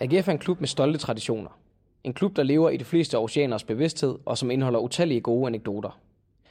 AGF 0.00 0.28
er 0.28 0.32
en 0.32 0.38
klub 0.38 0.60
med 0.60 0.68
stolte 0.68 0.98
traditioner. 0.98 1.50
En 2.04 2.14
klub, 2.14 2.36
der 2.36 2.42
lever 2.42 2.70
i 2.70 2.76
de 2.76 2.84
fleste 2.84 3.18
oceaners 3.18 3.64
bevidsthed, 3.64 4.18
og 4.26 4.38
som 4.38 4.50
indeholder 4.50 4.80
utallige 4.80 5.20
gode 5.20 5.46
anekdoter. 5.46 5.98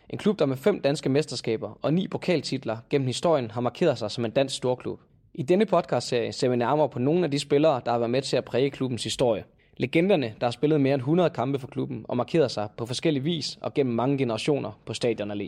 En 0.10 0.18
klub, 0.18 0.40
der 0.40 0.46
med 0.46 0.58
fem 0.58 0.82
danske 0.82 1.10
mesterskaber 1.10 1.80
og 1.82 1.94
ni 1.94 2.08
pokaltitler 2.08 2.78
gennem 2.90 3.08
historien 3.08 3.52
har 3.52 3.62
markeret 3.62 3.98
sig 3.98 4.12
som 4.12 4.26
en 4.26 4.32
dansk 4.32 4.56
storklub. 4.56 5.00
I 5.34 5.44
denne 5.44 5.66
podcastserie 5.66 6.32
ser 6.32 6.50
vi 6.50 6.56
nærmere 6.56 6.90
på 6.90 7.00
nogle 7.00 7.24
af 7.24 7.32
de 7.32 7.40
spillere, 7.40 7.82
der 7.86 7.92
har 7.92 7.98
været 7.98 8.10
med 8.10 8.22
til 8.22 8.38
at 8.38 8.46
præge 8.46 8.70
klubbens 8.70 9.04
historie. 9.04 9.44
Legenderne, 9.78 10.34
der 10.40 10.46
har 10.46 10.52
spillet 10.52 10.82
mere 10.82 10.94
end 10.94 11.02
100 11.02 11.30
kampe 11.30 11.60
for 11.60 11.68
klubben 11.68 12.06
og 12.08 12.18
markeret 12.18 12.52
sig 12.52 12.68
på 12.78 12.86
forskellige 12.86 13.24
vis 13.24 13.58
og 13.62 13.74
gennem 13.74 13.96
mange 13.96 14.18
generationer 14.18 14.80
på 14.86 14.94
stadion 14.94 15.32
allé. 15.32 15.48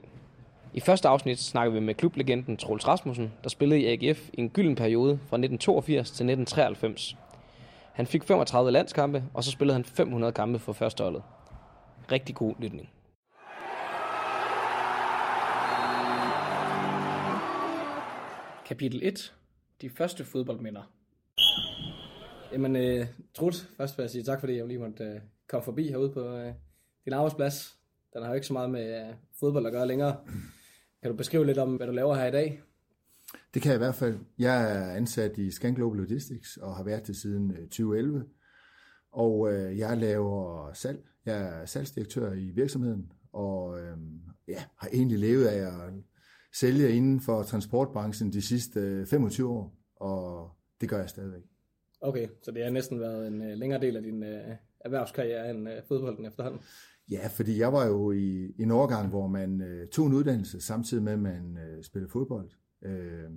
I 0.74 0.80
første 0.80 1.08
afsnit 1.08 1.40
snakker 1.40 1.74
vi 1.74 1.80
med 1.80 1.94
klublegenden 1.94 2.58
Troels 2.58 2.88
Rasmussen, 2.88 3.32
der 3.44 3.50
spillede 3.50 3.82
i 3.82 3.86
AGF 3.86 4.30
i 4.34 4.40
en 4.40 4.50
gylden 4.50 4.76
periode 4.76 5.10
fra 5.10 5.38
1982 5.38 6.12
til 6.12 6.24
1993. 6.24 7.16
Han 7.94 8.06
fik 8.06 8.24
35 8.24 8.72
landskampe, 8.72 9.24
og 9.34 9.44
så 9.44 9.52
spillede 9.52 9.74
han 9.74 9.86
500 9.86 10.34
kampe 10.34 10.60
for 10.60 10.74
førsteholdet. 10.74 11.24
Rigtig 12.12 12.36
god 12.36 12.56
lytning. 12.60 12.90
Kapitel 18.66 19.00
1. 19.04 19.34
De 19.82 19.90
første 19.90 20.26
fodboldminder. 20.26 20.92
Jamen, 22.52 22.76
øh, 22.76 23.08
Trut, 23.34 23.70
først 23.78 23.98
vil 23.98 24.04
jeg 24.04 24.10
sige 24.10 24.24
tak, 24.24 24.40
fordi 24.40 24.58
jeg 24.58 24.68
lige 24.68 24.80
måtte 24.80 25.04
øh, 25.04 25.22
komme 25.48 25.64
forbi 25.64 25.90
herude 25.90 26.12
på 26.12 26.36
øh, 26.36 26.54
din 27.06 27.14
arbejdsplads. 27.14 27.78
Den 28.14 28.22
har 28.22 28.30
jo 28.30 28.36
ikke 28.36 28.48
så 28.48 28.54
meget 28.54 28.70
med 28.70 29.08
øh, 29.08 29.14
fodbold 29.40 29.66
at 29.66 29.72
gøre 29.72 29.88
længere. 29.88 30.18
Kan 31.02 31.12
du 31.12 31.18
beskrive 31.18 31.46
lidt 31.46 31.58
om, 31.58 31.76
hvad 31.76 31.88
du 31.88 31.94
laver 31.94 32.16
her 32.16 32.26
i 32.26 32.32
dag? 32.32 32.62
Det 33.54 33.62
kan 33.62 33.70
jeg 33.70 33.76
i 33.78 33.86
hvert 33.86 33.96
fald. 33.96 34.18
Jeg 34.40 34.72
er 34.72 34.92
ansat 34.92 35.38
i 35.38 35.52
Scan 35.52 35.74
Global 35.74 36.00
Logistics 36.00 36.58
og 36.58 36.76
har 36.76 36.84
været 36.84 37.08
det 37.08 37.16
siden 37.16 37.50
2011. 37.56 38.26
Og 39.12 39.54
øh, 39.54 39.78
jeg 39.78 39.98
laver 39.98 40.74
salg. 40.74 41.00
Jeg 41.26 41.62
er 41.62 41.66
salgsdirektør 41.66 42.34
i 42.34 42.50
virksomheden, 42.50 43.12
og 43.34 43.80
øh, 43.80 43.98
ja, 44.48 44.64
har 44.78 44.90
egentlig 44.94 45.20
levet 45.20 45.46
af 45.46 45.68
at 45.68 45.94
sælge 46.54 46.92
inden 46.92 47.20
for 47.20 47.44
transportbranchen 47.44 48.34
de 48.34 48.42
sidste 48.42 49.06
25 49.06 49.50
år, 49.50 49.78
og 49.96 50.50
det 50.82 50.90
gør 50.90 51.00
jeg 51.00 51.10
stadigvæk. 51.10 51.44
Okay, 52.02 52.28
så 52.42 52.52
det 52.52 52.64
har 52.64 52.72
næsten 52.72 53.00
været 53.00 53.28
en 53.28 53.42
øh, 53.42 53.58
længere 53.58 53.82
del 53.82 53.96
af 53.96 54.04
din 54.04 54.24
øh, 54.24 54.56
erhvervskarriere 54.80 55.50
end 55.50 55.70
øh, 55.70 55.76
fodbolden 55.88 56.26
efterhånden? 56.26 56.62
Ja, 57.12 57.28
fordi 57.28 57.60
jeg 57.60 57.74
var 57.74 57.86
jo 57.86 58.12
i, 58.12 58.54
i 58.58 58.62
en 58.62 58.72
overgang, 58.72 59.10
hvor 59.10 59.28
man 59.28 59.62
øh, 59.62 59.88
tog 59.88 60.08
en 60.08 60.14
uddannelse, 60.14 60.62
samtidig 60.62 61.04
med, 61.04 61.14
at 61.14 61.20
man 61.20 61.58
øh, 61.58 61.84
spillede 61.84 62.12
fodbold. 62.12 62.50
Øh, 62.82 63.30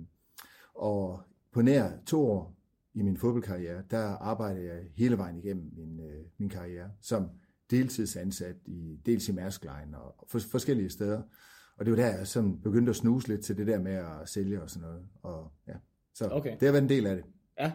og 0.75 1.21
på 1.51 1.61
nær 1.61 1.89
to 2.05 2.31
år 2.31 2.55
i 2.93 3.01
min 3.01 3.17
fodboldkarriere, 3.17 3.83
der 3.91 4.03
arbejdede 4.03 4.65
jeg 4.65 4.81
hele 4.95 5.17
vejen 5.17 5.37
igennem 5.37 5.71
min, 5.75 5.99
øh, 5.99 6.25
min 6.37 6.49
karriere 6.49 6.91
som 7.01 7.29
deltidsansat 7.71 8.55
i 8.65 8.99
dels 9.05 9.29
i 9.29 9.31
Mærsk 9.31 9.63
Line 9.63 9.97
og 9.97 10.27
for, 10.27 10.39
forskellige 10.39 10.89
steder. 10.89 11.21
Og 11.77 11.85
det 11.85 11.91
var 11.91 11.97
der, 11.97 12.17
jeg 12.17 12.27
som 12.27 12.61
begyndte 12.61 12.89
at 12.89 12.95
snuse 12.95 13.27
lidt 13.27 13.41
til 13.41 13.57
det 13.57 13.67
der 13.67 13.79
med 13.79 13.93
at 13.93 14.29
sælge 14.29 14.61
og 14.61 14.69
sådan 14.69 14.87
noget. 14.87 15.05
Og, 15.23 15.51
ja. 15.67 15.73
Så 16.13 16.29
okay. 16.31 16.51
det 16.51 16.61
har 16.61 16.71
været 16.71 16.83
en 16.83 16.89
del 16.89 17.07
af 17.07 17.15
det. 17.15 17.25
Ja, 17.59 17.71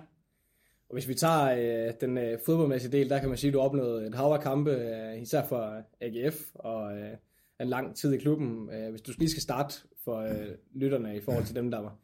og 0.88 0.94
hvis 0.94 1.08
vi 1.08 1.14
tager 1.14 1.88
øh, 1.88 1.94
den 2.00 2.18
øh, 2.18 2.38
fodboldmæssige 2.46 2.92
del, 2.92 3.10
der 3.10 3.18
kan 3.18 3.28
man 3.28 3.38
sige, 3.38 3.48
at 3.48 3.54
du 3.54 3.60
opnåede 3.60 4.06
et 4.06 4.14
hav 4.14 4.32
af 4.32 4.40
kampe, 4.40 4.70
øh, 4.70 5.22
især 5.22 5.46
for 5.46 5.82
AGF 6.00 6.54
og 6.54 6.98
øh, 6.98 7.16
en 7.60 7.68
lang 7.68 7.96
tid 7.96 8.12
i 8.12 8.18
klubben. 8.18 8.70
Øh, 8.70 8.90
hvis 8.90 9.02
du 9.02 9.12
lige 9.18 9.30
skal 9.30 9.42
starte 9.42 9.74
for 10.04 10.16
øh, 10.16 10.54
lytterne 10.74 11.16
i 11.16 11.20
forhold 11.20 11.44
til 11.44 11.54
dem, 11.54 11.70
der 11.70 11.78
var 11.78 11.98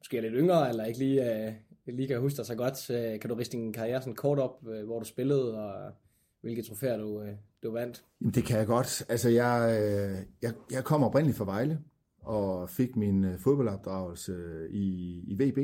måske 0.00 0.16
er 0.16 0.20
lidt 0.20 0.34
yngre, 0.36 0.68
eller 0.68 0.84
ikke 0.84 0.98
lige, 0.98 1.46
øh, 1.46 1.52
lige 1.86 2.08
kan 2.08 2.20
huske 2.20 2.36
dig 2.36 2.46
så 2.46 2.54
godt, 2.54 2.90
øh, 2.90 3.20
kan 3.20 3.30
du 3.30 3.34
riste 3.34 3.56
din 3.56 3.72
karriere 3.72 4.00
sådan 4.00 4.14
kort 4.14 4.38
op, 4.38 4.68
øh, 4.68 4.84
hvor 4.84 4.98
du 4.98 5.04
spillede, 5.04 5.58
og 5.58 5.86
øh, 5.86 5.92
hvilke 6.40 6.62
trofæer 6.62 6.96
du, 6.96 7.22
øh, 7.22 7.34
du 7.62 7.72
vandt? 7.72 8.04
Jamen, 8.20 8.34
det 8.34 8.44
kan 8.44 8.58
jeg 8.58 8.66
godt. 8.66 9.04
Altså, 9.08 9.28
jeg, 9.28 9.78
øh, 9.82 10.16
jeg, 10.42 10.52
jeg 10.70 10.84
kom 10.84 11.02
oprindeligt 11.02 11.38
fra 11.38 11.44
Vejle, 11.44 11.78
og 12.22 12.70
fik 12.70 12.96
min 12.96 13.24
øh, 13.24 13.38
fodboldopdragelse 13.38 14.32
øh, 14.32 14.70
i, 14.70 15.18
i 15.26 15.34
VB, 15.34 15.58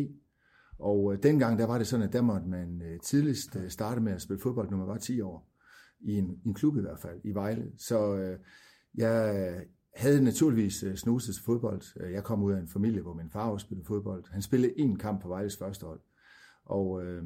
og 0.79 1.13
øh, 1.13 1.23
dengang 1.23 1.59
der 1.59 1.67
var 1.67 1.79
det 1.79 1.87
sådan, 1.87 2.07
at 2.07 2.13
der 2.13 2.23
måtte 2.23 2.49
man 2.49 2.83
øh, 2.83 3.01
tidligst 3.01 3.57
øh, 3.57 3.71
starte 3.71 4.01
med 4.01 4.13
at 4.13 4.23
spille 4.23 4.41
fodbold, 4.41 4.71
når 4.71 4.77
man 4.77 4.89
var 4.89 4.99
10 4.99 5.21
år. 5.21 5.53
I 6.01 6.13
en, 6.19 6.41
i 6.45 6.49
en 6.49 6.55
klub 6.55 6.77
i 6.77 6.81
hvert 6.81 6.99
fald, 6.99 7.21
i 7.25 7.35
Vejle. 7.35 7.73
Så 7.79 8.17
øh, 8.17 8.39
jeg 8.97 9.37
øh, 9.37 9.63
havde 9.95 10.25
naturligvis 10.25 10.83
øh, 10.83 10.97
snuset 10.97 11.35
til 11.35 11.45
fodbold. 11.45 11.83
Øh, 12.01 12.13
jeg 12.13 12.25
kom 12.25 12.43
ud 12.43 12.53
af 12.53 12.61
en 12.61 12.69
familie, 12.69 13.03
hvor 13.03 13.15
min 13.15 13.31
far 13.31 13.51
også 13.51 13.65
spillede 13.65 13.87
fodbold. 13.87 14.25
Han 14.31 14.43
spillede 14.43 14.73
én 14.73 14.97
kamp 14.97 15.23
på 15.23 15.29
Vejles 15.29 15.57
første 15.57 15.87
hold. 15.87 16.01
Og, 16.65 17.05
øh, 17.05 17.23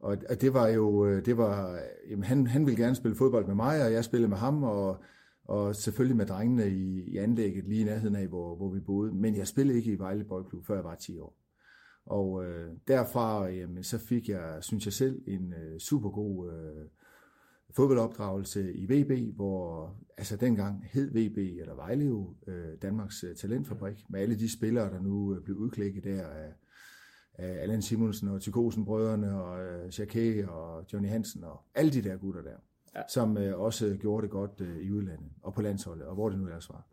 og 0.00 0.40
det 0.40 0.54
var 0.54 0.68
jo, 0.68 1.20
det 1.20 1.36
var, 1.36 1.80
jamen 2.10 2.24
han, 2.24 2.46
han 2.46 2.66
ville 2.66 2.82
gerne 2.82 2.94
spille 2.94 3.16
fodbold 3.16 3.46
med 3.46 3.54
mig, 3.54 3.84
og 3.84 3.92
jeg 3.92 4.04
spillede 4.04 4.28
med 4.28 4.36
ham, 4.36 4.62
og, 4.62 5.02
og 5.44 5.76
selvfølgelig 5.76 6.16
med 6.16 6.26
drengene 6.26 6.70
i, 6.70 7.00
i 7.00 7.16
anlægget 7.16 7.64
lige 7.64 7.80
i 7.80 7.84
nærheden 7.84 8.16
af, 8.16 8.26
hvor, 8.26 8.56
hvor 8.56 8.70
vi 8.70 8.80
boede. 8.80 9.14
Men 9.14 9.36
jeg 9.36 9.46
spillede 9.46 9.78
ikke 9.78 9.92
i 9.92 9.98
Vejle 9.98 10.24
Boldklub, 10.24 10.66
før 10.66 10.74
jeg 10.74 10.84
var 10.84 10.94
10 10.94 11.18
år. 11.18 11.36
Og 12.06 12.44
øh, 12.44 12.70
derfra 12.88 13.46
jamen, 13.46 13.84
så 13.84 13.98
fik 13.98 14.28
jeg, 14.28 14.58
synes 14.60 14.84
jeg 14.84 14.92
selv, 14.92 15.22
en 15.26 15.52
øh, 15.52 15.78
super 15.78 16.10
god 16.10 16.52
øh, 16.52 16.86
fodboldopdragelse 17.70 18.74
i 18.74 18.86
VB, 18.86 19.36
hvor 19.36 19.94
altså 20.16 20.36
dengang 20.36 20.84
hed 20.92 21.10
VB, 21.10 21.38
eller 21.60 21.74
Vejle 21.74 22.04
jo, 22.04 22.34
øh, 22.46 22.74
Danmarks 22.82 23.24
øh, 23.24 23.36
talentfabrik, 23.36 24.04
med 24.08 24.20
alle 24.20 24.38
de 24.38 24.52
spillere, 24.52 24.90
der 24.90 25.00
nu 25.00 25.34
øh, 25.34 25.42
blev 25.42 25.56
udklækket 25.56 26.04
der 26.04 26.26
af, 26.26 26.52
af 27.34 27.62
Allan 27.62 27.82
Simonsen 27.82 28.28
og 28.28 28.40
Tykosen 28.40 28.84
brødrene 28.84 29.42
og 29.42 29.64
øh, 29.64 29.98
Jacquet 29.98 30.46
og 30.48 30.84
Johnny 30.92 31.08
Hansen 31.08 31.44
og 31.44 31.60
alle 31.74 31.92
de 31.92 32.02
der 32.02 32.16
gutter 32.16 32.42
der, 32.42 32.56
ja. 32.96 33.02
som 33.08 33.38
øh, 33.38 33.60
også 33.60 33.96
gjorde 34.00 34.22
det 34.22 34.30
godt 34.30 34.60
øh, 34.60 34.78
i 34.78 34.90
udlandet 34.90 35.30
og 35.42 35.54
på 35.54 35.62
landsholdet, 35.62 36.06
og 36.06 36.14
hvor 36.14 36.28
det 36.28 36.38
nu 36.38 36.44
ellers 36.44 36.70
var. 36.70 36.88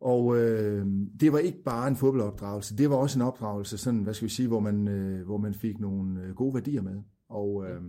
Og 0.00 0.36
øh, 0.36 0.86
det 1.20 1.32
var 1.32 1.38
ikke 1.38 1.62
bare 1.62 1.88
en 1.88 1.96
fodboldopdragelse, 1.96 2.76
det 2.76 2.90
var 2.90 2.96
også 2.96 3.18
en 3.18 3.22
opdragelse, 3.22 3.78
sådan, 3.78 4.02
hvad 4.02 4.14
skal 4.14 4.28
vi 4.28 4.32
sige, 4.32 4.48
hvor 4.48 4.60
man, 4.60 4.88
øh, 4.88 5.26
hvor 5.26 5.36
man 5.36 5.54
fik 5.54 5.80
nogle 5.80 6.34
gode 6.34 6.54
værdier 6.54 6.82
med. 6.82 7.02
Og 7.28 7.64
øh, 7.68 7.82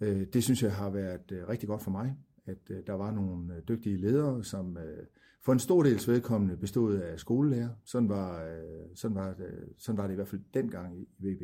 øh, 0.00 0.26
det 0.32 0.44
synes 0.44 0.62
jeg 0.62 0.74
har 0.74 0.90
været 0.90 1.32
øh, 1.32 1.48
rigtig 1.48 1.68
godt 1.68 1.82
for 1.82 1.90
mig, 1.90 2.16
at 2.46 2.70
øh, 2.70 2.82
der 2.86 2.92
var 2.92 3.10
nogle 3.10 3.54
øh, 3.56 3.62
dygtige 3.68 3.96
ledere, 3.96 4.44
som 4.44 4.76
øh, 4.76 5.06
for 5.44 5.52
en 5.52 5.58
stor 5.58 5.82
dels 5.82 6.08
vedkommende 6.08 6.56
bestod 6.56 6.96
af 6.96 7.18
skolelærer. 7.18 7.68
Sådan 7.84 8.08
var, 8.08 8.44
øh, 8.44 8.86
sådan, 8.94 9.14
var 9.14 9.34
det, 9.34 9.68
sådan 9.78 9.98
var 9.98 10.06
det 10.06 10.14
i 10.14 10.16
hvert 10.16 10.28
fald 10.28 10.42
dengang 10.54 11.00
i 11.00 11.08
VB. 11.18 11.42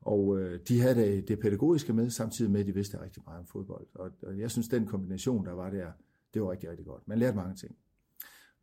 Og 0.00 0.40
øh, 0.40 0.60
de 0.68 0.80
havde 0.80 0.94
det, 0.94 1.28
det 1.28 1.40
pædagogiske 1.40 1.92
med, 1.92 2.10
samtidig 2.10 2.50
med, 2.50 2.60
at 2.60 2.66
de 2.66 2.74
vidste 2.74 3.00
rigtig 3.00 3.22
meget 3.26 3.40
om 3.40 3.46
fodbold. 3.46 3.86
Og, 3.94 4.10
og 4.22 4.38
jeg 4.38 4.50
synes, 4.50 4.68
den 4.68 4.86
kombination, 4.86 5.46
der 5.46 5.52
var 5.52 5.70
der, 5.70 5.92
det 6.34 6.42
var 6.42 6.50
rigtig, 6.50 6.70
rigtig 6.70 6.86
godt. 6.86 7.08
Man 7.08 7.18
lærte 7.18 7.36
mange 7.36 7.54
ting. 7.54 7.76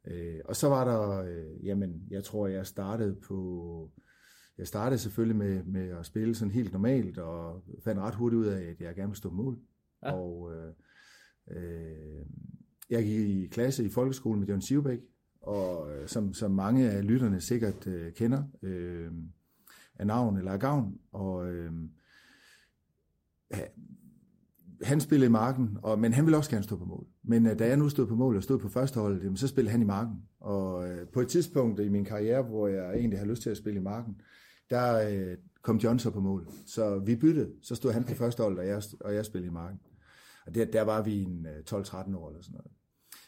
Øh, 0.07 0.39
og 0.45 0.55
så 0.55 0.69
var 0.69 0.85
der, 0.85 1.23
øh, 1.23 1.65
jamen, 1.65 2.07
jeg 2.09 2.23
tror, 2.23 2.47
jeg 2.47 2.67
startede 2.67 3.15
på, 3.15 3.91
jeg 4.61 4.67
startede 4.67 4.99
selvfølgelig 4.99 5.35
med, 5.35 5.63
med 5.63 5.89
at 5.89 6.05
spille 6.05 6.35
sådan 6.35 6.51
helt 6.51 6.71
normalt, 6.71 7.17
og 7.17 7.63
fandt 7.83 8.01
ret 8.01 8.15
hurtigt 8.15 8.39
ud 8.39 8.45
af, 8.45 8.61
at 8.61 8.81
jeg 8.81 8.95
gerne 8.95 9.07
ville 9.07 9.17
stå 9.17 9.29
på 9.29 9.35
mål. 9.35 9.59
Ja. 10.03 10.11
Og 10.11 10.51
øh, 10.53 10.73
øh, 11.51 12.25
jeg 12.89 13.03
gik 13.03 13.29
i 13.29 13.47
klasse 13.47 13.85
i 13.85 13.89
folkeskolen 13.89 14.39
med 14.39 14.47
John 14.47 14.61
Sivbæk, 14.61 14.99
og 15.41 15.95
øh, 15.95 16.07
som, 16.07 16.33
som 16.33 16.51
mange 16.51 16.89
af 16.91 17.07
lytterne 17.07 17.41
sikkert 17.41 17.87
øh, 17.87 18.13
kender 18.13 18.43
øh, 18.61 19.11
af 19.95 20.07
navn 20.07 20.37
eller 20.37 20.51
af 20.51 20.59
gavn. 20.59 20.99
Og 21.11 21.53
øh, 21.53 21.73
han 24.83 25.01
spillede 25.01 25.27
i 25.27 25.31
marken, 25.31 25.77
og, 25.81 25.99
men 25.99 26.13
han 26.13 26.25
ville 26.25 26.37
også 26.37 26.49
gerne 26.49 26.63
stå 26.63 26.77
på 26.77 26.85
mål. 26.85 27.05
Men 27.23 27.45
uh, 27.45 27.59
da 27.59 27.67
jeg 27.67 27.77
nu 27.77 27.89
stod 27.89 28.07
på 28.07 28.15
mål 28.15 28.35
og 28.35 28.43
stod 28.43 28.59
på 28.59 28.69
første 28.69 28.99
hold, 28.99 29.21
jamen, 29.21 29.37
så 29.37 29.47
spillede 29.47 29.71
han 29.71 29.81
i 29.81 29.85
marken. 29.85 30.23
Og 30.39 30.79
uh, 30.79 31.07
på 31.13 31.21
et 31.21 31.27
tidspunkt 31.27 31.79
i 31.79 31.89
min 31.89 32.05
karriere, 32.05 32.41
hvor 32.41 32.67
jeg 32.67 32.93
egentlig 32.93 33.19
har 33.19 33.25
lyst 33.25 33.41
til 33.41 33.49
at 33.49 33.57
spille 33.57 33.79
i 33.79 33.83
marken, 33.83 34.21
der 34.71 35.09
uh, 35.31 35.37
kom 35.61 35.77
John 35.77 35.99
så 35.99 36.09
på 36.09 36.19
mål. 36.19 36.47
Så 36.65 36.99
vi 36.99 37.15
byttede. 37.15 37.51
Så 37.61 37.75
stod 37.75 37.91
han 37.91 38.03
på 38.03 38.13
første 38.13 38.43
hold, 38.43 38.59
og 38.59 38.67
jeg, 38.67 38.81
og 38.99 39.15
jeg 39.15 39.25
spillede 39.25 39.47
i 39.47 39.53
marken. 39.53 39.79
Og 40.47 40.55
der, 40.55 40.65
der 40.65 40.81
var 40.81 41.01
vi 41.01 41.21
en 41.21 41.47
uh, 41.71 41.79
12-13 41.79 42.17
år 42.17 42.29
eller 42.29 42.41
sådan 42.41 42.53
noget. 42.53 42.71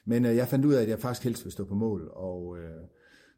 Men 0.05 0.25
uh, 0.25 0.35
jeg 0.35 0.47
fandt 0.47 0.65
ud 0.65 0.73
af, 0.73 0.81
at 0.81 0.89
jeg 0.89 0.99
faktisk 0.99 1.23
helst 1.23 1.43
ville 1.43 1.53
stå 1.53 1.65
på 1.65 1.75
mål, 1.75 2.11
og 2.13 2.47
uh, 2.47 2.57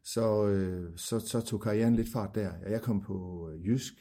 så, 0.04 0.42
uh, 0.42 0.96
så, 0.96 1.20
så 1.20 1.40
tog 1.40 1.60
karrieren 1.60 1.96
lidt 1.96 2.12
fart 2.12 2.34
der. 2.34 2.52
Jeg 2.68 2.82
kom 2.82 3.00
på 3.00 3.48
uh, 3.48 3.66
Jysk 3.66 3.94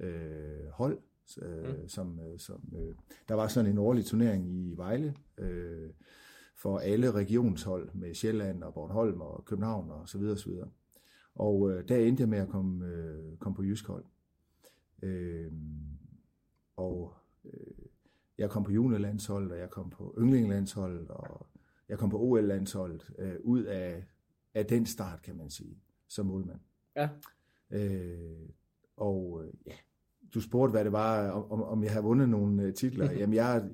uh, 0.00 0.70
hold, 0.72 0.98
øh, 1.42 1.80
mm. 1.80 1.88
som, 1.88 2.20
øh, 2.20 2.38
som 2.38 2.62
øh, 2.76 2.94
der 3.28 3.34
var 3.34 3.48
sådan 3.48 3.70
en 3.70 3.78
årlig 3.78 4.04
turnering 4.04 4.50
i 4.50 4.74
Vejle 4.76 5.14
øh, 5.38 5.90
for 6.56 6.78
alle 6.78 7.10
regionshold 7.10 7.90
med 7.94 8.14
Sjælland 8.14 8.62
og 8.62 8.74
Bornholm 8.74 9.20
og 9.20 9.44
København 9.44 9.90
og 9.90 10.08
så 10.08 10.18
videre 10.18 10.36
så 10.36 10.48
videre. 10.48 10.68
Og 11.34 11.70
øh, 11.70 11.88
der 11.88 11.96
endte 11.96 12.20
jeg 12.20 12.28
med 12.28 12.38
at 12.38 12.48
komme, 12.48 12.86
øh, 12.86 13.36
komme 13.36 13.56
på 13.56 13.62
jysk 13.62 13.86
hold. 13.86 14.04
Øh, 15.02 15.52
og 16.76 17.14
øh, 17.44 17.84
jeg 18.38 18.50
kom 18.50 18.64
på 18.64 18.72
juniorlandshold, 18.72 19.50
og 19.50 19.58
jeg 19.58 19.70
kom 19.70 19.90
på 19.90 20.14
yndlingelandshold, 20.18 21.08
og 21.08 21.46
jeg 21.88 21.98
kom 21.98 22.10
på 22.10 22.18
OL-landsholdet 22.18 23.10
øh, 23.18 23.34
ud 23.40 23.62
af, 23.64 24.04
af 24.54 24.66
den 24.66 24.86
start, 24.86 25.22
kan 25.22 25.36
man 25.36 25.50
sige, 25.50 25.78
som 26.08 26.26
målmand. 26.26 26.60
Ja. 26.96 27.08
Øh, 27.70 28.48
og 28.96 29.42
øh, 29.44 29.52
ja, 29.66 29.72
du 30.34 30.40
spurgte, 30.40 30.70
hvad 30.70 30.84
det 30.84 30.92
var, 30.92 31.30
om, 31.30 31.62
om 31.62 31.84
jeg 31.84 31.92
har 31.92 32.00
vundet 32.00 32.28
nogle 32.28 32.62
øh, 32.62 32.74
titler. 32.74 33.12
Jamen, 33.20 33.34
jeg, 33.34 33.70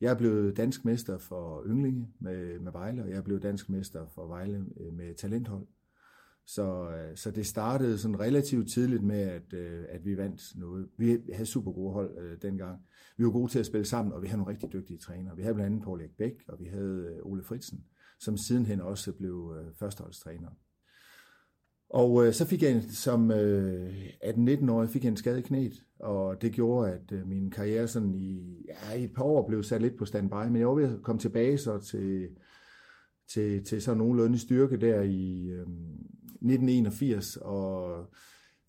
jeg 0.00 0.10
er 0.10 0.14
blevet 0.14 0.56
dansk 0.56 0.84
mester 0.84 1.18
for 1.18 1.64
ynglinge 1.66 2.08
med, 2.18 2.58
med 2.58 2.72
Vejle, 2.72 3.02
og 3.02 3.10
jeg 3.10 3.16
er 3.16 3.22
blevet 3.22 3.42
dansk 3.42 3.68
mester 3.68 4.06
for 4.06 4.26
Vejle 4.26 4.66
øh, 4.76 4.92
med 4.92 5.14
talenthold. 5.14 5.66
Så, 6.46 6.90
øh, 6.90 7.16
så 7.16 7.30
det 7.30 7.46
startede 7.46 7.98
sådan 7.98 8.20
relativt 8.20 8.70
tidligt 8.70 9.02
med, 9.02 9.20
at, 9.20 9.52
øh, 9.52 9.84
at 9.88 10.04
vi 10.04 10.16
vandt 10.16 10.42
noget. 10.56 10.88
Vi 10.98 11.18
havde 11.32 11.46
super 11.46 11.72
gode 11.72 11.92
hold 11.92 12.18
øh, 12.18 12.42
dengang. 12.42 12.78
Vi 13.16 13.24
var 13.24 13.30
gode 13.30 13.52
til 13.52 13.58
at 13.58 13.66
spille 13.66 13.84
sammen, 13.84 14.12
og 14.12 14.22
vi 14.22 14.26
havde 14.26 14.38
nogle 14.38 14.52
rigtig 14.52 14.72
dygtige 14.72 14.98
trænere. 14.98 15.36
Vi 15.36 15.42
havde 15.42 15.54
blandt 15.54 15.72
andet 15.72 15.84
Paul 15.84 16.00
Erik 16.00 16.16
Bæk, 16.18 16.44
og 16.48 16.60
vi 16.60 16.64
havde 16.64 17.14
øh, 17.16 17.26
Ole 17.26 17.42
Fritsen, 17.42 17.84
som 18.20 18.36
sidenhen 18.36 18.80
også 18.80 19.12
blev 19.12 19.54
øh, 19.58 19.74
førsteholdstræner. 19.78 20.48
Og 21.90 22.26
øh, 22.26 22.32
så 22.32 22.46
fik 22.46 22.62
jeg 22.62 22.82
som 22.82 23.30
øh, 23.30 24.08
18-19-årig 24.24 24.88
fik 24.88 25.04
jeg 25.04 25.10
en 25.10 25.16
skade 25.16 25.38
i 25.38 25.42
knæet, 25.42 25.84
og 25.98 26.42
det 26.42 26.52
gjorde, 26.52 26.92
at 26.92 27.12
øh, 27.12 27.26
min 27.26 27.50
karriere 27.50 27.88
sådan 27.88 28.14
i, 28.14 28.56
ja, 28.68 28.98
i 28.98 29.04
et 29.04 29.14
par 29.14 29.24
år 29.24 29.48
blev 29.48 29.62
sat 29.62 29.82
lidt 29.82 29.98
på 29.98 30.04
standby, 30.04 30.46
men 30.46 30.56
jeg 30.56 30.68
var 30.68 30.74
ved 30.74 30.94
at 30.94 31.02
komme 31.02 31.20
tilbage 31.20 31.58
så 31.58 31.78
til, 31.78 32.28
til, 33.32 33.64
til 33.64 33.82
sådan 33.82 33.98
nogenlunde 33.98 34.38
styrke 34.38 34.76
der 34.76 35.02
i 35.02 35.46
øh, 35.46 35.66
1981, 36.34 37.36
og 37.36 38.06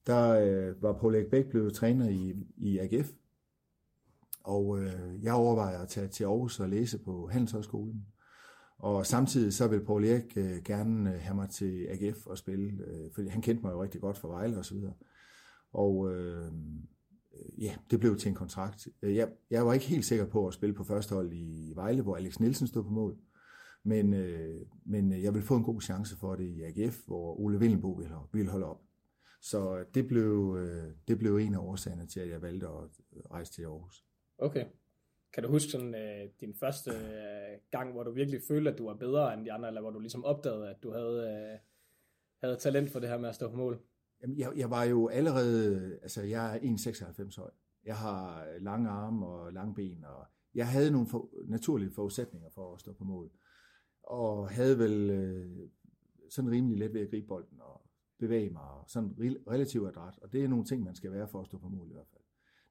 der 0.08 0.30
øh, 0.30 0.84
var 0.84 0.94
Paul 0.94 1.16
Erik 1.16 1.46
blevet 1.50 1.74
træner 1.74 2.10
i, 2.10 2.36
i 2.58 2.78
AGF, 2.78 3.12
og 4.44 4.80
øh, 4.80 5.24
jeg 5.24 5.34
overvejer 5.34 5.80
at 5.80 5.90
tage 5.90 6.08
til 6.08 6.24
Aarhus 6.24 6.60
og 6.60 6.70
læse 6.70 6.98
på 6.98 7.28
Handelshøjskolen. 7.28 8.06
Og 8.78 9.06
samtidig 9.06 9.54
så 9.54 9.68
vil 9.68 9.86
Paul 9.86 10.06
Erik 10.06 10.38
øh, 10.38 10.64
gerne 10.64 11.14
øh, 11.14 11.20
have 11.20 11.36
mig 11.36 11.50
til 11.50 11.88
AGF 11.90 12.28
og 12.28 12.38
spille, 12.38 12.84
øh, 12.88 13.12
fordi 13.14 13.28
han 13.28 13.42
kendte 13.42 13.64
mig 13.64 13.72
jo 13.72 13.84
rigtig 13.84 14.02
godt 14.02 14.18
fra 14.18 14.28
Vejle 14.28 14.58
og 14.58 14.66
så 14.66 14.74
videre. 14.74 14.94
Og 15.74 16.14
øh, 16.14 16.52
ja, 17.58 17.76
det 17.92 18.00
blev 18.00 18.18
til 18.18 18.30
en 18.30 18.36
kontrakt. 18.36 18.88
Jeg, 19.02 19.30
jeg 19.50 19.66
var 19.66 19.74
ikke 19.74 19.86
helt 19.86 20.06
sikker 20.06 20.26
på 20.26 20.48
at 20.48 20.54
spille 20.54 20.76
på 20.76 20.84
første 20.84 21.16
hold 21.16 21.34
i 21.34 21.72
Vejle, 21.76 22.02
hvor 22.02 22.16
Alex 22.16 22.40
Nielsen 22.40 22.68
stod 22.68 22.84
på 22.84 22.90
mål. 22.90 23.18
Men, 23.86 24.14
øh, 24.14 24.62
men 24.86 25.12
jeg 25.24 25.34
vil 25.34 25.42
få 25.42 25.56
en 25.56 25.64
god 25.64 25.82
chance 25.82 26.18
for 26.18 26.36
det 26.36 26.44
i 26.44 26.62
AGF, 26.62 27.06
hvor 27.06 27.40
Ole 27.40 27.60
Villenbo 27.60 27.92
ville, 27.92 28.16
ville 28.34 28.52
holde 28.52 28.66
op. 28.66 28.82
Så 29.42 29.86
det 29.94 30.08
blev, 30.08 30.58
øh, 30.60 30.92
det 31.08 31.20
blev 31.20 31.38
en 31.38 31.54
af 31.54 31.60
årsagerne 31.60 32.08
til, 32.08 32.20
at 32.20 32.30
jeg 32.30 32.42
valgte 32.42 32.68
at 32.68 32.90
rejse 33.32 33.54
til 33.54 33.64
Aarhus. 33.64 34.06
Okay. 34.38 34.66
Kan 35.34 35.44
du 35.44 35.50
huske 35.50 35.72
sådan, 35.72 35.96
øh, 35.96 36.30
din 36.42 36.56
første 36.60 36.92
øh, 36.92 37.60
gang, 37.72 37.92
hvor 37.92 38.04
du 38.04 38.12
virkelig 38.12 38.42
følte, 38.48 38.72
at 38.72 38.78
du 38.78 38.86
var 38.86 38.94
bedre 38.94 39.34
end 39.34 39.46
de 39.46 39.52
andre, 39.52 39.68
eller 39.68 39.82
hvor 39.82 39.92
du 39.92 40.00
ligesom 40.00 40.26
opdagede, 40.26 40.70
at 40.70 40.84
du 40.84 40.92
havde, 40.92 41.18
øh, 41.18 41.60
havde 42.42 42.56
talent 42.56 42.92
for 42.92 43.00
det 43.00 43.10
her 43.10 43.18
med 43.18 43.30
at 43.30 43.36
stå 43.36 43.50
på 43.50 43.58
mål? 43.58 43.80
Jamen, 44.22 44.38
jeg, 44.38 44.52
jeg 44.56 44.70
var 44.70 44.84
jo 44.84 45.08
allerede, 45.08 46.00
altså 46.02 46.24
jeg 46.24 46.56
er 46.56 46.60
1,96 46.60 47.40
høj. 47.42 47.52
Jeg 47.86 47.98
har 47.98 48.48
lange 48.60 48.90
arme 48.90 49.28
og 49.28 49.54
lange 49.54 49.76
ben, 49.76 50.06
og 50.06 50.26
jeg 50.56 50.68
havde 50.68 50.92
nogle 50.92 51.08
for, 51.08 51.30
naturlige 51.48 51.92
forudsætninger 51.92 52.50
for 52.50 52.74
at 52.74 52.80
stå 52.80 52.94
på 52.94 53.04
mål. 53.04 53.32
Og 54.08 54.50
havde 54.50 54.80
vel 54.80 55.10
øh, 55.10 55.70
sådan 56.30 56.52
rimelig 56.52 56.78
let 56.78 56.94
ved 56.94 57.02
at 57.02 57.10
gribe 57.10 57.28
bolden 57.28 57.62
og 57.62 57.82
bevæge 58.20 58.50
mig, 58.50 58.62
og 58.62 58.84
sådan 58.88 59.16
relativt 59.48 59.88
adræt. 59.88 60.20
Og 60.22 60.34
det 60.34 60.44
er 60.44 60.48
nogle 60.48 60.66
ting, 60.66 60.84
man 60.84 60.96
skal 60.96 61.12
være 61.12 61.28
for 61.28 61.42
at 61.42 61.46
stå 61.46 61.58
på 61.58 61.70
mål 61.70 61.90
i 61.90 61.94
hvert 61.94 62.08
fald 62.08 62.26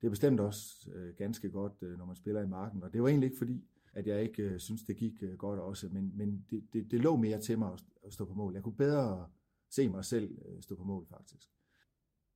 det 0.05 0.09
er 0.09 0.13
bestemt 0.13 0.41
også 0.41 0.91
øh, 0.95 1.15
ganske 1.15 1.51
godt, 1.51 1.83
øh, 1.83 1.99
når 1.99 2.05
man 2.05 2.17
spiller 2.17 2.43
i 2.43 2.47
marken. 2.47 2.83
Og 2.83 2.93
det 2.93 3.03
var 3.03 3.09
egentlig 3.09 3.27
ikke 3.27 3.39
fordi, 3.39 3.65
at 3.93 4.07
jeg 4.07 4.23
ikke 4.23 4.43
øh, 4.43 4.59
synes, 4.59 4.83
det 4.83 4.97
gik 4.97 5.23
øh, 5.23 5.37
godt 5.37 5.61
også, 5.61 5.89
men, 5.89 6.13
men 6.15 6.47
det, 6.51 6.65
det, 6.73 6.91
det 6.91 7.01
lå 7.01 7.17
mere 7.17 7.41
til 7.41 7.59
mig 7.59 7.73
at, 7.73 7.85
at 8.07 8.13
stå 8.13 8.25
på 8.25 8.35
mål. 8.35 8.55
Jeg 8.55 8.63
kunne 8.63 8.77
bedre 8.77 9.29
se 9.71 9.89
mig 9.89 10.05
selv 10.05 10.39
øh, 10.47 10.63
stå 10.63 10.77
på 10.77 10.85
mål, 10.85 11.07
faktisk. 11.07 11.49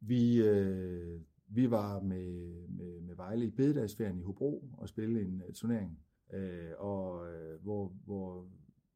Vi, 0.01 0.43
øh, 0.43 1.21
vi 1.47 1.71
var 1.71 2.01
med, 2.01 2.69
med, 2.69 3.01
med 3.01 3.15
Vejle 3.15 3.45
i 3.45 3.51
bededagsferien 3.51 4.19
i 4.19 4.23
Hobro 4.23 4.71
og 4.73 4.89
spille 4.89 5.21
en 5.21 5.43
uh, 5.49 5.55
turnering, 5.55 5.99
øh, 6.33 6.71
og 6.79 7.33
øh, 7.33 7.63
hvor, 7.63 7.97
hvor 8.05 8.49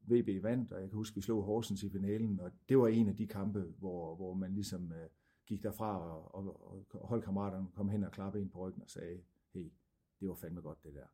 VB 0.07 0.43
vandt, 0.43 0.71
og 0.71 0.81
jeg 0.81 0.89
kan 0.89 0.97
huske, 0.97 1.15
vi 1.15 1.21
slog 1.21 1.43
Horsens 1.43 1.83
i 1.83 1.89
finalen, 1.89 2.39
og 2.39 2.51
det 2.69 2.77
var 2.77 2.87
en 2.87 3.09
af 3.09 3.15
de 3.15 3.27
kampe, 3.27 3.59
hvor, 3.59 4.15
hvor 4.15 4.33
man 4.33 4.53
ligesom 4.53 4.91
øh, 4.91 5.09
gik 5.47 5.63
derfra, 5.63 5.99
og, 5.99 6.35
og, 6.35 6.61
og 6.93 7.07
holdkammeraterne 7.07 7.67
kom 7.73 7.89
hen 7.89 8.03
og 8.03 8.11
klappede 8.11 8.43
en 8.43 8.49
på 8.49 8.67
ryggen 8.67 8.81
og 8.81 8.89
sagde, 8.89 9.23
hey, 9.53 9.71
det 10.19 10.29
var 10.29 10.35
fandme 10.35 10.61
godt 10.61 10.83
det 10.83 10.93
der. 10.93 11.07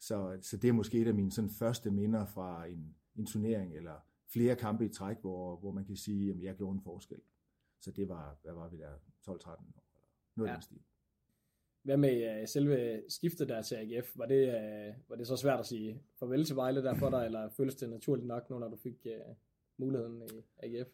Så, 0.00 0.38
så 0.40 0.56
det 0.56 0.68
er 0.68 0.72
måske 0.72 1.00
et 1.00 1.08
af 1.08 1.14
mine 1.14 1.32
sådan, 1.32 1.50
første 1.50 1.90
minder 1.90 2.24
fra 2.24 2.66
en, 2.66 2.96
en 3.14 3.26
turnering, 3.26 3.74
eller 3.74 3.96
flere 4.26 4.56
kampe 4.56 4.84
i 4.84 4.88
træk, 4.88 5.16
hvor, 5.20 5.56
hvor 5.56 5.72
man 5.72 5.84
kan 5.84 5.96
sige, 5.96 6.30
at 6.30 6.42
jeg 6.42 6.56
gjorde 6.56 6.74
en 6.74 6.82
forskel. 6.82 7.20
Så 7.80 7.90
det 7.90 8.08
var, 8.08 8.38
hvad 8.42 8.52
var 8.52 8.68
vi 8.68 8.78
der, 8.78 8.94
12-13 8.94 9.28
år, 9.28 9.30
eller 9.30 10.08
noget 10.36 10.48
ja. 10.48 10.54
af 10.54 10.56
den 10.56 10.62
stil. 10.62 10.82
Hvad 11.82 11.96
med 11.96 12.40
øh, 12.40 12.48
selve 12.48 13.02
skiftet 13.08 13.48
der 13.48 13.62
til 13.62 13.74
AGF? 13.74 14.18
Var 14.18 14.26
det, 14.26 14.48
øh, 14.48 14.94
var 15.08 15.16
det 15.16 15.26
så 15.26 15.36
svært 15.36 15.60
at 15.60 15.66
sige 15.66 16.02
farvel 16.18 16.44
til 16.44 16.56
Vejle 16.56 16.82
der 16.82 16.94
for 16.94 17.10
dig, 17.10 17.26
eller 17.26 17.48
føles 17.56 17.74
det 17.74 17.90
naturligt 17.90 18.26
nok 18.26 18.50
nu, 18.50 18.58
når 18.58 18.68
du 18.68 18.76
fik 18.76 19.06
øh, 19.06 19.34
muligheden 19.78 20.22
i 20.22 20.44
AGF? 20.62 20.88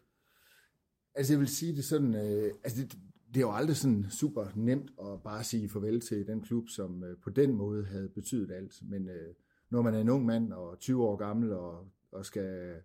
Altså 1.15 1.33
jeg 1.33 1.39
vil 1.39 1.47
sige 1.47 1.75
det 1.75 1.85
sådan, 1.85 2.15
øh, 2.15 2.53
altså 2.63 2.81
det, 2.81 2.97
det 3.27 3.37
er 3.37 3.41
jo 3.41 3.51
aldrig 3.51 3.75
sådan 3.75 4.05
super 4.09 4.47
nemt 4.55 4.91
at 5.01 5.23
bare 5.23 5.43
sige 5.43 5.69
farvel 5.69 6.01
til 6.01 6.27
den 6.27 6.41
klub, 6.41 6.69
som 6.69 7.03
øh, 7.03 7.17
på 7.17 7.29
den 7.29 7.53
måde 7.53 7.85
havde 7.85 8.09
betydet 8.09 8.51
alt. 8.51 8.73
Men 8.89 9.09
øh, 9.09 9.33
når 9.69 9.81
man 9.81 9.93
er 9.93 9.99
en 9.99 10.09
ung 10.09 10.25
mand 10.25 10.53
og 10.53 10.79
20 10.79 11.03
år 11.03 11.15
gammel 11.15 11.53
og, 11.53 11.87
og 12.11 12.25
skal 12.25 12.75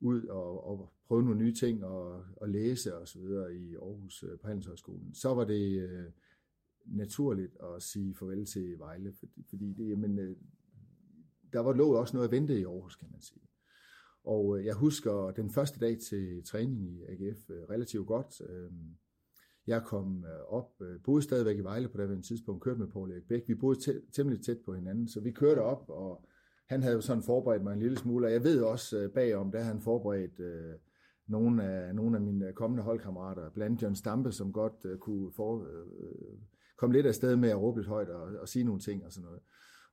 ud 0.00 0.24
og, 0.24 0.66
og 0.66 0.92
prøve 1.06 1.22
nogle 1.22 1.38
nye 1.38 1.54
ting 1.54 1.84
og, 1.84 2.24
og 2.36 2.48
læse 2.48 2.96
og 2.96 3.08
så 3.08 3.18
videre 3.18 3.54
i 3.54 3.74
Aarhus 3.74 4.22
øh, 4.22 4.38
på 4.38 4.46
Handelshøjskolen, 4.46 5.14
så 5.14 5.34
var 5.34 5.44
det 5.44 5.80
øh, 5.80 6.04
naturligt 6.86 7.56
at 7.62 7.82
sige 7.82 8.14
farvel 8.14 8.46
til 8.46 8.78
Vejle, 8.78 9.12
fordi, 9.12 9.44
fordi 9.48 9.72
det, 9.72 9.88
jamen, 9.88 10.18
øh, 10.18 10.36
der 11.52 11.60
var 11.60 11.72
lå 11.72 11.94
også 11.94 12.16
noget 12.16 12.28
at 12.28 12.32
vente 12.32 12.60
i 12.60 12.64
Aarhus, 12.64 12.96
kan 12.96 13.08
man 13.10 13.20
sige. 13.20 13.42
Og 14.24 14.58
øh, 14.58 14.64
jeg 14.64 14.74
husker 14.74 15.30
den 15.30 15.50
første 15.50 15.80
dag 15.80 15.98
til 15.98 16.44
træning 16.44 16.82
i 16.82 17.02
AGF 17.02 17.50
øh, 17.50 17.62
relativt 17.62 18.06
godt. 18.06 18.40
Øh, 18.48 18.70
jeg 19.66 19.82
kom 19.84 20.24
op, 20.48 20.82
boede 21.04 21.22
stadigvæk 21.22 21.56
i 21.56 21.60
Vejle 21.60 21.88
på 21.88 21.98
det 21.98 22.24
tidspunkt, 22.24 22.62
kørte 22.62 22.80
med 22.80 22.88
Paul 22.88 23.10
Erik 23.10 23.28
Bæk. 23.28 23.48
Vi 23.48 23.54
boede 23.54 24.02
temmelig 24.12 24.44
tæt 24.44 24.58
på 24.64 24.74
hinanden, 24.74 25.08
så 25.08 25.20
vi 25.20 25.30
kørte 25.30 25.58
op, 25.58 25.84
og 25.88 26.24
han 26.68 26.82
havde 26.82 26.94
jo 26.94 27.00
sådan 27.00 27.22
forberedt 27.22 27.62
mig 27.62 27.72
en 27.72 27.78
lille 27.78 27.96
smule, 27.96 28.26
og 28.26 28.32
jeg 28.32 28.44
ved 28.44 28.62
også 28.62 29.10
bagom, 29.14 29.50
der 29.50 29.62
han 29.62 29.80
forberedt 29.80 30.40
øh, 30.40 30.74
nogle, 31.26 31.64
af, 31.64 31.94
nogle 31.94 32.16
af 32.16 32.22
mine 32.22 32.52
kommende 32.52 32.82
holdkammerater, 32.82 33.50
blandt 33.50 33.82
John 33.82 33.94
Stampe, 33.94 34.32
som 34.32 34.52
godt 34.52 34.84
øh, 34.84 34.98
kunne 34.98 35.32
for, 35.32 35.62
øh, 35.62 36.38
kom 36.76 36.90
lidt 36.90 37.06
afsted 37.06 37.36
med 37.36 37.48
at 37.48 37.60
råbe 37.60 37.80
lidt 37.80 37.88
højt 37.88 38.08
og, 38.08 38.40
og 38.40 38.48
sige 38.48 38.64
nogle 38.64 38.80
ting 38.80 39.04
og 39.04 39.12
sådan 39.12 39.24
noget. 39.24 39.40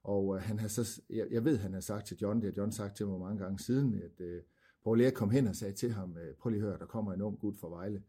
Og 0.04 0.36
øh, 0.36 0.42
han 0.42 0.60
har 0.60 0.68
så, 0.68 1.02
jeg, 1.10 1.28
jeg 1.32 1.46
ved, 1.46 1.58
han 1.58 1.74
har 1.74 1.80
sagt 1.80 2.08
til 2.08 2.18
John, 2.22 2.42
det 2.42 2.54
har 2.54 2.62
John 2.62 2.72
sagt 2.72 2.98
til 2.98 3.08
mig 3.08 3.20
mange 3.20 3.44
gange 3.44 3.60
siden, 3.60 3.94
at 3.96 4.26
øh, 4.26 4.42
Paul 4.84 5.02
Erik 5.02 5.14
kom 5.14 5.30
hen 5.30 5.48
og 5.48 5.56
sagde 5.56 5.74
til 5.74 5.92
ham, 5.92 6.18
øh, 6.18 6.36
prøv 6.36 6.50
lige 6.50 6.62
at 6.62 6.68
høre, 6.68 6.80
der 6.80 6.86
kommer 6.86 7.14
en 7.14 7.22
ung 7.22 7.40
gut 7.40 7.58
fra 7.58 7.70
Vejle. 7.70 8.04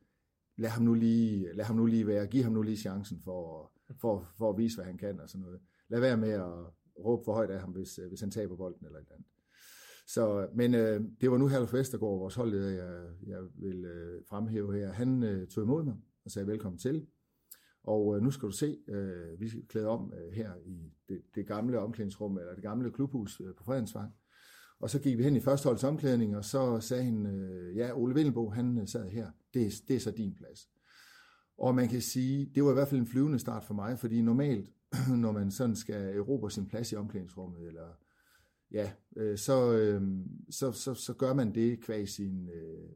Lad 0.57 0.71
ham 0.71 0.83
nu 0.83 0.95
lige, 0.95 1.53
lad 1.55 1.65
ham 1.65 1.77
nu 1.77 1.87
lige 1.87 2.07
være, 2.07 2.27
giv 2.27 2.43
ham 2.43 2.53
nu 2.53 2.63
lige 2.63 2.77
chancen 2.77 3.21
for, 3.25 3.73
for, 4.01 4.29
for 4.39 4.51
at 4.51 4.59
vise, 4.59 4.77
hvad 4.77 4.85
han 4.85 4.99
kan 4.99 5.21
og 5.21 5.29
sådan 5.29 5.45
noget. 5.45 5.61
Lad 5.89 6.01
være 6.01 6.17
med 6.17 6.31
at 6.31 6.53
råbe 7.05 7.25
for 7.25 7.33
højt 7.33 7.51
af 7.51 7.61
ham, 7.61 7.71
hvis, 7.71 7.99
øh, 7.99 8.09
hvis 8.09 8.21
han 8.21 8.31
taber 8.31 8.57
bolden 8.57 8.87
eller 8.87 8.99
et 8.99 9.11
andet. 9.11 9.27
Så, 10.07 10.49
men 10.55 10.75
øh, 10.75 11.01
det 11.21 11.31
var 11.31 11.39
nu 11.39 11.47
Herlof 11.49 11.73
Vestergaard, 11.73 12.19
vores 12.19 12.35
holdleder, 12.35 12.71
jeg, 12.71 13.09
jeg 13.27 13.41
vil 13.55 13.85
øh, 13.85 14.23
fremhæve 14.29 14.77
her. 14.77 14.93
Han 14.93 15.23
øh, 15.23 15.49
tog 15.49 15.65
imod 15.65 15.85
mig 15.85 15.95
og 16.25 16.31
sagde 16.31 16.47
velkommen 16.47 16.79
til. 16.79 17.07
Og 17.85 18.17
øh, 18.17 18.23
nu 18.23 18.31
skal 18.31 18.47
du 18.47 18.53
se, 18.53 18.79
øh, 18.89 19.41
vi 19.41 19.49
skal 19.49 19.67
klæde 19.69 19.89
om 19.89 20.13
øh, 20.13 20.33
her 20.33 20.51
i 20.67 20.93
det, 21.09 21.23
det 21.35 21.47
gamle 21.47 21.81
omklædningsrum, 21.81 22.39
eller 22.39 22.55
det 22.55 22.63
gamle 22.63 22.91
klubhus 22.91 23.41
øh, 23.41 23.55
på 23.55 23.65
Fredensvang. 23.65 24.13
Og 24.81 24.91
så 24.91 24.99
gik 24.99 25.19
vi 25.19 25.23
hen 25.23 25.37
i 25.37 25.41
førsteholdets 25.41 25.85
omklædning, 25.85 26.37
og 26.37 26.45
så 26.45 26.81
sagde 26.81 27.05
han, 27.05 27.27
øh, 27.27 27.77
ja, 27.77 27.91
Ole 27.95 28.15
Villenbo, 28.15 28.51
han 28.51 28.79
øh, 28.79 28.89
sad 28.89 29.11
her. 29.11 29.31
Det, 29.55 29.73
det 29.89 29.97
er 29.97 30.01
så 30.01 30.11
din 30.11 30.35
plads. 30.35 30.69
Og 31.59 31.75
man 31.75 31.89
kan 31.89 32.01
sige, 32.01 32.51
det 32.55 32.65
var 32.65 32.71
i 32.71 32.75
hvert 32.75 32.89
fald 32.89 33.01
en 33.01 33.07
flyvende 33.07 33.39
start 33.39 33.65
for 33.65 33.75
mig, 33.75 33.99
fordi 33.99 34.23
normalt, 34.23 34.71
når 35.23 35.33
man 35.33 35.51
sådan 35.51 35.77
skal 35.77 36.17
erobre 36.17 36.51
sin 36.51 36.67
plads 36.67 36.93
i 36.93 36.97
omklædningsrummet, 36.97 37.67
eller 37.67 37.89
ja, 38.73 38.93
øh, 39.17 39.39
så, 39.39 39.73
øh, 39.73 40.03
så, 40.51 40.73
så, 40.73 40.95
så 40.95 41.15
gør 41.15 41.35
man 41.35 41.55
det 41.55 41.81
kvæg 41.81 42.09
sin 42.09 42.49
øh, 42.49 42.89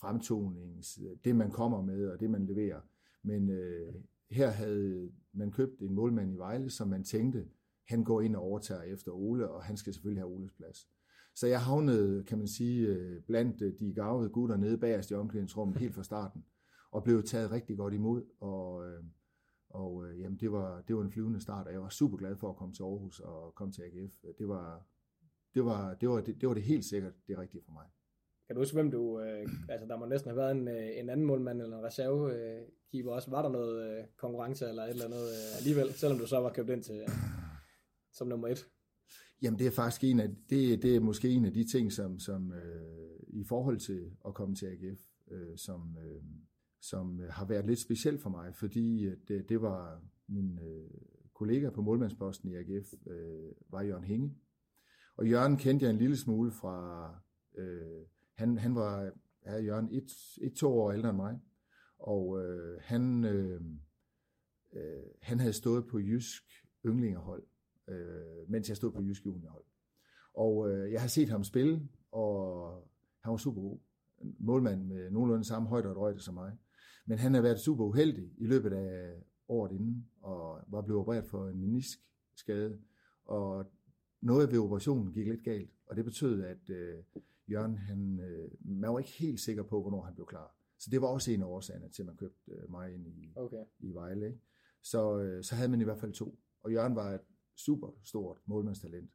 fremtoning, 0.00 0.84
øh, 1.02 1.16
det 1.24 1.36
man 1.36 1.50
kommer 1.50 1.82
med, 1.82 2.06
og 2.06 2.20
det 2.20 2.30
man 2.30 2.46
leverer. 2.46 2.80
Men 3.22 3.50
øh, 3.50 3.94
her 4.32 4.50
havde 4.50 5.10
man 5.32 5.50
købt 5.50 5.80
en 5.80 5.94
målmand 5.94 6.32
i 6.32 6.36
Vejle, 6.36 6.70
som 6.70 6.88
man 6.88 7.04
tænkte, 7.04 7.48
han 7.88 8.04
går 8.04 8.20
ind 8.20 8.36
og 8.36 8.42
overtager 8.42 8.82
efter 8.82 9.12
Ole, 9.12 9.50
og 9.50 9.62
han 9.62 9.76
skal 9.76 9.94
selvfølgelig 9.94 10.22
have 10.22 10.32
Oles 10.32 10.52
plads. 10.52 10.88
Så 11.34 11.46
jeg 11.46 11.62
havnede, 11.62 12.24
kan 12.24 12.38
man 12.38 12.48
sige, 12.48 12.86
øh, 12.86 13.22
blandt 13.22 13.62
øh, 13.62 13.78
de 13.78 13.94
gavede 13.94 14.28
gutter 14.28 14.56
nede 14.56 14.78
bagerst 14.78 15.10
i 15.10 15.14
omklædningsrummet 15.14 15.76
helt 15.78 15.94
fra 15.94 16.02
starten, 16.02 16.44
og 16.90 17.04
blev 17.04 17.22
taget 17.22 17.50
rigtig 17.50 17.76
godt 17.76 17.94
imod, 17.94 18.24
og, 18.40 18.88
øh, 18.88 19.04
og 19.68 20.14
jamen, 20.18 20.38
det, 20.38 20.52
var, 20.52 20.80
det 20.80 20.96
var 20.96 21.02
en 21.02 21.10
flyvende 21.10 21.40
start, 21.40 21.66
og 21.66 21.72
jeg 21.72 21.82
var 21.82 21.88
super 21.88 22.16
glad 22.16 22.36
for 22.36 22.50
at 22.50 22.56
komme 22.56 22.74
til 22.74 22.82
Aarhus 22.82 23.20
og 23.20 23.54
komme 23.54 23.72
til 23.72 23.82
AGF. 23.82 24.14
Det 24.38 24.48
var 24.48 24.86
det, 25.54 25.64
var, 25.64 25.94
det, 25.94 26.08
var 26.08 26.20
det, 26.20 26.40
det, 26.40 26.48
var 26.48 26.54
det 26.54 26.62
helt 26.62 26.84
sikkert 26.84 27.12
det 27.28 27.38
rigtige 27.38 27.62
for 27.64 27.72
mig. 27.72 27.86
Kan 28.52 28.56
du 28.56 28.60
huske, 28.60 28.74
hvem 28.74 28.90
du... 28.90 29.20
Øh, 29.20 29.48
altså, 29.68 29.86
der 29.86 29.98
må 29.98 30.06
næsten 30.06 30.28
have 30.28 30.36
været 30.36 30.50
en, 30.50 30.68
øh, 30.68 30.98
en 30.98 31.10
anden 31.10 31.26
målmand 31.26 31.62
eller 31.62 31.78
en 31.78 31.84
reservekeeper 31.84 33.10
øh, 33.10 33.16
også. 33.16 33.30
Var 33.30 33.42
der 33.42 33.48
noget 33.48 33.98
øh, 33.98 34.04
konkurrence 34.16 34.68
eller 34.68 34.82
et 34.82 34.90
eller 34.90 35.04
andet 35.04 35.22
øh, 35.22 35.58
alligevel, 35.58 35.92
selvom 35.92 36.18
du 36.18 36.26
så 36.26 36.40
var 36.40 36.52
købt 36.52 36.70
ind 36.70 36.82
til 36.82 37.00
øh, 37.00 37.08
som 38.12 38.28
nummer 38.28 38.48
et? 38.48 38.66
Jamen, 39.42 39.58
det 39.58 39.66
er 39.66 39.70
faktisk 39.70 40.04
en 40.04 40.20
af, 40.20 40.28
det, 40.50 40.82
det 40.82 40.96
er 40.96 41.00
måske 41.00 41.28
en 41.28 41.44
af 41.44 41.52
de 41.52 41.64
ting, 41.64 41.92
som, 41.92 42.18
som 42.18 42.52
øh, 42.52 43.20
i 43.28 43.44
forhold 43.44 43.78
til 43.78 44.10
at 44.26 44.34
komme 44.34 44.54
til 44.54 44.66
AGF, 44.66 45.00
øh, 45.30 45.56
som, 45.56 45.96
øh, 46.04 46.22
som 46.80 47.20
øh, 47.20 47.28
har 47.30 47.44
været 47.44 47.66
lidt 47.66 47.80
specielt 47.80 48.22
for 48.22 48.30
mig, 48.30 48.54
fordi 48.54 49.04
øh, 49.04 49.16
det, 49.28 49.48
det 49.48 49.62
var 49.62 50.02
min 50.28 50.58
øh, 50.58 50.90
kollega 51.34 51.70
på 51.70 51.82
målmandsposten 51.82 52.48
i 52.48 52.56
AGF, 52.56 52.94
øh, 53.06 53.52
var 53.70 53.82
Jørgen 53.82 54.04
Hinge. 54.04 54.34
Og 55.16 55.28
Jørgen 55.28 55.56
kendte 55.56 55.84
jeg 55.84 55.92
en 55.92 55.98
lille 55.98 56.16
smule 56.16 56.50
fra... 56.50 57.08
Øh, 57.58 58.02
han, 58.42 58.58
han 58.58 58.74
var 58.74 59.12
ja, 59.46 59.58
Jørgen 59.58 59.88
et, 59.92 60.10
et, 60.40 60.54
to 60.54 60.80
år 60.80 60.92
ældre 60.92 61.08
end 61.08 61.16
mig, 61.16 61.40
og 61.98 62.44
øh, 62.44 62.80
han, 62.80 63.24
øh, 63.24 63.60
øh, 64.72 65.02
han 65.20 65.40
havde 65.40 65.52
stået 65.52 65.86
på 65.86 65.98
Jysk 65.98 66.42
ynglingerhold, 66.86 67.42
øh, 67.88 68.50
mens 68.50 68.68
jeg 68.68 68.76
stod 68.76 68.92
på 68.92 69.02
Jysk 69.02 69.26
juniorhold. 69.26 69.64
Og 70.34 70.70
øh, 70.70 70.92
jeg 70.92 71.00
har 71.00 71.08
set 71.08 71.28
ham 71.28 71.44
spille, 71.44 71.88
og 72.12 72.72
han 73.20 73.30
var 73.30 73.36
super 73.36 73.60
god. 73.60 73.78
En 74.22 74.36
målmand 74.38 74.84
med 74.84 75.10
nogenlunde 75.10 75.44
samme 75.44 75.68
højde 75.68 75.88
og 75.88 75.94
højde 75.94 76.20
som 76.20 76.34
mig. 76.34 76.52
Men 77.06 77.18
han 77.18 77.34
har 77.34 77.40
været 77.40 77.60
super 77.60 77.84
uheldig 77.84 78.32
i 78.38 78.46
løbet 78.46 78.72
af 78.72 79.22
året 79.48 79.72
inden, 79.72 80.08
og 80.20 80.60
var 80.68 80.82
blevet 80.82 81.00
opereret 81.00 81.26
for 81.26 81.48
en 81.48 81.60
meniskskade. 81.60 82.78
Og 83.24 83.72
noget 84.20 84.52
ved 84.52 84.58
operationen 84.58 85.12
gik 85.12 85.26
lidt 85.26 85.44
galt, 85.44 85.70
og 85.86 85.96
det 85.96 86.04
betød, 86.04 86.44
at 86.44 86.70
øh, 86.70 87.04
Jørgen, 87.50 87.78
han, 87.78 88.20
øh, 88.20 88.50
man 88.60 88.92
var 88.92 88.98
ikke 88.98 89.12
helt 89.18 89.40
sikker 89.40 89.62
på, 89.62 89.80
hvornår 89.80 90.02
han 90.02 90.14
blev 90.14 90.26
klar. 90.26 90.56
Så 90.78 90.90
det 90.90 91.00
var 91.00 91.08
også 91.08 91.30
en 91.30 91.42
af 91.42 91.46
årsagerne 91.46 91.88
til, 91.88 92.02
at 92.02 92.06
man 92.06 92.16
købte 92.16 92.52
øh, 92.52 92.70
mig 92.70 92.94
ind 92.94 93.06
i, 93.06 93.32
okay. 93.36 93.64
i 93.78 93.92
Vejle. 93.92 94.26
Ikke? 94.26 94.40
Så, 94.82 95.18
øh, 95.18 95.44
så 95.44 95.54
havde 95.54 95.68
man 95.68 95.80
i 95.80 95.84
hvert 95.84 96.00
fald 96.00 96.12
to. 96.12 96.38
Og 96.62 96.72
Jørgen 96.72 96.96
var 96.96 97.10
et 97.14 97.20
super 97.56 97.88
stort 98.04 98.38
målmandstalent. 98.46 99.10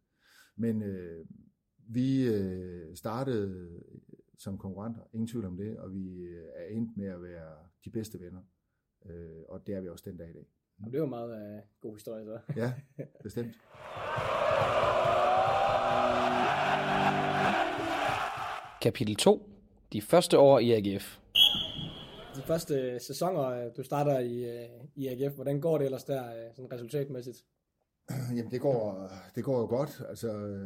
Men 0.56 0.82
øh, 0.82 1.26
vi 1.78 2.28
øh, 2.28 2.96
startede 2.96 3.82
som 4.38 4.58
konkurrenter, 4.58 5.02
ingen 5.14 5.28
tvivl 5.28 5.46
om 5.46 5.58
det, 5.58 5.80
og 5.80 5.94
vi 5.94 6.24
øh, 6.24 6.48
er 6.56 6.66
endt 6.66 6.98
med 6.98 7.08
at 7.08 7.22
være 7.22 7.56
de 7.86 7.90
bedste 7.90 8.20
venner. 8.20 8.42
Øh, 9.06 9.42
og 9.50 9.68
det 9.68 9.76
er 9.76 9.82
vi 9.82 9.90
også 9.90 10.10
den 10.10 10.18
dag 10.18 10.30
i 10.30 10.34
dag. 10.34 10.46
Og 10.86 10.92
det 10.92 11.02
var 11.02 11.08
meget 11.08 11.58
øh, 11.58 11.62
god 11.80 11.96
historie 11.96 12.26
så. 12.26 12.40
ja, 12.56 12.74
bestemt. 13.24 13.56
Kapitel 18.82 19.16
2. 19.16 19.50
De 19.94 20.02
første 20.02 20.38
år 20.38 20.60
i 20.60 20.72
AGF. 20.72 21.18
De 22.36 22.42
første 22.48 23.00
sæsoner, 23.00 23.44
øh, 23.44 23.72
du 23.78 23.84
starter 23.84 24.20
i, 24.20 24.44
øh, 24.44 24.70
i 24.96 25.08
AGF, 25.08 25.36
hvordan 25.36 25.62
går 25.62 25.78
det 25.78 25.86
ellers 25.86 26.04
der 26.04 26.26
øh, 26.26 26.56
sådan 26.56 26.72
resultatmæssigt? 26.72 27.38
Jamen, 28.36 28.52
det 28.52 28.62
går, 28.62 29.12
det 29.36 29.44
går 29.44 29.60
jo 29.60 29.66
godt. 29.66 30.02
Altså, 30.10 30.58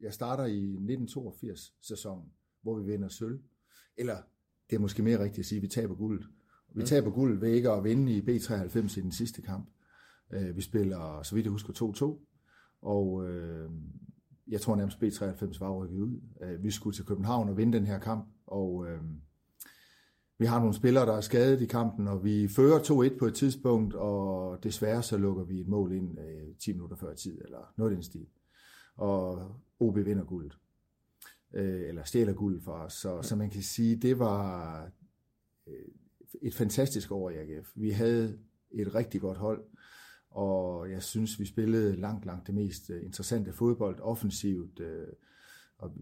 jeg 0.00 0.12
starter 0.12 0.44
i 0.44 0.74
1982-sæsonen, 0.74 2.32
hvor 2.62 2.78
vi 2.78 2.92
vinder 2.92 3.08
sølv. 3.08 3.40
Eller, 3.96 4.16
det 4.70 4.76
er 4.76 4.80
måske 4.80 5.02
mere 5.02 5.18
rigtigt 5.18 5.38
at 5.38 5.46
sige, 5.46 5.56
at 5.56 5.62
vi 5.62 5.68
taber 5.68 5.94
guldet. 5.94 6.26
Vi 6.74 6.82
taber 6.82 7.10
guld 7.10 7.40
ved 7.40 7.48
ikke 7.48 7.70
at 7.70 7.84
vinde 7.84 8.12
i 8.12 8.20
B93 8.20 8.98
i 8.98 9.02
den 9.02 9.12
sidste 9.12 9.42
kamp. 9.42 9.70
Vi 10.54 10.60
spiller, 10.60 11.22
så 11.22 11.34
vidt 11.34 11.44
jeg 11.44 11.50
husker, 11.50 11.72
2-2. 11.72 12.26
Og 12.82 13.24
jeg 14.48 14.60
tror 14.60 14.76
nærmest 14.76 15.02
B93 15.02 15.58
var 15.60 15.72
rykket 15.72 16.00
ud. 16.00 16.20
Øh, 16.42 16.64
vi 16.64 16.70
skulle 16.70 16.96
til 16.96 17.04
København 17.04 17.48
og 17.48 17.56
vinde 17.56 17.78
den 17.78 17.86
her 17.86 17.98
kamp, 17.98 18.28
og 18.46 18.86
øh, 18.88 19.00
vi 20.38 20.46
har 20.46 20.58
nogle 20.58 20.74
spillere, 20.74 21.06
der 21.06 21.12
er 21.12 21.20
skadet 21.20 21.60
i 21.60 21.66
kampen, 21.66 22.08
og 22.08 22.24
vi 22.24 22.48
fører 22.48 22.78
2-1 23.12 23.18
på 23.18 23.26
et 23.26 23.34
tidspunkt, 23.34 23.94
og 23.94 24.58
desværre 24.62 25.02
så 25.02 25.16
lukker 25.16 25.44
vi 25.44 25.60
et 25.60 25.68
mål 25.68 25.92
ind 25.92 26.18
øh, 26.18 26.54
10 26.58 26.72
minutter 26.72 26.96
før 26.96 27.14
tid, 27.14 27.40
eller 27.44 27.72
noget 27.76 27.92
i 27.92 27.94
den 27.94 28.02
stil. 28.02 28.26
Og 28.96 29.50
OB 29.80 29.96
vinder 29.96 30.24
guldet. 30.24 30.58
Øh, 31.54 31.88
eller 31.88 32.04
stjæler 32.04 32.32
guld 32.32 32.60
for 32.60 32.72
os. 32.72 32.92
Så, 32.92 33.22
så 33.22 33.36
man 33.36 33.50
kan 33.50 33.62
sige, 33.62 33.96
det 33.96 34.18
var 34.18 34.82
øh, 35.66 35.74
et 36.42 36.54
fantastisk 36.54 37.12
år 37.12 37.30
i 37.30 37.36
AGF. 37.36 37.72
Vi 37.74 37.90
havde 37.90 38.38
et 38.70 38.94
rigtig 38.94 39.20
godt 39.20 39.38
hold, 39.38 39.64
og 40.30 40.90
jeg 40.90 41.02
synes, 41.02 41.40
vi 41.40 41.44
spillede 41.44 41.96
langt, 41.96 42.26
langt 42.26 42.46
det 42.46 42.54
mest 42.54 42.90
øh, 42.90 43.04
interessante 43.04 43.52
fodbold, 43.52 44.00
offensivt, 44.00 44.80
øh, 44.80 45.06
og 45.78 45.92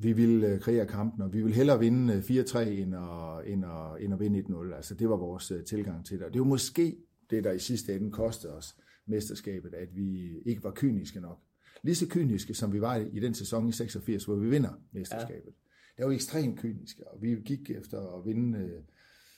vi 0.00 0.12
ville 0.12 0.46
øh, 0.46 0.60
kreere 0.60 0.86
kampen, 0.86 1.22
og 1.22 1.32
vi 1.32 1.42
ville 1.42 1.56
hellere 1.56 1.78
vinde 1.78 2.18
4-3 2.18 2.58
end 2.58 2.94
at, 2.94 3.52
end, 3.52 3.64
at, 3.64 4.04
end 4.04 4.14
at 4.14 4.20
vinde 4.20 4.38
1-0. 4.40 4.74
Altså, 4.74 4.94
det 4.94 5.08
var 5.08 5.16
vores 5.16 5.52
tilgang 5.66 6.06
til 6.06 6.18
det. 6.18 6.26
Og 6.26 6.32
det 6.32 6.40
var 6.40 6.46
måske 6.46 6.96
det, 7.30 7.44
der 7.44 7.52
i 7.52 7.58
sidste 7.58 7.94
ende 7.94 8.10
kostede 8.10 8.52
os 8.52 8.76
mesterskabet, 9.06 9.74
at 9.74 9.96
vi 9.96 10.38
ikke 10.46 10.64
var 10.64 10.72
kyniske 10.76 11.20
nok. 11.20 11.40
Lige 11.82 11.94
så 11.94 12.06
kyniske, 12.08 12.54
som 12.54 12.72
vi 12.72 12.80
var 12.80 12.96
i 12.96 13.20
den 13.20 13.34
sæson 13.34 13.68
i 13.68 13.72
86, 13.72 14.24
hvor 14.24 14.34
vi 14.34 14.48
vinder 14.48 14.80
mesterskabet. 14.92 15.46
Ja. 15.46 15.96
Det 15.96 16.06
var 16.06 16.12
ekstremt 16.12 16.58
kyniske, 16.58 17.08
og 17.08 17.22
vi 17.22 17.34
gik 17.44 17.70
efter 17.70 18.18
at 18.18 18.26
vinde 18.26 18.82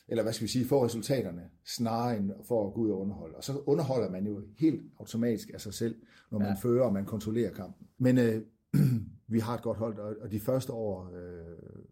eller 0.08 0.22
hvad 0.22 0.32
skal 0.32 0.42
vi 0.46 0.50
sige, 0.50 0.64
få 0.64 0.84
resultaterne, 0.84 1.50
snarere 1.64 2.16
end 2.16 2.30
for 2.44 2.66
at 2.66 2.74
gå 2.74 2.80
ud 2.80 2.90
og 2.90 3.00
underholde. 3.00 3.36
Og 3.36 3.44
så 3.44 3.58
underholder 3.66 4.10
man 4.10 4.26
jo 4.26 4.42
helt 4.58 4.82
automatisk 4.98 5.50
af 5.54 5.60
sig 5.60 5.74
selv, 5.74 5.96
når 6.30 6.38
man 6.38 6.48
ja. 6.48 6.54
fører 6.54 6.84
og 6.84 6.92
man 6.92 7.06
kontrollerer 7.06 7.52
kampen. 7.52 7.86
Men 7.98 8.18
øh, 8.18 8.42
vi 9.34 9.38
har 9.38 9.54
et 9.54 9.62
godt 9.62 9.78
hold, 9.78 9.98
og 9.98 10.30
de 10.30 10.40
første 10.40 10.72
år, 10.72 11.10
øh, 11.14 11.82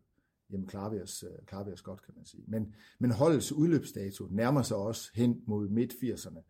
jamen 0.51 0.67
klarer 0.67 0.91
vi, 0.91 1.01
os, 1.01 1.23
øh, 1.23 1.47
klarer 1.47 1.65
vi 1.65 1.73
os 1.73 1.83
godt, 1.83 2.03
kan 2.03 2.15
man 2.17 2.27
sige. 2.27 2.45
Men, 2.49 2.75
men 2.99 3.11
holdets 3.11 3.53
udløbsdato 3.53 4.29
nærmer 4.31 4.63
sig 4.63 4.77
også 4.77 5.11
hen 5.15 5.43
mod 5.47 5.69
midt-80'erne. 5.69 6.43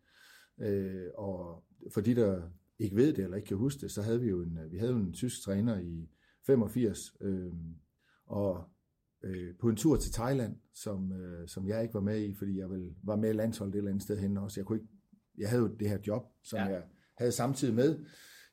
Øh, 0.65 1.07
og 1.15 1.63
for 1.91 2.01
de, 2.01 2.15
der 2.15 2.41
ikke 2.79 2.95
ved 2.95 3.13
det 3.13 3.23
eller 3.23 3.37
ikke 3.37 3.47
kan 3.47 3.57
huske 3.57 3.81
det, 3.81 3.91
så 3.91 4.01
havde 4.01 4.21
vi 4.21 4.27
jo 4.27 4.41
en, 4.41 4.59
vi 4.69 4.77
havde 4.77 4.93
en 4.93 5.13
tysk 5.13 5.43
træner 5.43 5.79
i 5.79 6.09
85, 6.47 7.13
øh, 7.21 7.53
og 8.25 8.69
øh, 9.23 9.55
på 9.59 9.69
en 9.69 9.75
tur 9.75 9.95
til 9.95 10.11
Thailand, 10.11 10.55
som, 10.73 11.11
øh, 11.11 11.47
som 11.47 11.67
jeg 11.67 11.81
ikke 11.81 11.93
var 11.93 12.01
med 12.01 12.21
i, 12.21 12.33
fordi 12.33 12.59
jeg 12.59 12.69
vel 12.69 12.95
var 13.03 13.15
med 13.15 13.29
i 13.29 13.33
landsholdet 13.33 13.75
et 13.75 13.77
eller 13.77 13.91
andet 13.91 14.03
sted 14.03 14.17
hen 14.17 14.37
også. 14.37 14.59
Jeg, 14.59 14.65
kunne 14.65 14.77
ikke, 14.77 14.89
jeg 15.37 15.49
havde 15.49 15.61
jo 15.61 15.67
det 15.67 15.89
her 15.89 15.97
job, 16.07 16.23
som 16.43 16.59
ja. 16.59 16.65
jeg 16.65 16.83
havde 17.17 17.31
samtidig 17.31 17.75
med. 17.75 18.05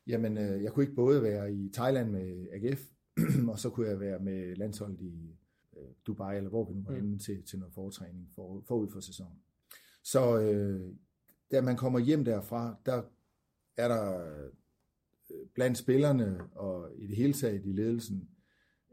Jamen, 0.07 0.37
øh, 0.37 0.63
jeg 0.63 0.71
kunne 0.71 0.83
ikke 0.83 0.95
både 0.95 1.23
være 1.23 1.53
i 1.53 1.69
Thailand 1.73 2.11
med 2.11 2.47
AGF, 2.51 2.81
og 3.51 3.59
så 3.59 3.69
kunne 3.69 3.87
jeg 3.87 3.99
være 3.99 4.19
med 4.19 4.55
landsholdet 4.55 5.01
i 5.01 5.37
øh, 5.77 5.89
Dubai, 6.07 6.37
eller 6.37 6.49
hvor 6.49 6.69
vi 6.69 6.73
nu 6.73 6.83
var 6.87 6.99
mm. 6.99 7.19
til, 7.19 7.43
til 7.43 7.59
noget 7.59 7.73
foretræning 7.73 8.29
for, 8.35 8.63
forud 8.67 8.91
for 8.91 8.99
sæsonen. 8.99 9.39
Så 10.03 10.39
øh, 10.39 10.81
da 11.51 11.61
man 11.61 11.77
kommer 11.77 11.99
hjem 11.99 12.25
derfra, 12.25 12.75
der 12.85 13.01
er 13.77 13.87
der 13.87 14.25
øh, 15.31 15.47
blandt 15.53 15.77
spillerne 15.77 16.39
og 16.51 16.89
i 16.97 17.07
det 17.07 17.15
hele 17.15 17.33
taget 17.33 17.65
i 17.65 17.71
ledelsen 17.71 18.29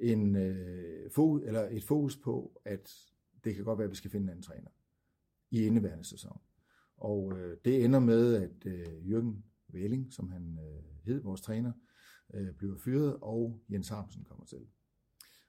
en, 0.02 0.36
øh, 0.36 1.10
fokus, 1.10 1.42
eller 1.44 1.68
et 1.70 1.84
fokus 1.84 2.16
på, 2.16 2.60
at 2.64 2.90
det 3.44 3.54
kan 3.54 3.64
godt 3.64 3.78
være, 3.78 3.84
at 3.84 3.90
vi 3.90 3.96
skal 3.96 4.10
finde 4.10 4.24
en 4.24 4.30
anden 4.30 4.42
træner 4.42 4.70
i 5.50 5.66
indeværende 5.66 6.04
sæson. 6.04 6.40
Og 6.96 7.32
øh, 7.38 7.56
det 7.64 7.84
ender 7.84 7.98
med, 7.98 8.34
at 8.34 8.66
øh, 8.66 9.10
Jørgen 9.10 9.44
Velling, 9.68 10.12
som 10.12 10.28
han 10.28 10.58
øh, 10.62 10.82
hed, 11.04 11.22
vores 11.22 11.40
træner, 11.40 11.72
øh, 12.34 12.54
bliver 12.58 12.76
fyret, 12.76 13.16
og 13.20 13.60
Jens 13.72 13.88
Harmsen 13.88 14.24
kommer 14.24 14.44
til. 14.44 14.66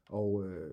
Og 0.10 0.48
øh, 0.48 0.72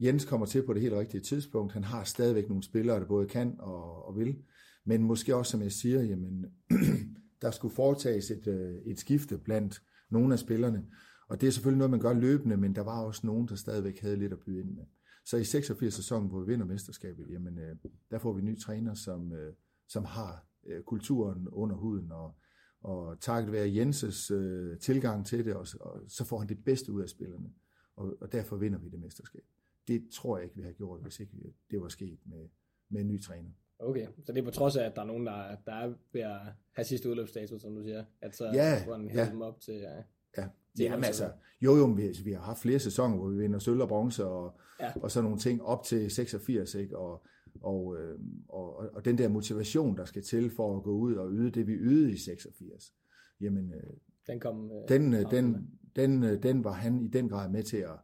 Jens 0.00 0.24
kommer 0.24 0.46
til 0.46 0.66
på 0.66 0.72
det 0.72 0.82
helt 0.82 0.94
rigtige 0.94 1.20
tidspunkt. 1.20 1.72
Han 1.72 1.84
har 1.84 2.04
stadigvæk 2.04 2.48
nogle 2.48 2.62
spillere, 2.62 3.00
der 3.00 3.06
både 3.06 3.28
kan 3.28 3.56
og, 3.58 4.06
og 4.06 4.16
vil. 4.16 4.42
Men 4.84 5.02
måske 5.02 5.36
også, 5.36 5.50
som 5.50 5.62
jeg 5.62 5.72
siger, 5.72 6.02
jamen, 6.02 6.46
der 7.42 7.50
skulle 7.50 7.74
foretages 7.74 8.30
et, 8.30 8.46
øh, 8.46 8.74
et 8.84 8.98
skifte 8.98 9.38
blandt 9.38 9.82
nogle 10.10 10.32
af 10.32 10.38
spillerne. 10.38 10.86
Og 11.28 11.40
det 11.40 11.46
er 11.46 11.50
selvfølgelig 11.50 11.78
noget, 11.78 11.90
man 11.90 12.00
gør 12.00 12.12
løbende, 12.12 12.56
men 12.56 12.74
der 12.74 12.82
var 12.82 13.02
også 13.02 13.26
nogen, 13.26 13.48
der 13.48 13.54
stadigvæk 13.54 14.00
havde 14.00 14.16
lidt 14.16 14.32
at 14.32 14.38
byde 14.38 14.60
ind 14.60 14.70
med. 14.70 14.84
Så 15.24 15.36
i 15.36 15.44
86 15.44 15.94
sæsonen, 15.94 16.28
hvor 16.28 16.40
vi 16.40 16.46
vinder 16.46 16.66
mesterskabet, 16.66 17.26
jamen, 17.30 17.58
øh, 17.58 17.76
der 18.10 18.18
får 18.18 18.32
vi 18.32 18.40
en 18.40 18.46
ny 18.46 18.60
træner, 18.60 18.94
som, 18.94 19.32
øh, 19.32 19.54
som 19.88 20.04
har 20.04 20.46
øh, 20.66 20.82
kulturen 20.82 21.48
under 21.48 21.76
huden, 21.76 22.12
og, 22.12 22.34
og 22.80 23.20
takket 23.20 23.52
være 23.52 23.74
Jenses 23.74 24.30
øh, 24.30 24.78
tilgang 24.78 25.26
til 25.26 25.44
det, 25.44 25.54
og, 25.54 25.66
og 25.80 26.00
så 26.08 26.24
får 26.24 26.38
han 26.38 26.48
det 26.48 26.64
bedste 26.64 26.92
ud 26.92 27.02
af 27.02 27.08
spillerne, 27.08 27.52
og, 27.96 28.16
og 28.20 28.32
derfor 28.32 28.56
vinder 28.56 28.78
vi 28.78 28.88
det 28.88 29.00
mesterskab. 29.00 29.44
Det 29.88 30.08
tror 30.12 30.36
jeg 30.36 30.44
ikke, 30.44 30.56
vi 30.56 30.62
har 30.62 30.72
gjort, 30.72 31.00
hvis 31.02 31.20
ikke 31.20 31.32
det 31.70 31.80
var 31.80 31.88
sket 31.88 32.18
med, 32.24 32.48
med 32.88 33.00
en 33.00 33.08
ny 33.08 33.22
træner. 33.22 33.50
Okay, 33.78 34.06
så 34.24 34.32
det 34.32 34.40
er 34.40 34.44
på 34.44 34.50
trods 34.50 34.76
af, 34.76 34.84
at 34.84 34.96
der 34.96 35.02
er 35.02 35.06
nogen, 35.06 35.26
der, 35.26 35.56
der 35.66 35.72
er 35.72 35.94
ved 36.12 36.20
at 36.20 36.40
have 36.72 36.84
sidste 36.84 37.10
udløbsstatus, 37.10 37.62
som 37.62 37.74
du 37.74 37.82
siger, 37.82 38.04
at 38.20 38.36
så 38.36 38.44
ja, 38.44 38.82
får 38.86 38.96
han 38.96 39.10
ja. 39.14 39.30
dem 39.30 39.42
op 39.42 39.60
til... 39.60 39.74
Ja. 39.74 40.02
Ja, 40.36 40.48
Jamen 40.78 41.04
altså, 41.04 41.30
jo 41.60 41.76
jo, 41.76 41.84
vi, 41.84 42.02
vi 42.24 42.32
har 42.32 42.40
haft 42.40 42.58
flere 42.58 42.78
sæsoner, 42.78 43.16
hvor 43.16 43.28
vi 43.28 43.36
vinder 43.36 43.58
sølv 43.58 43.80
og 43.80 43.88
bronze 43.88 44.26
og, 44.26 44.58
ja. 44.80 44.92
og 45.02 45.10
sådan 45.10 45.24
nogle 45.24 45.38
ting 45.38 45.62
op 45.62 45.84
til 45.84 46.10
86, 46.10 46.74
ikke? 46.74 46.98
Og, 46.98 47.26
og, 47.60 47.96
øh, 47.96 48.18
og, 48.48 48.76
og 48.94 49.04
den 49.04 49.18
der 49.18 49.28
motivation, 49.28 49.96
der 49.96 50.04
skal 50.04 50.22
til 50.22 50.50
for 50.50 50.76
at 50.76 50.82
gå 50.82 50.90
ud 50.90 51.14
og 51.14 51.30
yde 51.32 51.50
det, 51.50 51.66
vi 51.66 51.72
ydede 51.72 52.12
i 52.12 52.16
86, 52.16 52.92
jamen, 53.40 53.72
øh, 53.72 53.90
den, 54.26 54.40
kom, 54.40 54.70
øh, 54.70 54.88
den, 54.88 55.14
øh, 55.14 55.30
den, 55.30 55.70
den, 55.96 56.24
øh, 56.24 56.42
den 56.42 56.64
var 56.64 56.72
han 56.72 57.00
i 57.00 57.08
den 57.08 57.28
grad 57.28 57.50
med 57.50 57.62
til 57.62 57.76
at, 57.76 57.98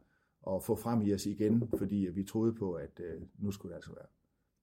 at 0.47 0.63
få 0.63 0.75
frem 0.75 1.01
i 1.01 1.13
os 1.13 1.25
igen, 1.25 1.69
fordi 1.77 2.07
vi 2.13 2.23
troede 2.23 2.53
på, 2.53 2.73
at 2.73 2.99
øh, 2.99 3.21
nu 3.39 3.51
skulle 3.51 3.69
det 3.69 3.75
altså 3.75 3.91
være. 3.91 4.07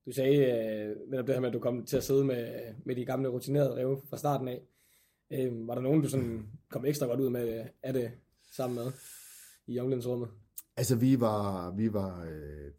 Du 0.05 0.11
sagde 0.11 0.37
øh, 0.37 1.09
netop 1.11 1.27
det 1.27 1.35
her 1.35 1.41
med, 1.41 1.47
at 1.47 1.53
du 1.53 1.59
kom 1.59 1.85
til 1.85 1.97
at 1.97 2.03
sidde 2.03 2.25
med, 2.25 2.73
med 2.85 2.95
de 2.95 3.05
gamle 3.05 3.29
rutinerede 3.29 3.75
rev 3.75 4.01
fra 4.09 4.17
starten 4.17 4.47
af. 4.47 4.61
Øh, 5.31 5.67
var 5.67 5.75
der 5.75 5.81
nogen, 5.81 6.01
du 6.01 6.09
sådan 6.09 6.47
kom 6.69 6.85
ekstra 6.85 7.05
godt 7.05 7.19
ud 7.19 7.29
med 7.29 7.65
af 7.83 7.93
det 7.93 8.11
sammen 8.51 8.75
med 8.75 8.91
i 9.67 9.79
omklædningsrummet? 9.79 10.29
Altså 10.77 10.95
vi 10.95 11.19
var, 11.19 11.71
vi 11.71 11.93
var 11.93 12.23
øh, 12.23 12.71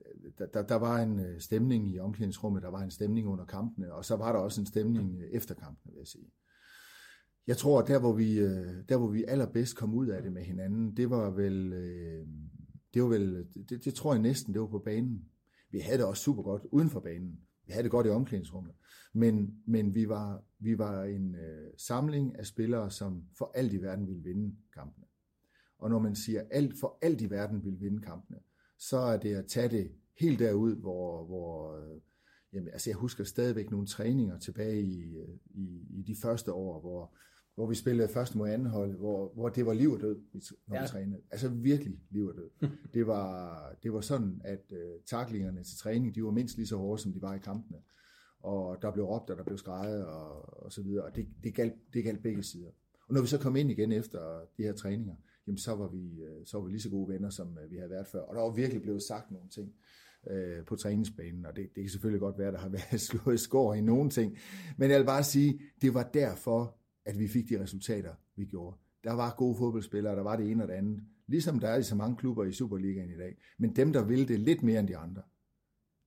der, 0.54 0.62
der 0.62 0.74
var 0.74 0.98
en 0.98 1.20
øh, 1.20 1.40
stemning 1.40 1.94
i 1.94 1.98
omklædningsrummet, 1.98 2.62
der 2.62 2.68
var 2.68 2.82
en 2.82 2.90
stemning 2.90 3.28
under 3.28 3.44
kampene, 3.44 3.92
og 3.92 4.04
så 4.04 4.16
var 4.16 4.32
der 4.32 4.38
også 4.38 4.60
en 4.60 4.66
stemning 4.66 5.18
øh, 5.20 5.30
efter 5.30 5.54
kampene, 5.54 5.92
vil 5.92 5.98
jeg 5.98 6.06
sige. 6.06 6.32
Jeg 7.46 7.56
tror, 7.56 7.82
der 7.82 7.98
hvor 7.98 8.12
vi, 8.12 8.38
øh, 8.38 8.88
der 8.88 8.96
hvor 8.96 9.08
vi 9.08 9.24
allerbedst 9.24 9.76
kom 9.76 9.94
ud 9.94 10.06
af 10.06 10.22
det 10.22 10.32
med 10.32 10.42
hinanden, 10.42 10.96
det 10.96 11.10
var 11.10 11.30
vel, 11.30 11.70
det 12.94 13.02
var 13.02 13.08
vel, 13.08 13.46
det, 13.68 13.84
det 13.84 13.94
tror 13.94 14.12
jeg 14.12 14.22
næsten, 14.22 14.54
det 14.54 14.60
var 14.60 14.66
på 14.66 14.78
banen. 14.78 15.24
Vi 15.70 15.78
havde 15.78 15.98
det 15.98 16.06
også 16.06 16.22
super 16.22 16.42
godt 16.42 16.62
uden 16.72 16.90
for 16.90 17.00
banen. 17.00 17.40
Vi 17.66 17.72
havde 17.72 17.82
det 17.82 17.90
godt 17.90 18.06
i 18.06 18.10
omklædningsrummet. 18.10 18.74
Men, 19.12 19.62
men 19.66 19.94
vi, 19.94 20.08
var, 20.08 20.42
vi 20.58 20.78
var 20.78 21.04
en 21.04 21.34
øh, 21.34 21.70
samling 21.76 22.38
af 22.38 22.46
spillere, 22.46 22.90
som 22.90 23.24
for 23.38 23.52
alt 23.54 23.72
i 23.72 23.82
verden 23.82 24.08
ville 24.08 24.22
vinde 24.22 24.56
kampene. 24.74 25.06
Og 25.78 25.90
når 25.90 25.98
man 25.98 26.14
siger, 26.14 26.42
alt 26.50 26.78
for 26.80 26.98
alt 27.02 27.20
i 27.20 27.30
verden 27.30 27.64
vil 27.64 27.80
vinde 27.80 28.02
kampene, 28.02 28.38
så 28.78 28.96
er 28.96 29.16
det 29.16 29.34
at 29.34 29.46
tage 29.46 29.68
det 29.68 29.92
helt 30.20 30.38
derud, 30.38 30.76
hvor, 30.76 31.24
hvor 31.24 31.76
øh, 31.76 32.00
jamen, 32.52 32.68
altså 32.68 32.90
jeg 32.90 32.96
husker 32.96 33.24
stadigvæk 33.24 33.70
nogle 33.70 33.86
træninger 33.86 34.38
tilbage 34.38 34.82
i, 34.82 35.16
øh, 35.16 35.28
i, 35.54 35.86
i 35.90 36.02
de 36.02 36.16
første 36.16 36.52
år, 36.52 36.80
hvor, 36.80 37.14
hvor 37.54 37.66
vi 37.66 37.74
spillede 37.74 38.08
første 38.08 38.38
mod 38.38 38.48
anden 38.48 38.66
hold, 38.68 38.96
hvor, 38.96 39.32
hvor 39.34 39.48
det 39.48 39.66
var 39.66 39.72
liv 39.72 39.92
og 39.92 40.00
død, 40.00 40.20
når 40.66 40.76
ja. 40.76 40.82
vi 40.82 40.88
trænede. 40.88 41.20
Altså 41.30 41.48
virkelig 41.48 42.00
liv 42.10 42.26
og 42.26 42.34
død. 42.34 42.68
det, 42.94 43.06
var, 43.06 43.74
det 43.82 43.92
var 43.92 44.00
sådan, 44.00 44.40
at 44.44 44.64
uh, 44.70 45.02
taklingerne 45.06 45.64
til 45.64 45.78
træning, 45.78 46.14
de 46.14 46.24
var 46.24 46.30
mindst 46.30 46.56
lige 46.56 46.66
så 46.66 46.76
hårde, 46.76 47.02
som 47.02 47.12
de 47.12 47.22
var 47.22 47.34
i 47.34 47.38
kampene. 47.38 47.78
Og 48.40 48.82
der 48.82 48.90
blev 48.90 49.04
råbt, 49.04 49.30
og 49.30 49.36
der 49.36 49.44
blev 49.44 49.58
skrejet, 49.58 50.06
og, 50.06 50.62
og 50.64 50.72
så 50.72 50.82
videre. 50.82 51.04
Og 51.04 51.16
det, 51.16 51.28
det, 51.44 51.54
galt, 51.54 51.74
det 51.92 52.04
galt 52.04 52.22
begge 52.22 52.42
sider. 52.42 52.70
Og 53.08 53.14
når 53.14 53.20
vi 53.20 53.26
så 53.26 53.38
kom 53.38 53.56
ind 53.56 53.70
igen 53.70 53.92
efter 53.92 54.40
de 54.56 54.62
her 54.62 54.72
træninger, 54.72 55.14
jamen 55.46 55.58
så 55.58 55.74
var 55.74 55.88
vi, 55.88 56.22
øh, 56.22 56.46
så 56.46 56.58
var 56.58 56.64
vi 56.64 56.70
lige 56.70 56.80
så 56.80 56.90
gode 56.90 57.08
venner, 57.08 57.30
som 57.30 57.58
øh, 57.58 57.70
vi 57.70 57.76
havde 57.76 57.90
været 57.90 58.06
før. 58.06 58.20
Og 58.20 58.34
der 58.34 58.40
var 58.42 58.50
virkelig 58.50 58.82
blevet 58.82 59.02
sagt 59.02 59.30
nogle 59.30 59.48
ting 59.48 59.72
øh, 60.30 60.64
på 60.64 60.76
træningsbanen, 60.76 61.46
og 61.46 61.56
det, 61.56 61.68
det 61.74 61.82
kan 61.82 61.90
selvfølgelig 61.90 62.20
godt 62.20 62.38
være, 62.38 62.48
at 62.48 62.54
der 62.54 62.60
har 62.60 62.68
været 62.90 63.00
slået 63.00 63.40
skår 63.40 63.74
i 63.74 63.80
nogle 63.80 64.10
ting. 64.10 64.38
Men 64.76 64.90
jeg 64.90 64.98
vil 64.98 65.06
bare 65.06 65.24
sige, 65.24 65.60
det 65.82 65.94
var 65.94 66.02
derfor, 66.02 66.76
at 67.04 67.18
vi 67.18 67.28
fik 67.28 67.48
de 67.48 67.62
resultater, 67.62 68.14
vi 68.36 68.44
gjorde. 68.44 68.76
Der 69.04 69.12
var 69.12 69.34
gode 69.36 69.56
fodboldspillere, 69.56 70.16
der 70.16 70.22
var 70.22 70.36
det 70.36 70.50
ene 70.50 70.62
og 70.62 70.68
det 70.68 70.74
andet. 70.74 71.00
Ligesom 71.26 71.58
der 71.58 71.68
er 71.68 71.78
i 71.78 71.82
så 71.82 71.94
mange 71.94 72.16
klubber 72.16 72.44
i 72.44 72.52
Superligaen 72.52 73.10
i 73.10 73.16
dag. 73.16 73.36
Men 73.58 73.76
dem, 73.76 73.92
der 73.92 74.04
vil 74.04 74.28
det 74.28 74.40
lidt 74.40 74.62
mere 74.62 74.80
end 74.80 74.88
de 74.88 74.96
andre, 74.96 75.22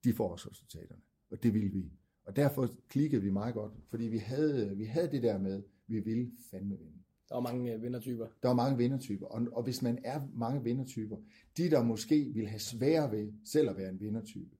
de 0.04 0.14
får 0.14 0.32
også 0.32 0.50
resultaterne. 0.50 1.02
Og 1.32 1.44
det 1.44 1.54
vil 1.54 1.74
vi. 1.74 1.92
Og 2.26 2.36
derfor 2.36 2.70
klikkede 2.90 3.22
vi 3.22 3.30
meget 3.30 3.54
godt, 3.54 3.74
fordi 3.90 4.04
vi 4.04 4.18
havde, 4.18 4.78
vi 4.78 4.86
havde 4.86 5.12
det 5.12 5.24
der 5.24 5.38
med, 5.38 5.64
vi 5.88 6.00
ville 6.00 6.32
fandme 6.52 6.78
vinde. 6.78 7.02
Der 7.30 7.36
var 7.36 7.42
mange 7.42 7.74
øh, 7.74 7.84
vindertyper. 7.84 8.28
Der 8.42 8.48
var 8.48 8.56
mange 8.56 8.78
vindertyper, 8.78 9.26
og, 9.26 9.48
og 9.52 9.64
hvis 9.64 9.82
man 9.82 10.00
er 10.04 10.22
mange 10.34 10.64
vindertyper, 10.64 11.18
de 11.58 11.70
der 11.70 11.84
måske 11.84 12.32
vil 12.34 12.48
have 12.48 12.60
svære 12.60 13.12
ved 13.12 13.34
selv 13.46 13.70
at 13.70 13.78
være 13.78 13.90
en 13.90 14.00
vindertype, 14.00 14.58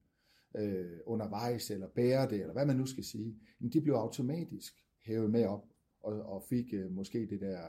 øh, 0.58 1.00
undervejs 1.06 1.72
eller 1.72 1.88
bære 1.88 2.30
det, 2.30 2.42
eller 2.42 2.54
hvad 2.54 2.66
man 2.66 2.76
nu 2.76 2.86
skal 2.86 3.04
sige, 3.04 3.36
de 3.74 3.82
blev 3.82 3.94
automatisk 3.94 4.74
hævet 5.06 5.32
med 5.32 5.46
op 5.46 5.66
og, 6.00 6.22
og 6.22 6.44
fik 6.44 6.74
øh, 6.74 6.92
måske 6.92 7.28
det 7.30 7.42
der, 7.42 7.60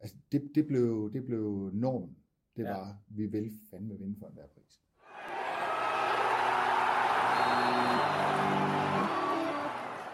altså 0.00 0.16
det, 0.32 0.50
det, 0.54 0.66
blev, 0.66 1.10
det 1.12 1.24
blev 1.24 1.70
normen. 1.72 2.16
Det 2.56 2.62
ja. 2.62 2.70
var, 2.70 3.02
vi 3.08 3.26
vil 3.26 3.52
fandme 3.70 3.98
vinde 3.98 4.16
for 4.18 4.26
enhver 4.26 4.46
pris. 4.46 4.81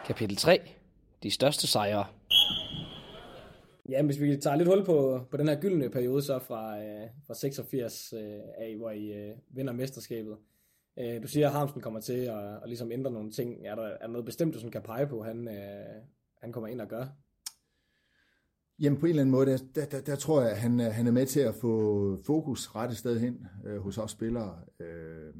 Kapitel 0.09 0.37
3. 0.37 0.61
De 1.23 1.31
største 1.31 1.67
sejre. 1.67 2.07
Ja, 3.89 4.03
hvis 4.03 4.21
vi 4.21 4.37
tager 4.37 4.57
lidt 4.57 4.69
hul 4.69 4.85
på, 4.85 5.21
på 5.31 5.37
den 5.37 5.49
her 5.49 5.61
gyldne 5.61 5.91
periode 5.91 6.23
så 6.23 6.39
fra, 6.39 6.79
øh, 6.79 7.09
fra 7.27 7.35
86 7.35 8.13
øh, 8.13 8.21
af, 8.59 8.77
hvor 8.77 8.91
I 8.91 9.13
øh, 9.13 9.37
vinder 9.51 9.73
mesterskabet. 9.73 10.37
Øh, 10.99 11.23
du 11.23 11.29
siger, 11.29 11.47
at 11.47 11.53
Harmsen 11.53 11.81
kommer 11.81 12.01
til 12.01 12.13
at, 12.13 12.63
at 12.63 12.63
ligesom 12.67 12.93
ændre 12.93 13.11
nogle 13.11 13.31
ting. 13.31 13.67
Er 13.67 13.75
der, 13.75 13.83
er 13.83 13.99
der 14.01 14.09
noget 14.09 14.25
bestemt, 14.25 14.55
du 14.55 14.59
sådan 14.59 14.71
kan 14.71 14.83
pege 14.83 15.07
på, 15.07 15.23
han, 15.23 15.49
øh, 15.49 16.03
han 16.41 16.53
kommer 16.53 16.69
ind 16.69 16.81
og 16.81 16.89
gør? 16.89 17.07
Jamen 18.79 19.01
på 19.01 19.07
en 19.07 19.11
eller 19.11 19.23
anden 19.23 19.33
måde, 19.33 19.47
der, 19.47 19.59
der, 19.75 19.87
der, 19.87 20.01
der 20.01 20.17
tror 20.17 20.41
jeg, 20.41 20.51
at 20.51 20.59
han, 20.59 20.79
han 20.79 21.07
er 21.07 21.13
med 21.13 21.27
til 21.27 21.41
at 21.41 21.55
få 21.55 22.23
fokus 22.27 22.75
rette 22.75 22.95
sted 22.95 23.21
hen 23.21 23.47
øh, 23.67 23.79
hos 23.81 23.99
os 23.99 24.11
spillere. 24.11 24.59
Øh, 24.81 25.35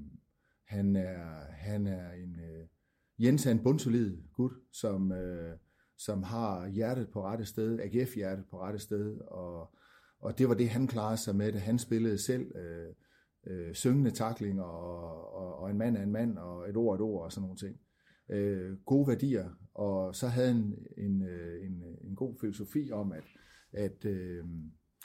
han, 0.65 0.97
er, 0.97 1.41
han 1.51 1.87
er 1.87 2.13
en... 2.13 2.41
Øh, 2.41 2.58
Jens 3.19 3.47
er 3.47 3.51
en 3.51 3.63
bundsolid 3.63 4.19
gut, 4.33 4.53
som... 4.73 5.13
Øh, 5.13 5.57
som 5.99 6.23
har 6.23 6.69
hjertet 6.69 7.09
på 7.09 7.25
rette 7.25 7.45
sted, 7.45 7.81
AGF-hjertet 7.81 8.45
på 8.51 8.61
rette 8.61 8.79
sted, 8.79 9.19
og, 9.21 9.75
og 10.21 10.39
det 10.39 10.49
var 10.49 10.55
det, 10.55 10.69
han 10.69 10.87
klarede 10.87 11.17
sig 11.17 11.37
med, 11.37 11.53
da 11.53 11.59
han 11.59 11.79
spillede 11.79 12.19
selv, 12.19 12.57
øh, 12.57 12.95
øh, 13.47 13.75
syngende 13.75 14.11
taklinger, 14.11 14.63
og, 14.63 15.35
og, 15.35 15.59
og 15.59 15.71
en 15.71 15.79
mand 15.79 15.97
er 15.97 16.03
en 16.03 16.13
mand, 16.13 16.39
og 16.39 16.69
et 16.69 16.77
ord 16.77 16.93
er 16.93 16.95
et 16.95 17.01
ord, 17.01 17.25
og 17.25 17.33
sådan 17.33 17.43
nogle 17.43 17.57
ting. 17.57 17.77
Øh, 18.31 18.77
gode 18.87 19.09
værdier, 19.09 19.51
og 19.75 20.15
så 20.15 20.29
havde 20.29 20.49
han 20.49 20.57
en, 20.57 21.05
en, 21.05 21.23
en, 21.63 21.83
en 22.05 22.17
god 22.17 22.37
filosofi 22.41 22.93
om, 22.93 23.13
at, 23.13 23.25
at 23.73 24.05
øh, 24.05 24.45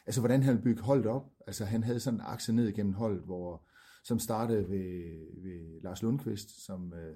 altså, 0.06 0.22
hvordan 0.22 0.44
han 0.44 0.62
bygge 0.62 0.82
holdet 0.82 1.06
op. 1.06 1.26
Altså, 1.48 1.66
han 1.66 1.84
havde 1.84 2.00
sådan 2.00 2.20
en 2.20 2.26
akse 2.26 2.54
ned 2.54 2.68
igennem 2.68 2.94
holdet, 2.94 3.24
hvor, 3.24 3.68
som 4.04 4.20
startede 4.20 4.70
ved, 4.70 5.04
ved 5.44 5.82
Lars 5.82 6.02
Lundqvist, 6.02 6.66
som 6.66 6.94
øh, 6.94 7.16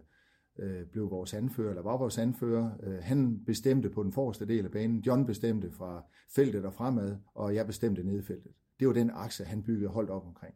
øh, 0.60 0.86
blev 0.92 1.12
vores 1.12 1.34
anfører, 1.34 1.70
eller 1.70 1.84
var 1.84 1.98
vores 1.98 2.18
anfører. 2.18 2.72
Øh, 2.84 2.98
han 3.02 3.46
bestemte 3.46 3.90
på 3.90 4.04
den 4.04 4.12
forreste 4.12 4.48
del 4.48 4.66
af 4.66 4.72
banen. 4.72 5.00
John 5.00 5.26
bestemte 5.26 5.72
fra 5.72 6.06
feltet 6.36 6.66
og 6.66 6.74
fremad, 6.74 7.18
og 7.36 7.56
jeg 7.56 7.66
bestemte 7.66 8.04
nede 8.04 8.20
i 8.20 8.24
feltet. 8.24 8.52
Det 8.80 8.88
var 8.88 8.94
den 8.94 9.12
akse, 9.14 9.44
han 9.44 9.64
byggede 9.64 9.90
holdt 9.90 10.10
op 10.10 10.26
omkring. 10.26 10.56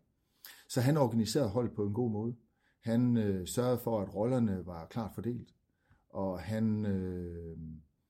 Så 0.70 0.82
han 0.82 0.98
organiserede 0.98 1.50
holdet 1.50 1.76
på 1.76 1.88
en 1.88 1.94
god 1.94 2.12
måde. 2.12 2.36
Han 2.84 3.18
øh, 3.18 3.48
sørgede 3.48 3.78
for, 3.78 4.02
at 4.02 4.16
rollerne 4.16 4.66
var 4.66 4.86
klart 4.86 5.12
fordelt, 5.16 5.50
og 6.10 6.40
han, 6.40 6.86
øh, 6.86 7.58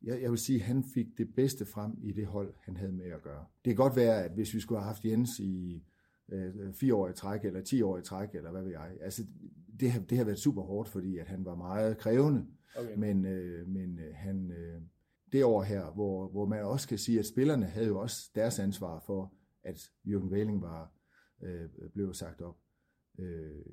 jeg, 0.01 0.21
jeg 0.21 0.31
vil 0.31 0.39
sige, 0.39 0.61
han 0.61 0.83
fik 0.93 1.07
det 1.17 1.35
bedste 1.35 1.65
frem 1.65 1.91
i 2.01 2.11
det 2.11 2.25
hold, 2.25 2.53
han 2.59 2.77
havde 2.77 2.91
med 2.91 3.05
at 3.05 3.21
gøre. 3.21 3.45
Det 3.65 3.71
kan 3.71 3.75
godt 3.75 3.95
være, 3.95 4.23
at 4.23 4.31
hvis 4.31 4.53
vi 4.53 4.59
skulle 4.59 4.79
have 4.79 4.87
haft 4.87 5.05
Jens 5.05 5.39
i 5.39 5.83
øh, 6.31 6.73
fire 6.73 6.95
år 6.95 7.09
i 7.09 7.13
træk, 7.13 7.45
eller 7.45 7.61
ti 7.61 7.81
år 7.81 7.97
i 7.97 8.01
træk, 8.01 8.35
eller 8.35 8.51
hvad 8.51 8.63
ved 8.63 8.71
jeg. 8.71 8.97
Altså, 9.01 9.23
det, 9.79 9.91
har, 9.91 10.01
det 10.01 10.17
har 10.17 10.25
været 10.25 10.39
super 10.39 10.61
hårdt, 10.61 10.89
fordi 10.89 11.17
at 11.17 11.27
han 11.27 11.45
var 11.45 11.55
meget 11.55 11.97
krævende. 11.97 12.45
Okay. 12.75 12.95
Men, 12.97 13.25
øh, 13.25 13.67
men 13.67 13.99
øh, 13.99 14.15
han, 14.15 14.51
øh, 14.51 14.81
det 15.31 15.43
år 15.43 15.63
her, 15.63 15.91
hvor, 15.91 16.27
hvor 16.27 16.45
man 16.45 16.63
også 16.63 16.87
kan 16.87 16.97
sige, 16.97 17.19
at 17.19 17.25
spillerne 17.25 17.65
havde 17.65 17.87
jo 17.87 17.99
også 17.99 18.31
deres 18.35 18.59
ansvar 18.59 18.99
for, 18.99 19.33
at 19.63 19.91
Jürgen 20.05 20.33
Wähling 20.33 20.61
var 20.61 20.93
øh, 21.41 21.69
blev 21.93 22.13
sagt 22.13 22.41
op. 22.41 22.57
Øh, 23.19 23.65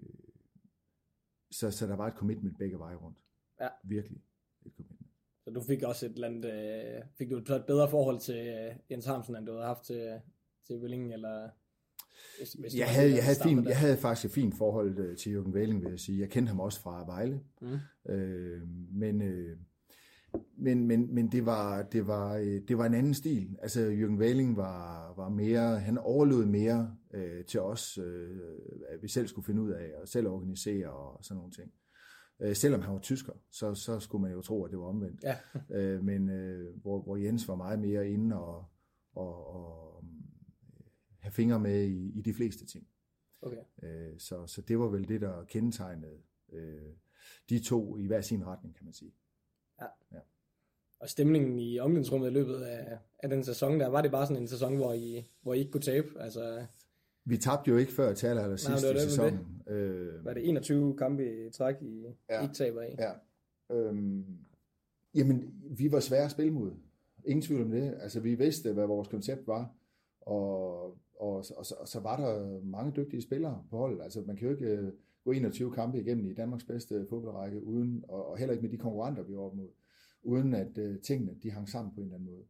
så, 1.50 1.70
så 1.70 1.86
der 1.86 1.96
var 1.96 2.06
et 2.06 2.14
commitment 2.14 2.58
begge 2.58 2.78
veje 2.78 2.96
rundt. 2.96 3.18
Ja. 3.60 3.68
Virkelig 3.84 4.22
et 4.66 4.72
commitment. 4.76 5.10
Så 5.44 5.50
du 5.50 5.60
fik 5.60 5.82
også 5.82 6.06
et 6.06 6.12
eller 6.12 6.28
andet, 6.28 6.44
øh, 6.44 7.02
fik 7.18 7.30
du 7.30 7.36
et 7.36 7.64
bedre 7.66 7.90
forhold 7.90 8.20
til 8.20 8.48
øh, 8.48 8.76
Jens 8.90 9.06
Hamsen, 9.06 9.36
end 9.36 9.46
du 9.46 9.52
havde 9.52 9.66
haft 9.66 9.84
til, 9.84 10.20
til 10.66 10.76
Wähling, 10.76 11.12
eller 11.12 11.50
hvis, 12.38 12.52
hvis 12.52 12.74
jeg, 12.74 12.88
havde, 12.88 13.14
jeg, 13.14 13.24
havde 13.24 13.38
fint, 13.42 13.68
jeg 13.68 13.78
havde 13.78 13.96
faktisk 13.96 14.24
et 14.24 14.30
fint 14.30 14.54
forhold 14.54 14.98
øh, 14.98 15.16
til 15.16 15.36
Jürgen 15.36 15.56
Wähling, 15.56 15.80
vil 15.80 15.90
jeg 15.90 16.00
sige. 16.00 16.20
Jeg 16.20 16.30
kendte 16.30 16.50
ham 16.50 16.60
også 16.60 16.80
fra 16.80 17.04
Vejle. 17.06 17.40
Mm. 17.60 18.12
Øh, 18.12 18.62
men, 18.92 19.22
øh, 19.22 19.56
men, 20.58 20.86
men, 20.86 21.14
men 21.14 21.32
det 21.32 21.46
var, 21.46 21.82
det, 21.82 22.06
var, 22.06 22.36
øh, 22.36 22.60
det 22.68 22.78
var 22.78 22.86
en 22.86 22.94
anden 22.94 23.14
stil. 23.14 23.56
Altså 23.62 23.80
Jürgen 23.80 24.22
Wähling 24.22 24.56
var, 24.56 25.14
var 25.16 25.28
mere, 25.28 25.80
han 25.80 25.98
overlod 25.98 26.46
mere 26.46 26.96
øh, 27.14 27.44
til 27.44 27.60
os, 27.60 27.98
øh, 27.98 28.36
at 28.88 29.02
vi 29.02 29.08
selv 29.08 29.28
skulle 29.28 29.46
finde 29.46 29.62
ud 29.62 29.70
af, 29.70 29.90
og 30.02 30.08
selv 30.08 30.26
organisere 30.26 30.90
og 30.90 31.24
sådan 31.24 31.36
nogle 31.36 31.52
ting. 31.52 31.72
Øh, 32.40 32.56
selvom 32.56 32.82
han 32.82 32.94
var 32.94 33.00
tysker, 33.00 33.32
så, 33.50 33.74
så 33.74 34.00
skulle 34.00 34.22
man 34.22 34.32
jo 34.32 34.42
tro, 34.42 34.64
at 34.64 34.70
det 34.70 34.78
var 34.78 34.86
omvendt. 34.86 35.24
Ja. 35.24 35.36
øh, 35.76 36.04
men 36.04 36.30
øh, 36.30 36.76
hvor, 36.82 37.02
hvor 37.02 37.16
Jens 37.16 37.48
var 37.48 37.54
meget 37.54 37.78
mere 37.78 38.10
inde 38.10 38.36
og, 38.36 38.64
og, 39.14 39.54
og 39.54 40.04
have 41.18 41.32
fingre 41.32 41.60
med 41.60 41.84
i, 41.84 42.18
i 42.18 42.22
de 42.22 42.34
fleste 42.34 42.66
ting. 42.66 42.86
Okay. 43.42 43.62
Øh, 43.82 44.18
så, 44.18 44.46
så 44.46 44.62
det 44.62 44.78
var 44.78 44.88
vel 44.88 45.08
det, 45.08 45.20
der 45.20 45.44
kendetegnede 45.44 46.18
øh, 46.52 46.92
de 47.48 47.58
to 47.58 47.96
i 47.96 48.06
hver 48.06 48.20
sin 48.20 48.46
retning, 48.46 48.76
kan 48.76 48.84
man 48.84 48.94
sige. 48.94 49.14
Ja. 49.80 49.86
ja. 50.12 50.20
Og 51.00 51.08
stemningen 51.08 51.58
i 51.58 51.78
omklædningsrummet 51.78 52.30
i 52.30 52.32
løbet 52.32 52.60
af, 52.60 52.98
af 53.18 53.28
den 53.28 53.44
sæson, 53.44 53.80
der 53.80 53.86
var 53.86 54.02
det 54.02 54.10
bare 54.10 54.26
sådan 54.26 54.42
en 54.42 54.48
sæson, 54.48 54.76
hvor 54.76 54.92
I, 54.92 55.30
hvor 55.42 55.54
I 55.54 55.58
ikke 55.58 55.70
kunne 55.70 55.80
tabe? 55.80 56.08
Altså... 56.20 56.66
Vi 57.24 57.36
tabte 57.36 57.70
jo 57.70 57.76
ikke 57.76 57.92
før 57.92 58.14
til 58.14 58.26
aller, 58.26 58.42
aller 58.42 58.56
sidst 58.56 58.84
i 58.84 59.00
sæsonen. 59.00 59.62
Det. 59.66 59.72
Øh, 59.72 60.24
var 60.24 60.34
det 60.34 60.48
21 60.48 60.96
kampe 60.96 61.46
i 61.46 61.50
træk, 61.50 61.82
I 61.82 62.06
ja. 62.30 62.42
ikke 62.42 62.54
taber 62.54 62.82
i? 62.82 62.94
Ja. 62.98 63.12
Øhm, 63.70 64.24
jamen, 65.14 65.54
vi 65.70 65.92
var 65.92 66.00
svære 66.00 66.24
at 66.24 66.30
spille 66.30 66.52
mod. 66.52 66.72
Ingen 67.24 67.42
tvivl 67.42 67.62
om 67.62 67.70
det. 67.70 67.94
Altså, 68.00 68.20
vi 68.20 68.34
vidste, 68.34 68.72
hvad 68.72 68.86
vores 68.86 69.08
koncept 69.08 69.46
var. 69.46 69.74
Og 70.20 70.98
og 71.18 71.28
og, 71.36 71.44
og, 71.56 71.66
så, 71.66 71.74
og 71.74 71.88
så 71.88 72.00
var 72.00 72.16
der 72.16 72.60
mange 72.60 72.92
dygtige 72.92 73.22
spillere 73.22 73.64
på 73.70 73.76
holdet. 73.76 74.02
Altså 74.02 74.22
man 74.26 74.36
kan 74.36 74.48
jo 74.48 74.54
ikke 74.54 74.66
øh, 74.66 74.92
gå 75.24 75.32
21 75.32 75.72
kampe 75.72 76.00
igennem 76.00 76.26
i 76.26 76.34
Danmarks 76.34 76.64
bedste 76.64 77.06
fodboldrække, 77.08 77.64
uden, 77.64 78.04
og, 78.08 78.30
og 78.30 78.38
heller 78.38 78.52
ikke 78.52 78.62
med 78.62 78.70
de 78.70 78.78
konkurrenter, 78.78 79.22
vi 79.22 79.36
var 79.36 79.42
op 79.42 79.54
mod, 79.54 79.68
uden 80.22 80.54
at 80.54 80.78
øh, 80.78 81.00
tingene 81.00 81.38
de 81.42 81.50
hang 81.50 81.68
sammen 81.68 81.94
på 81.94 82.00
en 82.00 82.06
eller 82.06 82.18
anden 82.18 82.30
måde. 82.30 82.44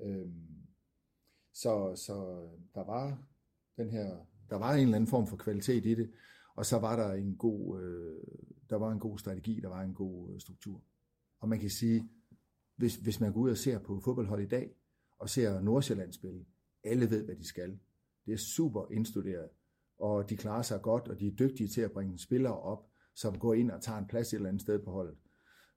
Øhm, 0.00 0.48
så, 1.52 1.92
så 1.96 2.14
øh, 2.14 2.60
der 2.74 2.84
var 2.84 3.22
den 3.76 3.90
her, 3.90 4.16
der 4.50 4.56
var 4.56 4.74
en 4.74 4.82
eller 4.82 4.96
anden 4.96 5.10
form 5.10 5.26
for 5.26 5.36
kvalitet 5.36 5.86
i 5.86 5.94
det, 5.94 6.10
og 6.54 6.66
så 6.66 6.78
var 6.78 6.96
der 6.96 7.12
en 7.12 7.36
god, 7.36 7.82
øh, 7.82 8.20
der 8.70 8.76
var 8.76 8.92
en 8.92 8.98
god 8.98 9.18
strategi, 9.18 9.60
der 9.60 9.68
var 9.68 9.82
en 9.82 9.94
god 9.94 10.32
øh, 10.32 10.40
struktur. 10.40 10.82
Og 11.40 11.48
man 11.48 11.60
kan 11.60 11.70
sige, 11.70 12.08
hvis, 12.76 12.96
hvis 12.96 13.20
man 13.20 13.32
går 13.32 13.40
ud 13.40 13.50
og 13.50 13.56
ser 13.56 13.78
på 13.78 14.00
fodboldhold 14.00 14.42
i 14.42 14.48
dag, 14.48 14.74
og 15.18 15.30
ser 15.30 15.60
Nordsjælland 15.60 16.12
spille, 16.12 16.44
alle 16.84 17.10
ved, 17.10 17.24
hvad 17.24 17.36
de 17.36 17.44
skal. 17.44 17.78
Det 18.28 18.34
er 18.34 18.38
super 18.38 18.92
indstuderet, 18.92 19.48
og 19.98 20.30
de 20.30 20.36
klarer 20.36 20.62
sig 20.62 20.82
godt, 20.82 21.08
og 21.08 21.20
de 21.20 21.26
er 21.26 21.30
dygtige 21.30 21.68
til 21.68 21.80
at 21.80 21.92
bringe 21.92 22.18
spillere 22.18 22.60
op, 22.60 22.90
som 23.14 23.38
går 23.38 23.54
ind 23.54 23.70
og 23.70 23.82
tager 23.82 23.98
en 23.98 24.06
plads 24.06 24.32
et 24.32 24.36
eller 24.36 24.48
andet 24.48 24.62
sted 24.62 24.78
på 24.78 24.90
holdet. 24.90 25.16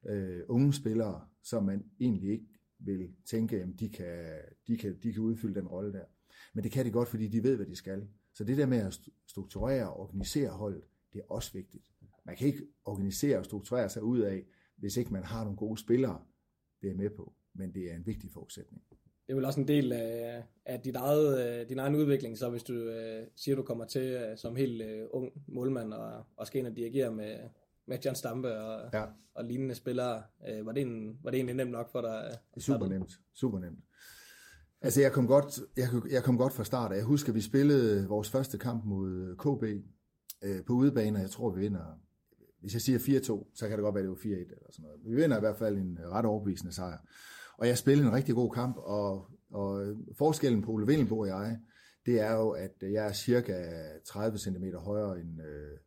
Øh, 0.06 0.44
unge 0.48 0.74
spillere, 0.74 1.28
som 1.44 1.64
man 1.64 1.86
egentlig 2.00 2.32
ikke 2.32 2.46
vil 2.80 3.16
tænke, 3.26 3.62
at 3.62 3.80
de 3.80 3.90
kan, 3.90 4.42
de, 4.68 4.78
kan, 4.78 5.00
de 5.04 5.14
kan 5.14 5.22
udfylde 5.22 5.56
den 5.56 5.68
rolle 5.68 5.94
der. 5.94 6.06
Men 6.54 6.64
det 6.64 6.72
kan 6.72 6.86
de 6.86 6.92
godt, 6.92 7.10
fordi 7.10 7.28
de 7.28 7.44
ved, 7.44 7.56
hvad 7.56 7.66
de 7.66 7.76
skal. 7.76 8.08
Så 8.34 8.44
det 8.44 8.58
der 8.58 8.66
med 8.66 8.78
at 8.78 9.00
strukturere 9.28 9.94
og 9.94 10.00
organisere 10.00 10.50
holdet, 10.50 10.84
det 11.14 11.20
er 11.20 11.26
også 11.30 11.54
vigtigt. 11.54 11.84
Man 12.26 12.36
kan 12.36 12.48
ikke 12.48 12.68
organisere 12.86 13.38
og 13.38 13.46
strukturere 13.46 13.90
sig 13.90 14.04
ud 14.04 14.20
af, 14.20 14.46
hvis 14.76 14.98
ikke 14.98 15.14
man 15.14 15.24
har 15.24 15.44
nogle 15.44 15.58
gode 15.58 15.78
spillere, 15.78 16.26
det 16.82 16.90
er 16.92 16.96
med 16.96 17.10
på. 17.10 17.34
Men 17.54 17.74
det 17.74 17.92
er 17.92 17.96
en 17.96 18.06
vigtig 18.06 18.32
forudsætning 18.32 18.84
det 19.28 19.34
er 19.34 19.36
vel 19.36 19.46
også 19.46 19.60
en 19.60 19.68
del 19.68 19.92
af, 19.92 20.44
af 20.66 20.80
dit 20.80 20.96
eget, 20.96 21.62
øh, 21.62 21.70
din 21.70 21.80
egen 21.80 21.96
udvikling, 21.96 22.38
så 22.38 22.50
hvis 22.50 22.64
du 22.64 22.74
øh, 22.74 23.28
siger, 23.36 23.56
du 23.56 23.64
kommer 23.64 23.86
til 23.86 24.02
øh, 24.02 24.38
som 24.38 24.56
helt 24.56 24.82
øh, 24.82 25.08
ung 25.12 25.32
målmand 25.48 25.94
og, 25.94 26.26
og 26.38 26.48
skal 26.48 26.60
ind 26.60 26.68
og 26.68 26.76
dirigere 26.76 27.12
med, 27.12 27.38
med 27.88 27.98
John 28.06 28.16
Stampe 28.16 28.60
og, 28.60 28.90
ja. 28.94 29.06
og 29.34 29.46
lignende 29.46 29.76
spillere, 29.76 30.24
øh, 30.50 30.66
var, 30.66 30.72
det 30.72 30.82
en, 30.82 31.20
var 31.24 31.32
det 31.32 31.38
egentlig 31.38 31.56
nemt 31.56 31.72
nok 31.72 31.92
for 31.92 32.02
dig? 32.02 32.24
Det 32.30 32.58
er 32.58 32.62
super 32.62 32.88
nemt, 32.88 33.20
super 33.34 33.60
nemt. 33.60 33.80
Altså 34.82 35.02
jeg 35.02 35.12
kom, 35.12 35.28
godt, 35.28 35.60
jeg, 35.78 35.88
jeg 36.12 36.24
kom 36.24 36.38
godt 36.38 36.54
fra 36.54 36.64
start, 36.64 36.92
jeg 36.92 37.04
husker, 37.04 37.30
at 37.30 37.36
vi 37.36 37.42
spillede 37.42 38.08
vores 38.08 38.30
første 38.30 38.58
kamp 38.58 38.86
mod 38.86 39.36
KB 39.36 39.64
øh, 40.44 40.64
på 40.66 40.74
udebane, 40.74 41.18
og 41.18 41.22
jeg 41.22 41.30
tror, 41.30 41.50
vi 41.50 41.60
vinder, 41.60 42.00
hvis 42.62 42.74
jeg 42.74 42.82
siger 42.82 43.00
4-2, 43.00 43.52
så 43.54 43.68
kan 43.68 43.78
det 43.78 43.84
godt 43.84 43.96
være, 43.96 44.04
det 44.04 44.10
var 44.10 44.16
4-1 44.16 44.26
eller 44.26 44.72
sådan 44.72 44.84
noget. 44.84 45.00
Vi 45.06 45.16
vinder 45.16 45.38
i 45.38 45.40
hvert 45.40 45.58
fald 45.58 45.78
en 45.78 46.00
ret 46.12 46.26
overbevisende 46.26 46.74
sejr. 46.74 46.98
Og 47.62 47.67
jeg 47.67 47.78
spillede 47.78 48.08
en 48.08 48.13
rigtig 48.13 48.36
god 48.36 48.52
kamp, 48.52 48.78
og, 48.78 49.28
og 49.52 49.95
forskellen 50.17 50.62
på 50.62 50.71
Ole 50.71 50.88
Vindelbo 50.88 51.19
og 51.19 51.28
jeg, 51.28 51.60
det 52.06 52.19
er 52.19 52.34
jo, 52.34 52.50
at 52.50 52.71
jeg 52.82 53.08
er 53.08 53.12
cirka 53.12 53.54
30 54.06 54.38
cm 54.38 54.65
højere 54.76 55.19
end... 55.19 55.41
Øh, 55.41 55.78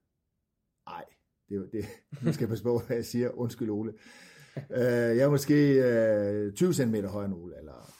ej, 0.86 1.04
det, 1.48 1.68
det, 1.72 1.84
nu 2.22 2.32
skal 2.32 2.42
jeg 2.42 2.48
passe 2.48 2.64
på, 2.64 2.78
hvad 2.86 2.96
jeg 2.96 3.04
siger. 3.04 3.30
Undskyld, 3.30 3.70
Ole. 3.70 3.92
Øh, 4.56 5.16
jeg 5.16 5.18
er 5.18 5.30
måske 5.30 5.54
øh, 5.72 6.52
20 6.52 6.74
cm 6.74 6.94
højere 6.94 7.24
end 7.24 7.34
Ole, 7.34 7.58
eller 7.58 7.92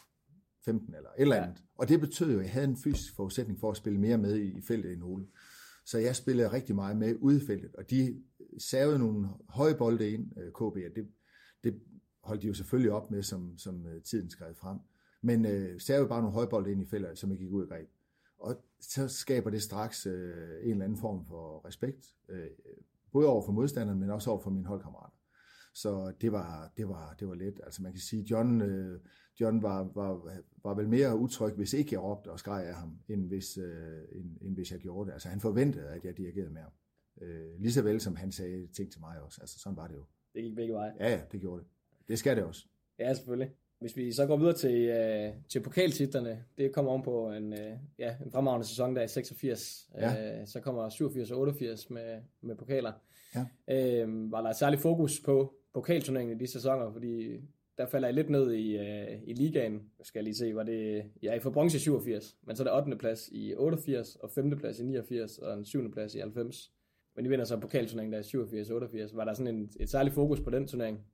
15 0.64 0.94
eller 0.94 1.10
et 1.10 1.22
eller 1.22 1.36
andet. 1.36 1.58
Ja. 1.58 1.62
Og 1.78 1.88
det 1.88 2.00
betød 2.00 2.32
jo, 2.32 2.38
at 2.38 2.44
jeg 2.44 2.52
havde 2.52 2.66
en 2.66 2.76
fysisk 2.76 3.16
forudsætning 3.16 3.60
for 3.60 3.70
at 3.70 3.76
spille 3.76 4.00
mere 4.00 4.18
med 4.18 4.38
i, 4.38 4.60
feltet 4.60 4.92
end 4.92 5.02
Ole. 5.02 5.26
Så 5.86 5.98
jeg 5.98 6.16
spillede 6.16 6.52
rigtig 6.52 6.74
meget 6.74 6.96
med 6.96 7.14
ude 7.20 7.36
i 7.36 7.46
feltet, 7.46 7.74
og 7.74 7.90
de 7.90 8.22
savede 8.58 8.98
nogle 8.98 9.28
høje 9.48 9.74
bolde 9.74 10.10
ind, 10.10 10.38
øh, 10.38 10.52
KB, 10.52 10.60
og 10.60 10.96
det, 10.96 11.08
det 11.64 11.80
holdt 12.24 12.42
de 12.42 12.46
jo 12.46 12.54
selvfølgelig 12.54 12.92
op 12.92 13.10
med, 13.10 13.22
som, 13.22 13.58
som 13.58 13.86
uh, 13.86 14.02
tiden 14.02 14.30
skred 14.30 14.54
frem. 14.54 14.78
Men 15.22 15.46
øh, 15.46 15.80
savede 15.80 16.08
bare 16.08 16.20
nogle 16.20 16.34
højbolde 16.34 16.72
ind 16.72 16.82
i 16.82 16.84
feltet, 16.84 17.18
som 17.18 17.32
ikke 17.32 17.44
gik 17.44 17.52
ud 17.52 17.62
af 17.62 17.68
greb. 17.68 17.88
Og 18.38 18.56
så 18.80 19.08
skaber 19.08 19.50
det 19.50 19.62
straks 19.62 20.06
øh, 20.06 20.64
en 20.64 20.70
eller 20.70 20.84
anden 20.84 20.98
form 20.98 21.24
for 21.24 21.66
respekt, 21.66 22.14
øh, 22.28 22.46
både 23.12 23.28
over 23.28 23.42
for 23.44 23.52
modstanderen, 23.52 24.00
men 24.00 24.10
også 24.10 24.30
over 24.30 24.40
for 24.40 24.50
mine 24.50 24.66
holdkammerater. 24.66 25.16
Så 25.74 26.12
det 26.20 26.32
var, 26.32 26.72
det 26.76 26.88
var, 26.88 27.14
det 27.18 27.28
var 27.28 27.34
let. 27.34 27.60
Altså 27.64 27.82
man 27.82 27.92
kan 27.92 28.00
sige, 28.00 28.22
John, 28.22 28.60
øh, 28.60 29.00
John 29.40 29.62
var, 29.62 29.90
var, 29.94 30.40
var 30.62 30.74
vel 30.74 30.88
mere 30.88 31.16
utryg, 31.16 31.54
hvis 31.54 31.72
ikke 31.72 31.88
jeg 31.92 32.02
råbte 32.02 32.30
og 32.30 32.38
skreg 32.38 32.66
af 32.66 32.74
ham, 32.74 32.98
end 33.08 33.28
hvis, 33.28 33.58
øh, 33.58 34.02
end, 34.12 34.36
end 34.40 34.54
hvis 34.54 34.72
jeg 34.72 34.80
gjorde 34.80 35.06
det. 35.06 35.12
Altså 35.12 35.28
han 35.28 35.40
forventede, 35.40 35.88
at 35.88 36.04
jeg 36.04 36.16
dirigerede 36.16 36.50
med 36.50 36.62
ham. 36.62 36.72
Øh, 37.22 37.60
lige 37.60 37.72
så 37.72 37.82
vel 37.82 38.00
som 38.00 38.16
han 38.16 38.32
sagde 38.32 38.66
ting 38.66 38.92
til 38.92 39.00
mig 39.00 39.20
også. 39.20 39.40
Altså 39.40 39.58
sådan 39.58 39.76
var 39.76 39.86
det 39.86 39.94
jo. 39.94 40.04
Det 40.34 40.42
gik 40.42 40.54
begge 40.54 40.74
veje. 40.74 40.92
Ja, 41.00 41.10
ja, 41.10 41.20
det 41.32 41.40
gjorde 41.40 41.62
det. 41.62 41.68
Det 42.08 42.18
skal 42.18 42.36
det 42.36 42.44
også. 42.44 42.66
Ja, 42.98 43.14
selvfølgelig. 43.14 43.50
Hvis 43.80 43.96
vi 43.96 44.12
så 44.12 44.26
går 44.26 44.36
videre 44.36 44.54
til, 44.54 44.74
øh, 44.74 45.32
til 45.48 45.60
pokaltitlerne, 45.60 46.44
det 46.58 46.72
kommer 46.72 46.92
om 46.92 47.02
på 47.02 47.30
en, 47.30 47.52
øh, 47.52 47.72
ja, 47.98 48.14
en 48.24 48.30
fremragende 48.30 48.66
sæson 48.66 48.96
der 48.96 49.02
i 49.02 49.08
86. 49.08 49.88
Ja. 49.94 50.40
Øh, 50.40 50.46
så 50.46 50.60
kommer 50.60 50.88
87 50.88 51.30
og 51.30 51.38
88 51.38 51.90
med, 51.90 52.20
med 52.40 52.56
pokaler. 52.56 52.92
Ja. 53.34 53.46
Øh, 54.02 54.32
var 54.32 54.42
der 54.42 54.50
et 54.50 54.56
særligt 54.56 54.82
fokus 54.82 55.20
på 55.24 55.54
pokalturneringen 55.74 56.36
i 56.36 56.40
de 56.40 56.46
sæsoner, 56.46 56.92
fordi 56.92 57.40
der 57.78 57.86
falder 57.86 58.08
jeg 58.08 58.14
lidt 58.14 58.30
ned 58.30 58.52
i, 58.52 58.76
øh, 58.76 59.22
i 59.26 59.32
ligaen. 59.32 59.82
Skal 60.02 60.18
jeg 60.18 60.24
lige 60.24 60.34
se, 60.34 60.54
var 60.54 60.62
det... 60.62 61.04
Ja, 61.22 61.34
I 61.34 61.38
får 61.40 61.50
bronze 61.50 61.76
i 61.76 61.80
87, 61.80 62.36
men 62.46 62.56
så 62.56 62.62
er 62.62 62.66
det 62.66 62.86
8. 62.86 62.96
plads 62.98 63.28
i 63.32 63.54
88, 63.54 64.16
og 64.16 64.30
5. 64.30 64.58
plads 64.58 64.78
i 64.78 64.84
89, 64.84 65.38
og 65.38 65.54
en 65.54 65.64
7. 65.64 65.92
plads 65.92 66.14
i 66.14 66.18
90. 66.18 66.72
Men 67.16 67.26
I 67.26 67.28
vinder 67.28 67.44
så 67.44 67.60
pokalturneringen 67.60 68.12
der 68.12 68.18
i 68.18 68.22
87 68.22 68.70
88. 68.70 69.16
Var 69.16 69.24
der 69.24 69.34
sådan 69.34 69.54
en, 69.54 69.70
et 69.80 69.90
særligt 69.90 70.14
fokus 70.14 70.40
på 70.40 70.50
den 70.50 70.66
turnering? 70.68 71.06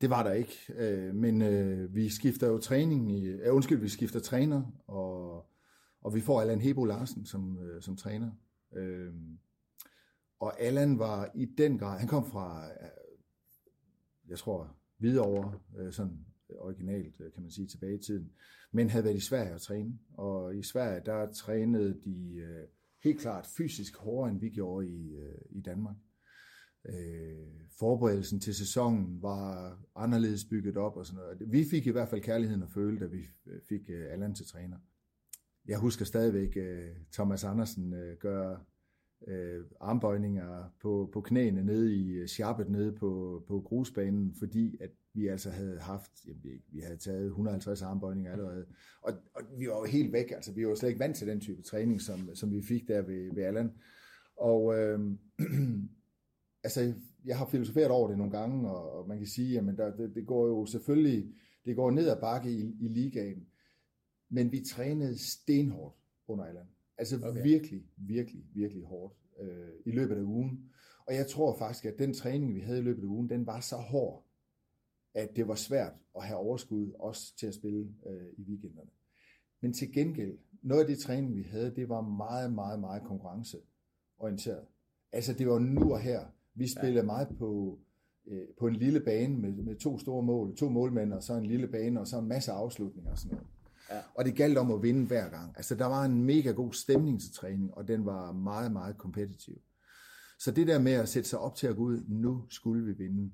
Det 0.00 0.10
var 0.10 0.22
der 0.22 0.32
ikke, 0.32 0.56
øh, 0.76 1.14
men 1.14 1.42
øh, 1.42 1.94
vi 1.94 2.08
skifter 2.08 2.46
jo 2.46 2.58
træning 2.58 3.12
i, 3.12 3.26
øh, 3.26 3.54
undskyld, 3.54 3.80
vi 3.80 3.88
skifter 3.88 4.20
træner, 4.20 4.62
og, 4.86 5.46
og 6.00 6.14
vi 6.14 6.20
får 6.20 6.40
Allan 6.40 6.60
Hebo 6.60 6.84
Larsen 6.84 7.26
som, 7.26 7.58
øh, 7.58 7.82
som 7.82 7.96
træner. 7.96 8.30
Øh, 8.76 9.12
og 10.40 10.60
Allan 10.60 10.98
var 10.98 11.30
i 11.34 11.44
den 11.44 11.78
grad, 11.78 11.98
han 11.98 12.08
kom 12.08 12.26
fra, 12.26 12.66
øh, 12.68 12.88
jeg 14.28 14.38
tror, 14.38 14.76
Hvidovre, 14.98 15.58
øh, 15.78 15.92
sådan 15.92 16.26
originalt, 16.58 17.20
øh, 17.20 17.32
kan 17.32 17.42
man 17.42 17.50
sige, 17.50 17.66
tilbage 17.66 17.94
i 17.94 18.02
tiden, 18.02 18.32
men 18.72 18.90
havde 18.90 19.04
været 19.04 19.16
i 19.16 19.20
Sverige 19.20 19.54
at 19.54 19.60
træne. 19.60 19.98
Og 20.12 20.56
i 20.56 20.62
Sverige, 20.62 21.02
der 21.06 21.32
trænede 21.32 22.00
de 22.04 22.34
øh, 22.34 22.66
helt 23.04 23.20
klart 23.20 23.46
fysisk 23.46 23.96
hårdere, 23.96 24.30
end 24.30 24.40
vi 24.40 24.48
gjorde 24.48 24.88
i, 24.88 25.14
øh, 25.14 25.38
i 25.50 25.60
Danmark. 25.60 25.96
Øh, 26.88 27.46
forberedelsen 27.78 28.40
til 28.40 28.54
sæsonen 28.54 29.22
var 29.22 29.78
anderledes 29.96 30.44
bygget 30.44 30.76
op 30.76 30.96
og 30.96 31.06
sådan 31.06 31.22
noget. 31.22 31.52
Vi 31.52 31.64
fik 31.70 31.86
i 31.86 31.90
hvert 31.90 32.08
fald 32.08 32.20
kærligheden 32.20 32.62
at 32.62 32.70
føle, 32.70 33.00
da 33.00 33.06
vi 33.06 33.26
øh, 33.46 33.60
fik 33.68 33.90
øh, 33.90 34.12
Allan 34.12 34.34
til 34.34 34.46
træner. 34.46 34.76
Jeg 35.66 35.78
husker 35.78 36.04
stadigvæk 36.04 36.56
øh, 36.56 36.88
Thomas 37.12 37.44
Andersen 37.44 37.94
øh, 37.94 38.16
gøre 38.16 38.60
øh, 39.28 39.64
armbøjninger 39.80 40.74
på, 40.82 41.10
på 41.12 41.20
knæene 41.20 41.64
nede 41.64 41.94
i 41.94 42.10
øh, 42.10 42.28
sharpet 42.28 42.70
nede 42.70 42.92
på, 42.92 43.42
på 43.48 43.60
grusbanen, 43.60 44.34
fordi 44.38 44.76
at 44.80 44.90
vi 45.14 45.26
altså 45.26 45.50
havde 45.50 45.78
haft, 45.78 46.10
jamen, 46.26 46.44
vi, 46.44 46.50
vi 46.68 46.80
havde 46.80 46.96
taget 46.96 47.26
150 47.26 47.82
armbøjninger 47.82 48.32
allerede, 48.32 48.66
og, 49.02 49.12
og 49.34 49.42
vi 49.58 49.68
var 49.68 49.78
jo 49.78 49.84
helt 49.84 50.12
væk, 50.12 50.30
altså 50.30 50.52
vi 50.52 50.64
var 50.64 50.70
jo 50.70 50.76
slet 50.76 50.88
ikke 50.88 51.00
vant 51.00 51.16
til 51.16 51.26
den 51.26 51.40
type 51.40 51.62
træning, 51.62 52.00
som, 52.00 52.34
som 52.34 52.52
vi 52.52 52.62
fik 52.62 52.88
der 52.88 53.02
ved, 53.02 53.34
ved 53.34 53.42
Allan. 53.42 53.72
Og 54.36 54.78
øh, 54.78 55.00
altså, 56.62 56.94
jeg 57.24 57.38
har 57.38 57.46
filosoferet 57.46 57.90
over 57.90 58.08
det 58.08 58.18
nogle 58.18 58.38
gange, 58.38 58.70
og, 58.70 58.92
og 58.92 59.08
man 59.08 59.18
kan 59.18 59.26
sige, 59.26 59.58
at 59.58 59.64
det, 59.98 60.14
det 60.14 60.26
går 60.26 60.46
jo 60.46 60.66
selvfølgelig, 60.66 61.34
det 61.64 61.76
går 61.76 61.90
ned 61.90 62.08
ad 62.08 62.20
bakke 62.20 62.50
i, 62.50 62.76
i 62.80 62.88
ligaen, 62.88 63.46
men 64.28 64.52
vi 64.52 64.60
trænede 64.60 65.18
stenhårdt 65.18 65.96
under 66.28 66.44
Allan. 66.44 66.66
Altså 66.98 67.16
okay. 67.16 67.42
virkelig, 67.42 67.82
virkelig, 67.96 68.44
virkelig 68.54 68.84
hårdt 68.84 69.14
øh, 69.40 69.68
i 69.86 69.90
løbet 69.90 70.16
af 70.16 70.22
ugen. 70.22 70.70
Og 71.06 71.14
jeg 71.14 71.26
tror 71.26 71.58
faktisk, 71.58 71.84
at 71.84 71.98
den 71.98 72.14
træning, 72.14 72.54
vi 72.54 72.60
havde 72.60 72.78
i 72.78 72.82
løbet 72.82 73.02
af 73.02 73.06
ugen, 73.06 73.30
den 73.30 73.46
var 73.46 73.60
så 73.60 73.76
hård, 73.76 74.26
at 75.14 75.36
det 75.36 75.48
var 75.48 75.54
svært 75.54 75.92
at 76.16 76.24
have 76.24 76.38
overskud 76.38 76.92
også 76.98 77.36
til 77.36 77.46
at 77.46 77.54
spille 77.54 77.94
øh, 78.06 78.32
i 78.36 78.42
weekenderne. 78.42 78.90
Men 79.60 79.72
til 79.72 79.92
gengæld, 79.92 80.38
noget 80.62 80.80
af 80.82 80.86
det 80.86 80.98
træning, 80.98 81.36
vi 81.36 81.42
havde, 81.42 81.74
det 81.76 81.88
var 81.88 82.00
meget, 82.00 82.52
meget, 82.52 82.80
meget 82.80 83.02
konkurrenceorienteret. 83.02 84.66
Altså 85.12 85.32
det 85.32 85.48
var 85.48 85.58
nu 85.58 85.92
og 85.92 86.00
her. 86.00 86.26
Vi 86.60 86.68
spillede 86.68 87.00
ja. 87.00 87.02
meget 87.02 87.28
på, 87.38 87.78
øh, 88.26 88.46
på 88.58 88.66
en 88.66 88.76
lille 88.76 89.00
bane 89.00 89.36
med, 89.36 89.52
med 89.52 89.76
to 89.76 89.98
store 89.98 90.22
mål, 90.22 90.56
to 90.56 90.68
målmænd, 90.68 91.12
og 91.12 91.22
så 91.22 91.34
en 91.34 91.46
lille 91.46 91.68
bane, 91.68 92.00
og 92.00 92.06
så 92.06 92.18
en 92.18 92.28
masse 92.28 92.52
afslutninger 92.52 93.10
og 93.10 93.18
sådan 93.18 93.36
noget. 93.36 93.48
Ja. 93.90 94.00
Og 94.14 94.24
det 94.24 94.36
galt 94.36 94.58
om 94.58 94.70
at 94.70 94.82
vinde 94.82 95.06
hver 95.06 95.28
gang. 95.28 95.52
Altså, 95.56 95.74
der 95.74 95.86
var 95.86 96.04
en 96.04 96.24
mega 96.24 96.50
god 96.50 96.72
stemning 96.72 97.20
til 97.20 97.32
træning, 97.32 97.74
og 97.74 97.88
den 97.88 98.06
var 98.06 98.32
meget, 98.32 98.72
meget 98.72 98.98
kompetitiv. 98.98 99.60
Så 100.38 100.50
det 100.50 100.66
der 100.66 100.78
med 100.78 100.92
at 100.92 101.08
sætte 101.08 101.28
sig 101.28 101.38
op 101.38 101.54
til 101.54 101.66
at 101.66 101.76
gå 101.76 101.82
ud, 101.82 102.04
nu 102.08 102.44
skulle 102.48 102.84
vi 102.84 102.92
vinde. 102.92 103.32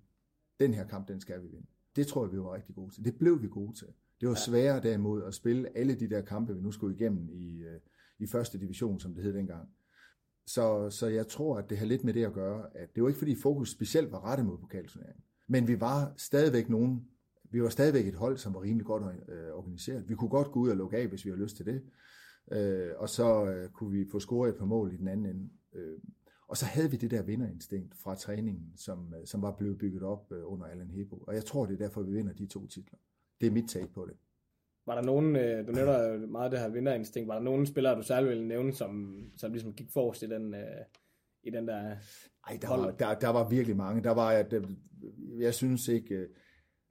Den 0.61 0.75
her 0.75 0.87
kamp, 0.87 1.09
den 1.09 1.21
skal 1.21 1.43
vi 1.43 1.49
vinde. 1.49 1.67
Det 1.97 2.07
tror 2.07 2.25
jeg, 2.25 2.33
vi 2.33 2.39
var 2.39 2.55
rigtig 2.55 2.75
gode 2.75 2.95
til. 2.95 3.05
Det 3.05 3.19
blev 3.19 3.43
vi 3.43 3.49
gode 3.49 3.77
til. 3.79 3.89
Det 4.21 4.29
var 4.29 4.35
sværere 4.35 4.83
derimod 4.83 5.23
at 5.23 5.35
spille 5.35 5.79
alle 5.79 5.95
de 5.95 6.11
der 6.11 6.21
kampe, 6.21 6.55
vi 6.55 6.63
nu 6.63 6.71
skulle 6.73 6.97
igennem 6.97 7.29
i, 7.33 7.63
øh, 7.63 7.81
i 8.19 8.27
første 8.27 8.59
division, 8.59 9.01
som 9.01 9.15
det 9.15 9.25
hed 9.25 9.35
dengang. 9.35 9.69
Så, 10.47 10.91
så 10.91 11.07
jeg 11.07 11.27
tror, 11.27 11.59
at 11.59 11.71
det 11.71 11.79
har 11.79 11.87
lidt 11.87 12.05
med 12.05 12.15
det 12.15 12.25
at 12.25 12.33
gøre, 12.33 12.67
at 12.75 12.95
det 12.95 13.03
var 13.03 13.09
ikke 13.09 13.19
fordi 13.19 13.35
fokus 13.35 13.71
specielt 13.71 14.13
var 14.13 14.25
rettet 14.25 14.47
mod 14.47 14.59
pokalturneringen. 14.59 15.25
Men 15.49 15.69
vi 15.69 15.81
var 15.81 16.13
stadigvæk 16.17 16.69
nogen, 16.69 17.09
vi 17.51 17.63
var 17.63 17.69
stadigvæk 17.69 18.07
et 18.07 18.15
hold, 18.15 18.37
som 18.37 18.55
var 18.55 18.63
rimelig 18.63 18.87
godt 18.87 19.03
øh, 19.29 19.53
organiseret. 19.53 20.09
Vi 20.09 20.15
kunne 20.15 20.31
godt 20.31 20.53
gå 20.53 20.61
ud 20.61 20.71
og 20.71 20.77
lukke 20.77 20.97
af, 20.97 21.07
hvis 21.07 21.25
vi 21.25 21.31
havde 21.31 21.43
lyst 21.43 21.57
til 21.57 21.67
det. 21.67 21.83
Øh, 22.53 22.91
og 22.97 23.09
så 23.09 23.47
øh, 23.47 23.69
kunne 23.71 23.91
vi 23.91 24.07
få 24.11 24.21
scoret 24.21 24.49
et 24.49 24.57
par 24.57 24.65
mål 24.65 24.95
i 24.95 24.97
den 24.97 25.09
anden 25.09 25.27
ende. 25.27 25.49
Øh, 25.75 25.99
og 26.49 26.57
så 26.57 26.67
havde 26.67 26.91
vi 26.91 26.97
det 26.97 27.11
der 27.11 27.23
vinderinstinkt 27.23 27.95
fra 27.95 28.15
træningen, 28.15 28.73
som, 28.77 29.15
øh, 29.15 29.27
som 29.27 29.43
var 29.43 29.53
blevet 29.53 29.79
bygget 29.79 30.03
op 30.03 30.33
øh, 30.33 30.53
under 30.53 30.67
Allan 30.67 30.91
Hebo. 30.91 31.17
Og 31.17 31.35
jeg 31.35 31.45
tror, 31.45 31.67
det 31.67 31.75
er 31.75 31.79
derfor, 31.79 32.03
vi 32.03 32.13
vinder 32.13 32.33
de 32.33 32.47
to 32.47 32.67
titler. 32.67 32.99
Det 33.41 33.47
er 33.47 33.51
mit 33.51 33.69
take 33.69 33.93
på 33.95 34.07
det. 34.07 34.15
Var 34.87 34.95
der 34.95 35.03
nogen, 35.03 35.37
øh, 35.37 35.67
du 35.67 35.73
nævner 35.73 36.27
meget 36.27 36.53
det 36.53 36.61
her 36.61 36.69
vinderinstinkt, 36.69 37.29
var 37.29 37.35
der 37.35 37.43
nogen 37.43 37.67
spillere, 37.67 37.97
du 37.97 38.03
særlig 38.03 38.29
ville 38.29 38.49
nævne, 38.49 38.73
som, 38.73 39.21
som 39.37 39.53
ligesom 39.53 39.73
gik 39.73 39.91
forrest 39.91 40.23
i 40.23 40.27
den, 40.27 40.55
i 41.43 41.51
den 41.51 41.69
der 41.69 41.97
Ej, 42.49 42.59
der 42.63 42.69
var, 42.69 42.91
der, 42.91 43.15
der 43.15 43.29
var 43.29 43.49
virkelig 43.49 43.77
mange. 43.77 44.03
Der 44.03 44.11
var, 44.11 44.33
jeg, 44.33 44.47
jeg 45.39 45.55
synes 45.55 45.89
ikke, 45.89 46.27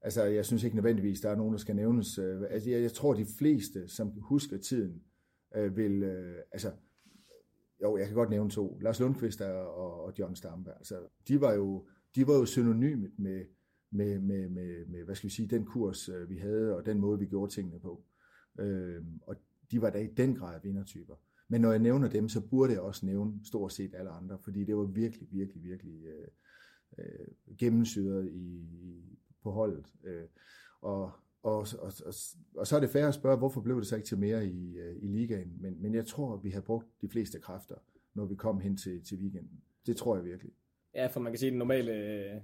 altså 0.02 0.24
jeg 0.24 0.46
synes 0.46 0.64
ikke 0.64 0.76
nødvendigvis, 0.76 1.22
der 1.22 1.30
er 1.30 1.36
nogen, 1.36 1.54
der 1.54 1.60
skal 1.60 1.76
nævnes. 1.76 2.20
Altså, 2.52 2.70
jeg, 2.70 2.82
jeg 2.82 2.92
tror, 2.92 3.14
de 3.14 3.26
fleste, 3.40 3.88
som 3.88 4.10
husker 4.10 4.58
tiden, 4.58 5.04
vil, 5.76 6.04
altså 6.52 6.72
jo, 7.82 7.98
jeg 7.98 8.08
kan 8.08 8.16
godt 8.16 8.30
nævne 8.30 8.50
to. 8.50 8.80
Lars 8.82 9.00
Lundqvist 9.00 9.42
og, 9.42 10.04
og 10.06 10.14
John 10.20 10.36
Stamberg. 10.36 10.76
Altså, 10.78 11.00
de 11.28 11.42
var 11.42 11.54
jo, 11.54 11.88
de 12.16 12.28
var 12.28 12.34
jo 12.34 12.46
synonymet 12.46 13.12
med, 13.18 13.46
med, 13.92 14.20
med, 14.20 14.50
med, 14.50 14.86
med, 14.86 15.04
hvad 15.04 15.16
skal 15.16 15.28
vi 15.28 15.34
sige, 15.34 15.48
den 15.48 15.66
kurs, 15.66 16.10
øh, 16.10 16.30
vi 16.30 16.38
havde, 16.38 16.76
og 16.76 16.86
den 16.86 17.00
måde, 17.00 17.20
vi 17.20 17.26
gjorde 17.26 17.52
tingene 17.52 17.80
på. 17.80 18.04
Øh, 18.60 19.04
og 19.22 19.36
de 19.72 19.82
var 19.82 19.90
da 19.90 20.00
i 20.00 20.08
den 20.08 20.36
grad 20.36 20.60
vindertyper. 20.64 21.16
Men 21.48 21.62
når 21.62 21.72
jeg 21.72 21.80
nævner 21.80 22.10
dem, 22.10 22.30
så 22.30 22.42
burde 22.42 22.74
jeg 22.74 22.82
også 22.82 23.06
nævne 23.06 23.40
stort 23.44 23.74
set 23.74 23.96
alle 23.96 24.10
andre, 24.10 24.40
fordi 24.40 24.64
det 24.64 24.78
var 24.78 24.84
virkelig, 24.84 25.28
virkelig, 25.32 25.64
virkelig 25.64 26.04
øh, 26.06 26.28
øh, 26.98 27.58
gennemsyret 27.58 28.32
i, 28.32 28.56
i, 28.72 29.20
på 29.44 29.52
holdet. 29.52 29.94
Øh, 30.04 30.24
og, 30.82 31.12
og, 31.44 31.58
og, 31.58 31.94
og, 32.06 32.14
og 32.56 32.68
så 32.68 32.76
er 32.76 32.80
det 32.80 32.90
fair 32.90 33.08
at 33.08 33.14
spørge, 33.14 33.38
hvorfor 33.38 33.62
blev 33.62 33.80
det 33.80 33.88
så 33.88 33.96
ikke 33.96 34.08
til 34.08 34.18
mere 34.18 34.48
i, 34.48 34.78
øh, 34.78 34.96
i 35.02 35.08
ligaen? 35.08 35.58
Men, 35.62 35.82
men 35.82 35.96
jeg 35.96 36.06
tror, 36.06 36.34
at 36.34 36.44
vi 36.44 36.50
har 36.50 36.62
brugt 36.62 36.88
de 37.02 37.10
fleste 37.10 37.40
kræfter, 37.40 37.76
når 38.14 38.26
vi 38.26 38.36
kom 38.36 38.60
hen 38.60 38.78
til, 38.78 39.04
til 39.04 39.18
weekenden. 39.18 39.64
Det 39.86 39.98
tror 39.98 40.16
jeg 40.16 40.26
virkelig. 40.26 40.52
Ja, 40.96 41.08
for 41.08 41.20
man 41.20 41.32
kan 41.32 41.40
sige, 41.40 41.48
at 41.48 41.52
den 41.52 41.60
normale 41.60 41.92
øh, 41.92 42.42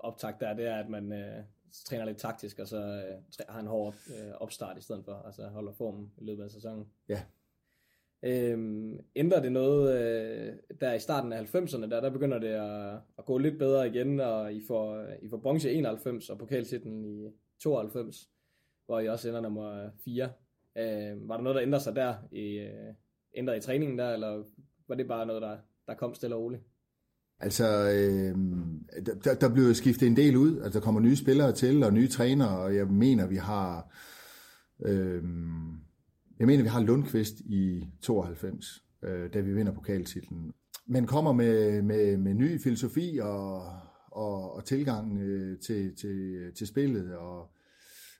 optag 0.00 0.34
der, 0.40 0.54
det 0.54 0.66
er, 0.66 0.76
at 0.76 0.88
man 0.88 1.12
øh, 1.12 1.44
træner 1.84 2.04
lidt 2.04 2.18
taktisk, 2.18 2.58
og 2.58 2.68
så 2.68 2.76
øh, 2.76 3.46
har 3.48 3.60
en 3.60 3.66
hård 3.66 3.94
øh, 4.08 4.32
opstart 4.34 4.78
i 4.78 4.80
stedet 4.80 5.04
for, 5.04 5.22
altså 5.26 5.48
holder 5.48 5.72
formen 5.72 6.12
i 6.18 6.24
løbet 6.24 6.44
af 6.44 6.50
sæsonen. 6.50 6.86
Ja. 7.08 7.22
Øhm, 8.22 9.00
ændrer 9.16 9.42
det 9.42 9.52
noget 9.52 10.00
øh, 10.00 10.56
der 10.80 10.92
i 10.92 10.98
starten 10.98 11.32
af 11.32 11.54
90'erne, 11.54 11.90
der, 11.90 12.00
der 12.00 12.10
begynder 12.10 12.38
det 12.38 12.48
at, 12.48 13.00
at 13.18 13.24
gå 13.24 13.38
lidt 13.38 13.58
bedre 13.58 13.88
igen, 13.88 14.20
og 14.20 14.54
I 14.54 14.62
får, 14.66 15.06
I 15.22 15.28
får 15.28 15.36
bronze 15.36 15.72
91 15.72 16.30
og 16.30 16.38
pokaltitlen 16.38 17.04
i 17.04 17.30
92, 17.62 18.30
hvor 18.86 19.00
I 19.00 19.08
også 19.08 19.28
ender 19.28 19.40
nummer 19.40 19.90
4. 20.04 20.32
Øh, 20.78 21.28
var 21.28 21.36
der 21.36 21.42
noget, 21.42 21.56
der 21.56 21.62
ændrede 21.62 21.82
sig 21.82 21.96
der, 21.96 22.14
i, 22.32 22.58
øh, 22.58 22.94
ændret 23.34 23.56
i 23.56 23.60
træningen 23.60 23.98
der, 23.98 24.12
eller 24.12 24.44
var 24.88 24.94
det 24.94 25.08
bare 25.08 25.26
noget, 25.26 25.42
der, 25.42 25.58
der 25.86 25.94
kom 25.94 26.14
stille 26.14 26.36
og 26.36 26.42
roligt? 26.42 26.62
Altså, 27.40 27.90
øh, 27.90 28.36
der, 29.24 29.34
der 29.34 29.54
blev 29.54 29.74
skiftet 29.74 30.06
en 30.06 30.16
del 30.16 30.36
ud. 30.36 30.60
Altså, 30.60 30.78
der 30.78 30.84
kommer 30.84 31.00
nye 31.00 31.16
spillere 31.16 31.52
til, 31.52 31.82
og 31.82 31.92
nye 31.92 32.08
trænere, 32.08 32.58
og 32.58 32.74
jeg 32.74 32.86
mener, 32.86 33.26
vi 33.26 33.36
har... 33.36 33.94
Øh, 34.86 35.22
jeg 36.38 36.46
mener, 36.46 36.62
vi 36.62 36.68
har 36.68 36.80
Lundqvist 36.80 37.40
i 37.40 37.88
92, 38.00 38.84
øh, 39.04 39.32
da 39.34 39.40
vi 39.40 39.54
vinder 39.54 39.72
pokaltitlen. 39.72 40.52
Men 40.86 41.06
kommer 41.06 41.32
med, 41.32 41.82
med, 41.82 42.16
med 42.16 42.34
ny 42.34 42.60
filosofi 42.60 43.18
og, 43.22 43.62
og, 44.10 44.54
og 44.54 44.64
tilgang 44.64 45.20
øh, 45.20 45.58
til, 45.58 45.96
til, 45.96 46.38
til 46.56 46.66
spillet. 46.66 47.16
Og, 47.16 47.50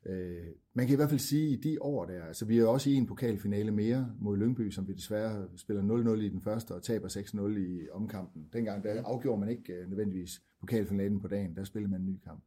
øh, 0.08 0.46
man 0.74 0.86
kan 0.86 0.94
i 0.94 0.96
hvert 0.96 1.08
fald 1.08 1.20
sige, 1.20 1.46
at 1.46 1.58
i 1.58 1.70
de 1.70 1.82
år 1.82 2.04
der, 2.04 2.24
altså 2.24 2.44
vi 2.44 2.58
er 2.58 2.66
også 2.66 2.90
i 2.90 2.94
en 2.94 3.06
pokalfinale 3.06 3.70
mere 3.70 4.12
mod 4.20 4.36
Lyngby, 4.36 4.70
som 4.70 4.88
vi 4.88 4.92
desværre 4.92 5.48
spiller 5.56 5.82
0-0 6.16 6.20
i 6.20 6.28
den 6.28 6.40
første 6.40 6.72
og 6.74 6.82
taber 6.82 7.08
6-0 7.08 7.58
i 7.58 7.88
omkampen. 7.92 8.48
Dengang 8.52 8.84
der 8.84 9.02
afgjorde 9.04 9.40
man 9.40 9.48
ikke 9.48 9.72
øh, 9.72 9.88
nødvendigvis 9.88 10.42
pokalfinalen 10.60 11.20
på 11.20 11.28
dagen, 11.28 11.56
der 11.56 11.64
spillede 11.64 11.90
man 11.90 12.00
en 12.00 12.06
ny 12.06 12.18
kamp. 12.18 12.44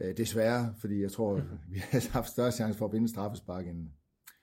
Øh, 0.00 0.16
desværre, 0.16 0.74
fordi 0.78 1.02
jeg 1.02 1.12
tror, 1.12 1.34
vi 1.72 1.78
har 1.78 2.12
haft 2.12 2.28
større 2.28 2.52
chance 2.52 2.78
for 2.78 2.86
at 2.86 2.92
vinde 2.92 3.08
straffespark, 3.08 3.66
end 3.66 3.88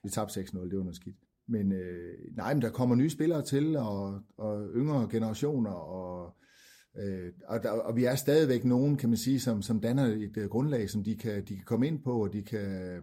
vi 0.02 0.08
tabte 0.08 0.40
6-0, 0.40 0.64
det 0.64 0.78
var 0.78 0.84
noget 0.84 0.96
skidt. 0.96 1.16
Men 1.48 1.72
øh, 1.72 2.14
nej, 2.36 2.54
men 2.54 2.62
der 2.62 2.70
kommer 2.70 2.96
nye 2.96 3.10
spillere 3.10 3.42
til, 3.42 3.76
og, 3.76 4.20
og 4.36 4.68
yngre 4.74 5.08
generationer, 5.10 5.70
og 5.70 6.03
Øh, 6.98 7.32
og, 7.46 7.62
der, 7.62 7.70
og 7.70 7.96
vi 7.96 8.04
er 8.04 8.14
stadigvæk 8.14 8.64
nogen, 8.64 8.96
kan 8.96 9.08
man 9.08 9.18
sige, 9.18 9.40
som, 9.40 9.62
som 9.62 9.80
danner 9.80 10.04
et 10.04 10.36
uh, 10.36 10.44
grundlag, 10.44 10.90
som 10.90 11.04
de 11.04 11.16
kan, 11.16 11.44
de 11.44 11.56
kan 11.56 11.64
komme 11.64 11.86
ind 11.86 12.02
på, 12.02 12.22
og 12.22 12.32
de 12.32 12.42
kan, 12.42 12.98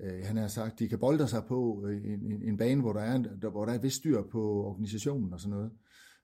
øh, 0.00 0.24
han 0.24 0.36
har 0.36 0.48
sagt, 0.48 0.78
de 0.78 0.88
kan 0.88 0.98
bolde 0.98 1.28
sig 1.28 1.44
på 1.48 1.86
øh, 1.86 2.04
en, 2.04 2.32
en, 2.32 2.42
en 2.42 2.56
bane, 2.56 2.80
hvor 2.80 2.92
der 2.92 3.00
er, 3.00 3.22
der, 3.42 3.50
hvor 3.50 3.64
der 3.64 3.72
er 3.72 3.78
vist 3.78 3.96
styr 3.96 4.22
på 4.22 4.64
organisationen 4.64 5.32
og 5.32 5.40
sådan 5.40 5.56
noget. 5.56 5.70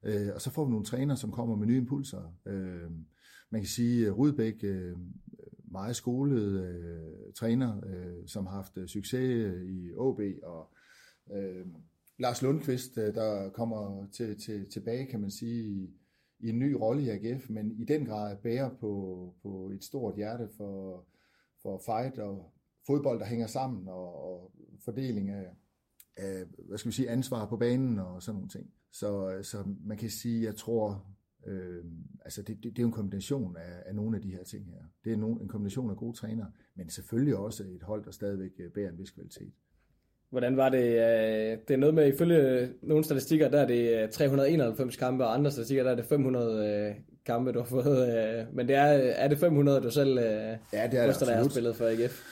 Øh, 0.05 0.35
og 0.35 0.41
så 0.41 0.51
får 0.51 0.65
vi 0.65 0.71
nogle 0.71 0.87
træner, 0.87 1.15
som 1.15 1.33
kommer 1.33 1.57
med 1.57 1.67
nye 1.67 1.77
impulser. 1.77 2.35
Øh, 2.47 2.91
man 3.51 3.61
kan 3.61 3.69
sige, 3.69 4.07
at 4.07 4.19
Rudbæk, 4.19 4.55
øh, 4.63 4.97
meget 5.65 5.97
skolet 5.97 6.65
øh, 6.65 7.33
træner, 7.35 7.81
øh, 7.87 8.27
som 8.27 8.47
har 8.47 8.55
haft 8.55 8.91
succes 8.91 9.55
i 9.65 9.93
OB, 9.97 10.21
og 10.43 10.69
øh, 11.37 11.67
Lars 12.19 12.43
Lundqvist, 12.43 12.97
der 12.97 13.51
kommer 13.51 14.07
til, 14.13 14.41
til, 14.41 14.71
tilbage, 14.71 15.07
kan 15.07 15.21
man 15.21 15.31
sige, 15.31 15.65
i 15.65 15.91
i 16.45 16.49
en 16.49 16.59
ny 16.59 16.73
rolle 16.73 17.03
i 17.03 17.09
AGF, 17.09 17.51
men 17.51 17.73
i 17.73 17.85
den 17.85 18.07
grad 18.07 18.37
bærer 18.37 18.71
på, 18.81 19.35
på 19.43 19.71
et 19.71 19.85
stort 19.85 20.17
hjerte 20.17 20.49
for, 20.57 21.05
for 21.63 21.83
fight 21.87 22.19
og 22.19 22.53
fodbold, 22.87 23.19
der 23.21 23.27
hænger 23.27 23.47
sammen, 23.47 23.89
og, 23.89 24.25
og 24.25 24.53
fordeling 24.85 25.31
af, 25.31 25.57
af, 26.17 26.45
hvad 26.69 26.79
skal 26.79 26.89
vi 26.89 26.95
sige, 26.95 27.11
ansvar 27.11 27.47
på 27.47 27.57
banen 27.57 27.99
og 27.99 28.23
sådan 28.23 28.37
nogle 28.37 28.49
ting. 28.49 28.71
Så, 28.93 29.39
så 29.43 29.65
man 29.85 29.97
kan 29.97 30.11
sige, 30.11 30.45
jeg 30.45 30.57
tror, 30.57 31.07
øh, 31.47 31.85
altså 32.25 32.43
det, 32.43 32.57
det, 32.57 32.65
det 32.65 32.79
er 32.79 32.83
jo 32.83 32.89
en 32.89 32.93
kombination 32.93 33.57
af, 33.57 33.83
af 33.87 33.95
nogle 33.95 34.17
af 34.17 34.23
de 34.23 34.31
her 34.31 34.45
ting 34.45 34.67
her. 34.67 34.85
Det 35.05 35.13
er 35.13 35.17
en, 35.17 35.25
en 35.25 35.49
kombination 35.49 35.91
af 35.91 35.97
gode 35.97 36.17
trænere, 36.17 36.53
men 36.75 36.91
selvfølgelig 36.91 37.37
også 37.37 37.65
et 37.65 37.83
hold, 37.83 38.05
der 38.05 38.11
stadigvæk 38.11 38.53
øh, 38.59 38.71
bærer 38.73 38.91
en 38.91 38.99
vis 38.99 39.11
kvalitet. 39.11 39.55
Hvordan 40.35 40.57
var 40.57 40.69
det? 40.69 40.85
Øh, 40.85 41.59
det 41.69 41.75
er 41.75 41.77
noget 41.77 41.95
med, 41.95 42.15
ifølge 42.15 42.69
nogle 42.83 43.05
statistikker, 43.05 43.49
der 43.49 43.61
er 43.61 43.67
det 43.67 44.11
391 44.11 44.97
kampe, 44.97 45.25
og 45.25 45.35
andre 45.35 45.51
statistikker, 45.51 45.85
der 45.85 45.91
er 45.91 45.97
det 45.97 46.05
500 46.05 46.69
øh, 46.69 46.95
kampe, 47.27 47.53
du 47.53 47.59
har 47.59 47.67
fået. 47.67 48.09
Øh, 48.19 48.45
men 48.57 48.69
det 48.69 48.77
er, 48.77 48.83
er 48.83 49.29
det 49.29 49.39
500, 49.39 49.81
du 49.81 49.91
selv 49.91 50.19
ja, 50.19 50.23
det 50.23 50.59
er 50.73 50.87
det, 50.87 51.29
har 51.29 51.49
spillet 51.49 51.77
for 51.77 51.85
AGF? 51.85 52.23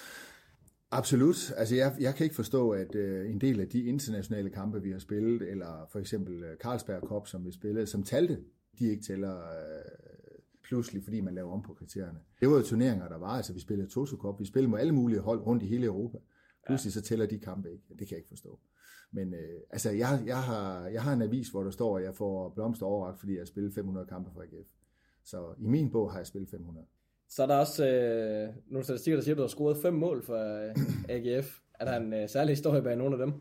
Absolut. 0.91 1.53
Altså 1.57 1.75
jeg, 1.75 1.93
jeg 2.01 2.15
kan 2.15 2.25
ikke 2.25 2.37
forstå, 2.37 2.71
at 2.71 2.95
uh, 2.95 3.31
en 3.31 3.41
del 3.41 3.61
af 3.61 3.69
de 3.69 3.83
internationale 3.83 4.51
kampe, 4.51 4.83
vi 4.83 4.91
har 4.91 4.99
spillet, 4.99 5.51
eller 5.51 5.89
for 5.93 5.99
eksempel 5.99 6.45
Carlsberg 6.63 7.01
Cup, 7.01 7.27
som 7.27 7.47
vi 7.47 7.53
spillede, 7.53 7.87
som 7.87 8.03
talte, 8.03 8.39
de 8.79 8.91
ikke 8.91 9.03
tæller 9.03 9.35
uh, 9.35 10.33
pludselig, 10.65 11.05
fordi 11.05 11.21
man 11.21 11.35
laver 11.35 11.53
om 11.53 11.63
på 11.63 11.75
kriterierne. 11.75 12.19
Det 12.41 12.49
var 12.49 12.57
jo 12.57 12.63
turneringer, 12.63 13.09
der 13.09 13.19
var. 13.19 13.29
Altså 13.37 13.53
vi 13.53 13.61
spillede 13.61 13.89
Toto 13.89 14.17
Cup, 14.17 14.41
vi 14.41 14.47
spillede 14.47 14.71
med 14.71 14.79
alle 14.79 14.93
mulige 14.93 15.21
hold 15.21 15.41
rundt 15.41 15.63
i 15.63 15.67
hele 15.67 15.87
Europa. 15.87 16.19
Pludselig 16.67 16.93
så 16.93 17.03
tæller 17.03 17.27
de 17.27 17.39
kampe 17.39 17.73
ikke. 17.73 17.85
Det 17.89 17.99
kan 17.99 18.11
jeg 18.11 18.19
ikke 18.19 18.29
forstå. 18.29 18.61
Men 19.13 19.35
øh, 19.35 19.61
altså, 19.71 19.91
jeg, 19.91 20.23
jeg, 20.27 20.43
har, 20.43 20.87
jeg 20.87 21.03
har 21.03 21.13
en 21.13 21.23
avis, 21.23 21.49
hvor 21.49 21.63
der 21.63 21.71
står, 21.71 21.99
at 21.99 22.05
jeg 22.05 22.15
får 22.15 22.49
blomster 22.55 22.87
overragt, 22.87 23.19
fordi 23.19 23.33
jeg 23.33 23.41
har 23.41 23.47
spillet 23.47 23.75
500 23.75 24.07
kampe 24.07 24.31
for 24.35 24.43
AGF. 24.43 24.69
Så 25.25 25.55
i 25.59 25.67
min 25.67 25.91
bog 25.91 26.13
har 26.13 26.19
jeg 26.19 26.27
spillet 26.27 26.51
500. 26.51 26.87
Så 27.29 27.43
er 27.43 27.47
der 27.47 27.57
også 27.57 27.89
øh, 27.89 28.49
nogle 28.67 28.85
statistikker, 28.85 29.17
der 29.17 29.25
siger, 29.25 29.35
at 29.35 29.37
du 29.37 29.43
har 29.43 29.49
scoret 29.49 29.77
fem 29.83 29.95
mål 29.95 30.25
for 30.25 30.69
øh, 30.69 30.75
AGF. 31.09 31.59
Er 31.81 31.85
der 31.85 31.97
en 31.97 32.13
øh, 32.13 32.29
særlig 32.29 32.53
historie 32.53 32.83
bag 32.83 32.97
nogle 32.97 33.15
af 33.15 33.27
dem? 33.27 33.35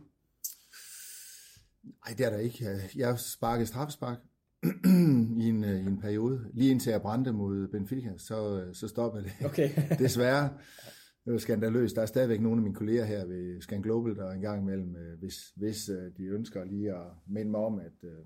Nej, 1.83 2.15
det 2.17 2.25
er 2.25 2.29
der 2.29 2.37
ikke. 2.37 2.65
Jeg 2.95 3.19
sparkede 3.19 3.67
straffespark 3.67 4.17
i 5.43 5.47
en, 5.49 5.63
øh, 5.63 5.79
i 5.79 5.85
en 5.85 5.99
periode. 6.01 6.45
Lige 6.53 6.71
indtil 6.71 6.91
jeg 6.91 7.01
brændte 7.01 7.31
mod 7.31 7.67
Benfica, 7.67 8.09
så, 8.17 8.61
øh, 8.61 8.75
så 8.75 8.87
stoppede 8.87 9.23
det. 9.23 9.45
Okay. 9.45 9.69
Desværre 9.99 10.49
det 11.25 11.33
var 11.33 11.39
skandaløst. 11.39 11.95
Der 11.95 12.01
er 12.01 12.05
stadigvæk 12.05 12.41
nogle 12.41 12.57
af 12.57 12.63
mine 12.63 12.75
kolleger 12.75 13.05
her 13.05 13.25
ved 13.25 13.61
Scan 13.61 13.81
Global, 13.81 14.15
der 14.15 14.31
engang 14.31 14.61
imellem, 14.61 14.95
øh, 14.95 15.19
hvis, 15.19 15.49
hvis 15.55 15.89
øh, 15.89 16.17
de 16.17 16.23
ønsker 16.23 16.63
lige 16.63 16.95
at 16.95 17.07
minde 17.27 17.51
mig 17.51 17.59
om, 17.59 17.79
at, 17.79 18.03
øh, 18.03 18.25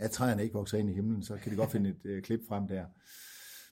at 0.00 0.10
træerne 0.10 0.42
ikke 0.42 0.54
vokser 0.54 0.78
ind 0.78 0.90
i 0.90 0.92
himlen, 0.92 1.22
så 1.22 1.36
kan 1.36 1.52
de 1.52 1.56
godt 1.56 1.70
finde 1.70 1.96
et 2.04 2.24
klip 2.24 2.40
frem 2.48 2.68
der. 2.68 2.86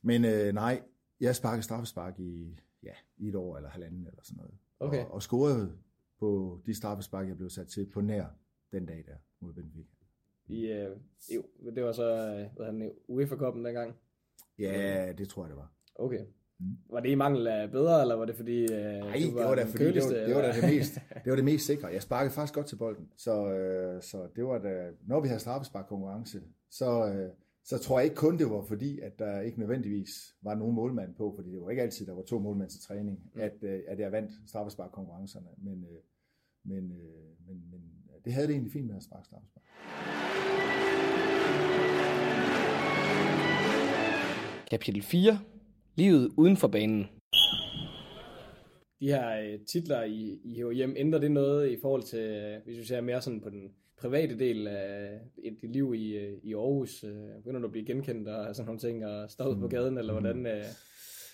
Men 0.03 0.25
øh, 0.25 0.55
nej, 0.55 0.83
jeg 1.21 1.37
sparkede 1.37 1.63
straffespark 1.63 2.21
i, 2.21 2.59
ja, 2.83 2.93
i 3.17 3.29
et 3.29 3.35
år 3.35 3.57
eller 3.57 3.71
halvanden 3.71 4.07
eller 4.07 4.23
sådan 4.23 4.37
noget. 4.37 4.55
Okay. 4.81 5.05
Og, 5.05 5.15
og 5.15 5.23
scorede 5.23 5.79
på 6.19 6.61
de 6.67 6.75
straffespark, 6.75 7.29
jeg 7.29 7.37
blev 7.37 7.51
sat 7.51 7.69
til 7.69 7.91
på 7.91 8.01
nær 8.01 8.27
den 8.73 8.87
dag 8.87 9.05
der 9.07 9.17
mod 9.41 9.53
Benfica. 9.53 9.89
I, 10.47 10.67
øh, 10.67 10.97
jo, 11.35 11.45
det 11.75 11.85
var 11.85 11.93
så 11.93 12.05
hvad 12.57 12.67
han, 12.67 12.93
UEFA-koppen 13.09 13.65
dengang? 13.65 13.97
Ja, 14.59 15.13
det 15.19 15.29
tror 15.29 15.43
jeg, 15.43 15.51
det 15.51 15.57
var. 15.57 15.73
Okay. 15.95 16.27
Var 16.91 17.01
det 17.01 17.09
i 17.09 17.15
mangel 17.15 17.47
af 17.47 17.71
bedre, 17.71 18.01
eller 18.03 18.15
var 18.15 18.25
det 18.25 18.37
fordi, 18.37 18.63
øh, 18.63 18.69
Nej, 18.69 19.13
det 19.13 19.35
var, 19.35 19.55
det 19.55 19.67
fordi 19.67 19.85
det 19.85 20.03
var, 20.03 20.11
det, 20.11 20.35
var 20.35 20.53
det, 20.53 20.63
mest, 20.63 20.95
det 21.25 21.31
var 21.31 21.37
det 21.37 21.45
mest 21.45 21.67
sikre. 21.67 21.89
Jeg 21.89 22.03
sparkede 22.03 22.35
faktisk 22.35 22.55
godt 22.55 22.67
til 22.67 22.77
bolden, 22.77 23.09
så, 23.17 23.53
øh, 23.53 24.03
så 24.03 24.29
det 24.37 24.45
var 24.45 24.59
da, 24.59 24.91
når 25.07 25.21
vi 25.21 25.29
havde 25.29 25.41
straffesparkkonkurrence, 25.41 26.41
så, 26.71 27.09
øh, 27.09 27.31
så 27.65 27.79
tror 27.79 27.99
jeg 27.99 28.05
ikke 28.05 28.17
kun 28.17 28.39
det 28.39 28.51
var 28.51 28.63
fordi, 28.63 29.01
at 29.01 29.19
der 29.19 29.41
ikke 29.41 29.59
nødvendigvis 29.59 30.11
var 30.43 30.55
nogen 30.55 30.75
målmand 30.75 31.15
på, 31.15 31.33
fordi 31.37 31.51
det 31.51 31.61
var 31.61 31.71
ikke 31.71 31.83
altid, 31.83 32.07
der 32.07 32.15
var 32.15 32.23
to 32.23 32.39
målmænd 32.39 32.71
til 32.71 32.81
træning, 32.81 33.19
mm. 33.35 33.41
at, 33.41 33.55
øh, 33.63 33.81
at 33.89 33.99
jeg 33.99 34.13
vandt 34.13 34.31
straffesparkkonkurrencerne, 34.47 35.49
men, 35.59 35.85
øh, 35.85 36.01
Men, 36.65 36.93
øh, 36.93 37.47
men, 37.47 37.63
men 37.71 37.81
det 38.25 38.33
havde 38.33 38.47
det 38.47 38.53
egentlig 38.53 38.73
fint 38.73 38.87
med 38.87 38.97
at 38.97 39.03
sparke 39.03 39.27
straffespark. 39.27 39.63
Kapitel 44.71 45.03
4. 45.03 45.39
Livet 45.95 46.31
uden 46.37 46.57
for 46.57 46.69
banen. 46.69 47.07
De 49.01 49.07
her 49.07 49.41
øh, 49.41 49.59
titler, 49.67 50.03
I, 50.03 50.41
I 50.45 50.55
hæver 50.55 50.73
hjem, 50.73 50.95
ændrer 50.97 51.21
det 51.21 51.31
noget 51.31 51.71
i 51.71 51.77
forhold 51.83 52.03
til, 52.03 52.19
øh, 52.19 52.65
hvis 52.65 52.79
vi 52.79 52.85
ser 52.85 53.01
mere 53.01 53.23
sådan 53.23 53.41
på 53.41 53.51
den 53.51 53.73
private 54.01 54.39
del 54.39 54.67
af 54.67 55.21
dit 55.63 55.73
liv 55.73 55.95
i, 55.95 56.17
øh, 56.17 56.39
i 56.43 56.55
Aarhus? 56.55 57.05
Begynder 57.37 57.61
du 57.61 57.67
at 57.67 57.73
blive 57.73 57.87
genkendt 57.87 58.29
og 58.29 58.57
sådan 58.57 58.67
nogle 58.67 58.81
ting, 58.81 59.07
og 59.07 59.31
stå 59.31 59.45
ud 59.45 59.61
på 59.61 59.69
gaden, 59.69 59.99
eller 59.99 60.13
hvordan, 60.13 60.47
øh, 60.47 60.65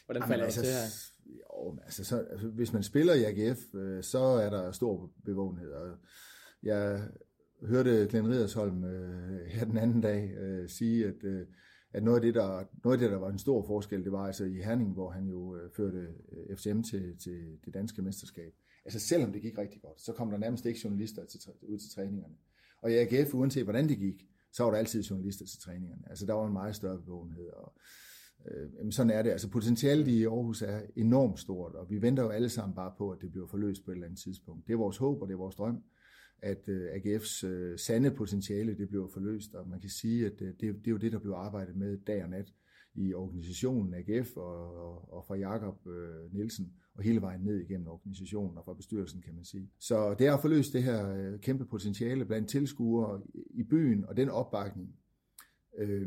hvordan 0.06 0.22
falder 0.28 0.44
altså, 0.44 0.60
det 0.60 0.68
til 0.68 0.74
her? 0.74 0.86
Jo, 1.26 1.78
altså, 1.84 2.04
så, 2.04 2.24
altså, 2.30 2.48
hvis 2.48 2.72
man 2.72 2.82
spiller 2.82 3.14
i 3.14 3.24
AGF, 3.24 3.58
så 4.02 4.18
er 4.18 4.50
der 4.50 4.72
stor 4.72 5.10
bevågenhed. 5.24 5.72
Og 5.72 5.96
jeg 6.62 7.00
hørte 7.62 8.06
Glenn 8.10 8.28
Ridersholm 8.28 8.84
øh, 8.84 9.46
her 9.46 9.64
den 9.64 9.78
anden 9.78 10.00
dag 10.00 10.30
øh, 10.30 10.68
sige, 10.68 11.06
at, 11.06 11.24
øh, 11.24 11.46
at 11.92 12.02
noget, 12.02 12.16
af 12.16 12.22
det, 12.22 12.34
der, 12.34 12.64
noget 12.84 12.96
af 12.96 12.98
det, 12.98 13.10
der 13.10 13.16
var 13.16 13.30
en 13.30 13.38
stor 13.38 13.62
forskel, 13.62 14.04
det 14.04 14.12
var 14.12 14.26
altså 14.26 14.44
i 14.44 14.54
Herning, 14.54 14.92
hvor 14.92 15.10
han 15.10 15.28
jo 15.28 15.56
øh, 15.56 15.70
førte 15.70 16.08
øh, 16.32 16.56
FCM 16.56 16.82
til, 16.82 17.16
til 17.18 17.58
det 17.64 17.74
danske 17.74 18.02
mesterskab. 18.02 18.52
Altså 18.84 19.00
selvom 19.00 19.32
det 19.32 19.42
gik 19.42 19.58
rigtig 19.58 19.82
godt, 19.82 20.00
så 20.00 20.12
kom 20.12 20.30
der 20.30 20.38
nærmest 20.38 20.66
ikke 20.66 20.80
journalister 20.84 21.24
til, 21.24 21.40
ud 21.62 21.78
til 21.78 21.90
træningerne. 21.90 22.34
Og 22.82 22.92
i 22.92 22.94
AGF, 22.94 23.34
uanset 23.34 23.64
hvordan 23.64 23.88
det 23.88 23.98
gik, 23.98 24.26
så 24.52 24.64
var 24.64 24.70
der 24.70 24.78
altid 24.78 25.02
journalister 25.02 25.46
til 25.46 25.60
træningerne. 25.60 26.02
Altså 26.10 26.26
der 26.26 26.32
var 26.32 26.46
en 26.46 26.52
meget 26.52 26.76
større 26.76 26.98
bevågenhed. 26.98 27.46
Og, 27.46 27.74
øh, 28.46 28.70
jamen, 28.78 28.92
sådan 28.92 29.10
er 29.10 29.22
det. 29.22 29.30
Altså 29.30 29.50
potentialet 29.50 30.08
i 30.08 30.24
Aarhus 30.24 30.62
er 30.62 30.80
enormt 30.96 31.40
stort, 31.40 31.74
og 31.74 31.90
vi 31.90 32.02
venter 32.02 32.22
jo 32.22 32.28
alle 32.28 32.48
sammen 32.48 32.74
bare 32.74 32.92
på, 32.98 33.10
at 33.10 33.20
det 33.20 33.30
bliver 33.30 33.46
forløst 33.46 33.84
på 33.84 33.90
et 33.90 33.94
eller 33.94 34.06
andet 34.06 34.20
tidspunkt. 34.20 34.66
Det 34.66 34.72
er 34.72 34.76
vores 34.76 34.96
håb, 34.96 35.22
og 35.22 35.28
det 35.28 35.34
er 35.34 35.38
vores 35.38 35.56
drøm 35.56 35.82
at 36.42 36.68
øh, 36.68 36.90
AGF's 36.90 37.46
øh, 37.46 37.78
sande 37.78 38.10
potentiale 38.10 38.78
det 38.78 38.88
bliver 38.88 39.08
forløst, 39.08 39.54
og 39.54 39.68
man 39.68 39.80
kan 39.80 39.90
sige, 39.90 40.26
at 40.26 40.42
øh, 40.42 40.48
det, 40.48 40.60
det 40.60 40.86
er 40.86 40.90
jo 40.90 40.96
det, 40.96 41.12
der 41.12 41.18
bliver 41.18 41.36
arbejdet 41.36 41.76
med 41.76 41.98
dag 42.06 42.24
og 42.24 42.30
nat 42.30 42.52
i 42.94 43.14
organisationen 43.14 43.94
AGF 43.94 44.36
og, 44.36 44.76
og, 44.76 45.12
og 45.12 45.24
fra 45.26 45.34
Jakob 45.34 45.86
øh, 45.86 46.32
Nielsen 46.32 46.72
og 46.94 47.02
hele 47.02 47.20
vejen 47.20 47.40
ned 47.40 47.60
igennem 47.60 47.88
organisationen 47.88 48.58
og 48.58 48.64
fra 48.64 48.74
bestyrelsen, 48.74 49.22
kan 49.22 49.34
man 49.34 49.44
sige. 49.44 49.70
Så 49.78 50.14
det 50.14 50.26
er 50.26 50.34
at 50.34 50.40
forløse 50.40 50.72
det 50.72 50.82
her 50.82 51.14
øh, 51.14 51.40
kæmpe 51.40 51.66
potentiale 51.66 52.24
blandt 52.24 52.48
tilskuere 52.48 53.22
i 53.50 53.62
byen 53.62 54.04
og 54.04 54.16
den 54.16 54.28
opbakning 54.28 54.96
øh, 55.78 56.06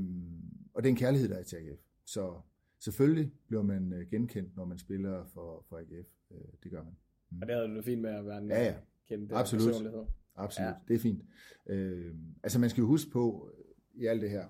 og 0.73 0.83
den 0.83 0.95
kærlighed, 0.95 1.29
der 1.29 1.35
er 1.35 1.43
til 1.43 1.55
AGF. 1.55 1.79
Så 2.05 2.41
selvfølgelig 2.79 3.31
bliver 3.47 3.63
man 3.63 4.07
genkendt, 4.11 4.55
når 4.55 4.65
man 4.65 4.77
spiller 4.77 5.25
for, 5.33 5.65
for 5.69 5.77
AGF. 5.77 6.07
Øh, 6.31 6.37
det 6.63 6.71
gør 6.71 6.83
man. 6.83 6.93
Mm. 7.31 7.41
Og 7.41 7.47
det 7.47 7.55
havde 7.55 7.75
du 7.75 7.81
fint 7.81 8.01
med 8.01 8.09
at 8.09 8.25
være 8.25 8.37
en 8.37 8.47
ja, 8.47 8.63
ja. 8.63 8.75
kendt 9.07 9.31
Absolut. 9.33 9.67
personlighed. 9.67 10.05
Absolut, 10.35 10.67
ja. 10.67 10.73
det 10.87 10.95
er 10.95 10.99
fint. 10.99 11.23
Øh, 11.69 12.15
altså 12.43 12.59
man 12.59 12.69
skal 12.69 12.81
jo 12.81 12.87
huske 12.87 13.11
på 13.11 13.49
i 13.93 14.05
alt 14.05 14.21
det 14.21 14.29
her, 14.29 14.45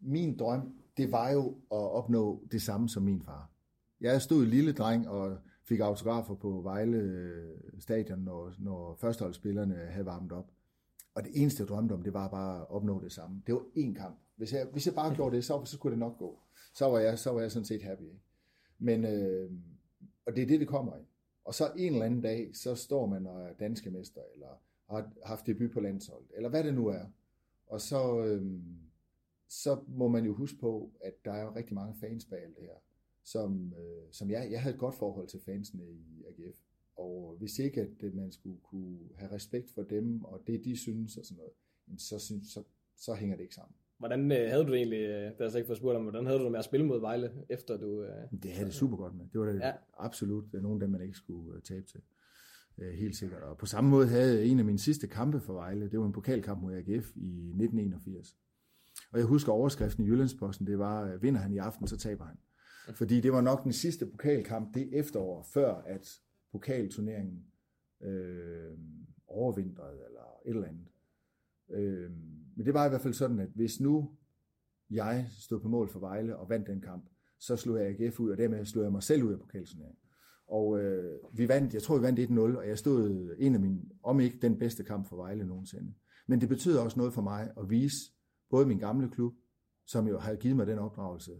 min 0.00 0.38
drøm, 0.38 0.74
det 0.96 1.12
var 1.12 1.30
jo 1.30 1.48
at 1.50 1.90
opnå 1.90 2.46
det 2.52 2.62
samme 2.62 2.88
som 2.88 3.02
min 3.02 3.22
far. 3.22 3.50
Jeg 4.00 4.22
stod 4.22 4.46
lille 4.46 4.72
dreng 4.72 5.08
og 5.08 5.38
fik 5.68 5.80
autografer 5.80 6.34
på 6.34 6.60
Vejle 6.60 6.96
øh, 6.96 7.58
stadion, 7.78 8.18
når, 8.18 8.54
når 8.58 8.96
førsteholdsspillerne 9.00 9.74
havde 9.74 10.06
varmet 10.06 10.32
op. 10.32 10.50
Og 11.14 11.24
det 11.24 11.30
eneste, 11.34 11.60
jeg 11.60 11.68
drømte 11.68 11.92
om, 11.92 12.02
det 12.02 12.12
var 12.12 12.28
bare 12.28 12.60
at 12.60 12.70
opnå 12.70 13.00
det 13.00 13.12
samme. 13.12 13.42
Det 13.46 13.54
var 13.54 13.60
én 13.60 13.94
kamp. 13.94 14.18
Hvis 14.36 14.52
jeg, 14.52 14.66
hvis 14.72 14.86
jeg 14.86 14.94
bare 14.94 15.14
gjorde 15.14 15.36
det, 15.36 15.44
så, 15.44 15.64
så 15.64 15.76
skulle 15.76 15.90
det 15.90 15.98
nok 15.98 16.18
gå. 16.18 16.38
Så 16.74 16.86
var 16.90 16.98
jeg, 16.98 17.18
så 17.18 17.30
var 17.32 17.40
jeg 17.40 17.52
sådan 17.52 17.64
set 17.64 17.82
happy. 17.82 18.02
Ikke? 18.02 18.20
Men, 18.78 19.04
øh, 19.04 19.50
og 20.26 20.36
det 20.36 20.42
er 20.42 20.46
det, 20.46 20.60
det 20.60 20.68
kommer 20.68 20.96
i. 20.96 21.00
Og 21.44 21.54
så 21.54 21.72
en 21.76 21.92
eller 21.92 22.06
anden 22.06 22.20
dag, 22.20 22.50
så 22.54 22.74
står 22.74 23.06
man 23.06 23.26
og 23.26 23.42
er 23.42 23.52
danske 23.52 23.90
mester, 23.90 24.20
eller 24.34 24.48
har 24.90 25.12
haft 25.24 25.46
debut 25.46 25.70
på 25.70 25.80
landsholdet, 25.80 26.30
eller 26.34 26.48
hvad 26.48 26.64
det 26.64 26.74
nu 26.74 26.86
er. 26.86 27.04
Og 27.66 27.80
så, 27.80 28.24
øh, 28.24 28.60
så 29.48 29.80
må 29.88 30.08
man 30.08 30.24
jo 30.24 30.34
huske 30.34 30.58
på, 30.58 30.92
at 31.00 31.24
der 31.24 31.32
er 31.32 31.42
jo 31.42 31.54
rigtig 31.54 31.74
mange 31.74 31.94
fans 32.00 32.24
bag 32.24 32.42
alt 32.42 32.56
det 32.56 32.64
her, 32.64 32.78
som, 33.24 33.72
øh, 33.78 34.12
som 34.12 34.30
jeg, 34.30 34.48
jeg 34.50 34.62
havde 34.62 34.74
et 34.74 34.80
godt 34.80 34.94
forhold 34.94 35.28
til 35.28 35.40
fansene 35.40 35.84
i 35.90 36.24
AGF. 36.24 36.58
Og 36.96 37.36
hvis 37.38 37.58
ikke, 37.58 37.80
at 37.80 38.14
man 38.14 38.32
skulle 38.32 38.60
kunne 38.62 38.98
have 39.16 39.32
respekt 39.32 39.70
for 39.70 39.82
dem, 39.82 40.24
og 40.24 40.42
det 40.46 40.64
de 40.64 40.76
synes 40.76 41.16
og 41.16 41.24
sådan 41.24 41.36
noget, 41.36 41.52
så, 42.00 42.18
synes, 42.18 42.48
så, 42.48 42.62
så 42.96 43.14
hænger 43.14 43.36
det 43.36 43.42
ikke 43.42 43.54
sammen. 43.54 43.74
Hvordan 43.98 44.32
øh, 44.32 44.50
havde 44.50 44.64
du 44.64 44.72
det 44.72 44.76
egentlig, 44.76 45.00
øh, 45.00 45.30
det 45.30 45.36
har 45.38 45.44
jeg 45.44 45.56
ikke 45.56 45.66
fået 45.66 45.78
spurgt 45.78 45.96
om, 45.96 46.02
hvordan 46.02 46.26
havde 46.26 46.38
du 46.38 46.44
det 46.44 46.52
med 46.52 46.58
at 46.58 46.64
spille 46.64 46.86
mod 46.86 47.00
Vejle, 47.00 47.32
efter 47.48 47.76
du... 47.76 48.02
Øh, 48.02 48.42
det 48.42 48.50
havde 48.50 48.66
det 48.66 48.74
super 48.74 48.96
godt 48.96 49.14
med. 49.14 49.26
Det 49.32 49.40
var 49.40 49.46
det 49.46 49.60
ja. 49.60 49.72
absolut 49.98 50.52
det 50.52 50.62
nogen 50.62 50.76
af 50.76 50.80
dem, 50.80 50.90
man 50.90 51.02
ikke 51.02 51.14
skulle 51.14 51.56
øh, 51.56 51.62
tabe 51.62 51.86
til. 51.86 52.00
Øh, 52.78 52.94
helt 52.94 53.16
sikkert. 53.16 53.42
Og 53.42 53.58
på 53.58 53.66
samme 53.66 53.90
måde 53.90 54.08
havde 54.08 54.46
en 54.46 54.58
af 54.58 54.64
mine 54.64 54.78
sidste 54.78 55.06
kampe 55.06 55.40
for 55.40 55.52
Vejle, 55.52 55.90
det 55.90 55.98
var 55.98 56.06
en 56.06 56.12
pokalkamp 56.12 56.62
mod 56.62 56.74
AGF 56.74 57.16
i 57.16 57.48
1981. 57.48 58.36
Og 59.12 59.18
jeg 59.18 59.26
husker 59.26 59.52
overskriften 59.52 60.04
i 60.04 60.08
Jyllandsposten, 60.08 60.66
det 60.66 60.78
var, 60.78 61.02
øh, 61.02 61.22
vinder 61.22 61.40
han 61.40 61.52
i 61.52 61.58
aften, 61.58 61.86
så 61.86 61.96
taber 61.96 62.24
han. 62.24 62.36
Fordi 62.94 63.20
det 63.20 63.32
var 63.32 63.40
nok 63.40 63.64
den 63.64 63.72
sidste 63.72 64.06
pokalkamp 64.06 64.74
det 64.74 64.98
efterår, 64.98 65.42
før 65.54 65.74
at 65.74 66.20
pokalturneringen 66.52 67.44
øh, 68.02 68.78
overvintrede, 69.26 69.98
eller 70.06 70.40
et 70.46 70.50
eller 70.50 70.68
andet. 70.68 70.86
Øh, 71.70 72.10
men 72.56 72.66
det 72.66 72.74
var 72.74 72.86
i 72.86 72.88
hvert 72.88 73.00
fald 73.00 73.14
sådan, 73.14 73.38
at 73.40 73.48
hvis 73.54 73.80
nu 73.80 74.10
jeg 74.90 75.26
stod 75.30 75.60
på 75.60 75.68
mål 75.68 75.88
for 75.88 76.00
Vejle 76.00 76.36
og 76.36 76.48
vandt 76.48 76.66
den 76.66 76.80
kamp, 76.80 77.08
så 77.38 77.56
slog 77.56 77.78
jeg 77.78 77.86
AGF 77.86 78.20
ud, 78.20 78.30
og 78.30 78.38
dermed 78.38 78.64
slog 78.64 78.84
jeg 78.84 78.92
mig 78.92 79.02
selv 79.02 79.22
ud 79.22 79.32
af 79.32 79.38
pokalturneringen. 79.38 80.05
Og 80.46 80.80
øh, 80.80 81.18
vi 81.32 81.48
vandt, 81.48 81.74
jeg 81.74 81.82
tror 81.82 81.96
vi 81.96 82.02
vandt 82.02 82.20
1-0, 82.20 82.58
og 82.58 82.68
jeg 82.68 82.78
stod 82.78 83.34
en 83.38 83.54
af 83.54 83.60
mine, 83.60 83.80
om 84.02 84.20
ikke 84.20 84.38
den 84.42 84.58
bedste 84.58 84.84
kamp 84.84 85.08
for 85.08 85.16
Vejle 85.16 85.46
nogensinde. 85.46 85.94
Men 86.26 86.40
det 86.40 86.48
betyder 86.48 86.82
også 86.82 86.98
noget 86.98 87.12
for 87.12 87.22
mig 87.22 87.50
at 87.56 87.70
vise 87.70 87.96
både 88.50 88.66
min 88.66 88.78
gamle 88.78 89.10
klub, 89.10 89.34
som 89.86 90.08
jo 90.08 90.18
havde 90.18 90.36
givet 90.36 90.56
mig 90.56 90.66
den 90.66 90.78
opdragelse 90.78 91.32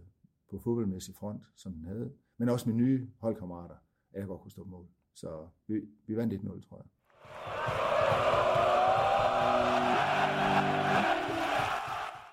på 0.49 0.59
fodboldmæssig 0.59 1.15
front, 1.15 1.43
som 1.55 1.73
den 1.73 1.85
havde, 1.85 2.11
men 2.37 2.49
også 2.49 2.69
mine 2.69 2.83
nye 2.83 3.07
holdkammerater, 3.19 3.75
at 4.13 4.19
jeg 4.19 4.27
godt 4.27 4.41
kunne 4.41 4.51
stå 4.51 4.63
på 4.63 4.69
mål. 4.69 4.87
Så 5.15 5.47
vi, 5.67 5.81
vi 6.07 6.15
vandt 6.15 6.33
1-0, 6.33 6.69
tror 6.69 6.77
jeg. 6.77 6.85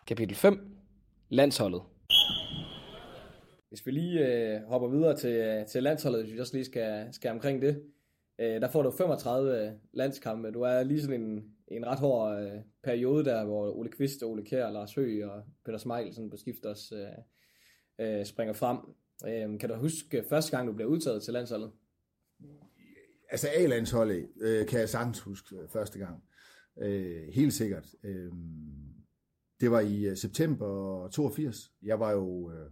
Kapitel 0.06 0.37
5. 0.37 0.76
Landsholdet. 1.28 1.82
Hvis 3.74 3.87
vi 3.87 3.90
lige 3.90 4.26
øh, 4.26 4.62
hopper 4.62 4.88
videre 4.88 5.16
til, 5.16 5.30
øh, 5.30 5.66
til 5.66 5.82
landsholdet, 5.82 6.22
hvis 6.22 6.34
vi 6.34 6.40
også 6.40 6.56
lige 6.56 6.64
skal, 6.64 7.08
skal 7.12 7.30
omkring 7.30 7.62
det. 7.62 7.82
Øh, 8.40 8.60
der 8.60 8.68
får 8.68 8.82
du 8.82 8.90
35 8.90 9.66
øh, 9.66 9.72
landskampe. 9.92 10.50
Du 10.50 10.62
er 10.62 10.82
lige 10.82 11.02
sådan 11.02 11.20
en, 11.20 11.44
en 11.68 11.87
ret 11.87 11.98
hård 11.98 12.42
øh, 12.42 12.60
periode 12.82 13.24
der, 13.24 13.44
hvor 13.44 13.76
Ole 13.76 13.90
Kvist, 13.90 14.22
Ole 14.22 14.44
Kjær, 14.44 14.70
Lars 14.70 14.94
Høgh 14.94 15.28
og 15.28 15.42
Peter 15.64 15.78
Smeichel 15.78 16.14
sådan 16.14 16.30
på 16.30 16.37
skift 16.37 16.66
også 16.66 16.96
øh, 17.98 18.18
øh, 18.18 18.26
springer 18.26 18.54
frem. 18.54 18.78
Øh, 19.26 19.58
kan 19.58 19.68
du 19.68 19.74
huske 19.74 20.24
første 20.28 20.56
gang, 20.56 20.68
du 20.68 20.72
blev 20.72 20.88
udtaget 20.88 21.22
til 21.22 21.32
landsholdet? 21.32 21.70
Altså 23.30 23.48
A-landsholdet 23.56 24.28
øh, 24.40 24.66
kan 24.66 24.80
jeg 24.80 24.88
sagtens 24.88 25.20
huske 25.20 25.56
øh, 25.56 25.68
første 25.68 25.98
gang. 25.98 26.24
Øh, 26.78 27.28
helt 27.32 27.52
sikkert. 27.52 27.94
Øh, 28.04 28.32
det 29.60 29.70
var 29.70 29.80
i 29.80 30.16
september 30.16 31.08
82. 31.08 31.72
Jeg 31.82 32.00
var 32.00 32.12
jo... 32.12 32.50
Øh, 32.50 32.70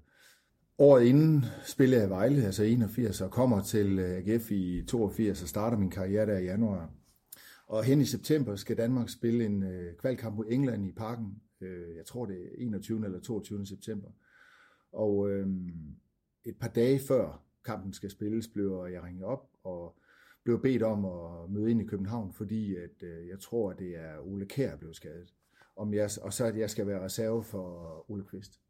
Året 0.79 1.05
inden 1.05 1.45
spillede 1.65 2.01
jeg 2.01 2.11
Vejle, 2.11 2.45
altså 2.45 2.65
81, 2.65 3.21
og 3.21 3.31
kommer 3.31 3.63
til 3.63 3.99
øh, 3.99 4.17
AGF 4.17 4.51
i 4.51 4.85
82 4.89 5.43
og 5.43 5.49
starter 5.49 5.77
min 5.77 5.91
karriere 5.91 6.27
der 6.27 6.39
i 6.39 6.45
januar. 6.45 6.91
Og 7.67 7.85
hen 7.85 8.01
i 8.01 8.05
september 8.05 8.57
skal 8.57 8.77
Danmark 8.77 9.09
spille 9.09 9.45
en 9.45 9.63
øh, 9.63 9.97
kvalkamp 9.97 10.37
mod 10.37 10.47
England 10.49 10.87
i 10.87 10.93
parken. 10.93 11.43
Øh, 11.61 11.97
jeg 11.97 12.07
tror 12.07 12.27
det 12.27 12.37
er 12.37 12.49
21. 12.59 13.05
eller 13.05 13.21
22. 13.21 13.67
september. 13.67 14.09
Og 14.93 15.31
øh, 15.31 15.47
et 16.45 16.57
par 16.57 16.69
dage 16.69 17.01
før 17.09 17.43
kampen 17.65 17.93
skal 17.93 18.11
spilles, 18.11 18.49
blev 18.49 18.87
jeg 18.93 19.03
ringet 19.03 19.25
op 19.25 19.51
og 19.65 19.97
blev 20.45 20.63
bedt 20.63 20.83
om 20.83 21.05
at 21.05 21.51
møde 21.51 21.71
ind 21.71 21.81
i 21.81 21.87
København, 21.87 22.33
fordi 22.33 22.77
at, 22.77 23.03
øh, 23.03 23.29
jeg 23.29 23.41
tror, 23.41 23.71
at 23.71 23.79
det 23.79 23.97
er 23.97 24.19
Ole 24.19 24.47
Kær, 24.47 24.71
der 24.71 24.77
blev 24.77 24.95
skadet. 24.95 25.35
Om 25.77 25.95
jeg, 25.95 26.11
og 26.23 26.33
så 26.33 26.45
at 26.45 26.59
jeg 26.59 26.71
skal 26.71 26.87
være 26.87 27.05
reserve 27.05 27.45
for 27.45 28.05
Ole 28.11 28.25
Kvist 28.25 28.62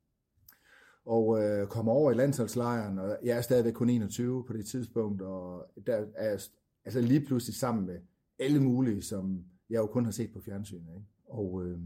og 1.04 1.42
øh, 1.42 1.66
kommer 1.66 1.92
over 1.92 2.10
i 2.10 2.14
landsholdslejren, 2.14 2.98
og 2.98 3.18
jeg 3.22 3.36
er 3.36 3.40
stadigvæk 3.40 3.72
kun 3.72 3.90
21 3.90 4.44
på 4.44 4.52
det 4.52 4.66
tidspunkt, 4.66 5.22
og 5.22 5.72
der 5.86 6.06
er 6.14 6.30
jeg 6.30 6.40
altså 6.84 7.00
lige 7.00 7.26
pludselig 7.26 7.54
sammen 7.54 7.86
med 7.86 8.00
alle 8.38 8.62
mulige, 8.62 9.02
som 9.02 9.44
jeg 9.70 9.78
jo 9.78 9.86
kun 9.86 10.04
har 10.04 10.12
set 10.12 10.32
på 10.32 10.40
fjernsynet. 10.40 10.94
Ikke? 10.94 11.06
Og, 11.24 11.66
øh, 11.66 11.78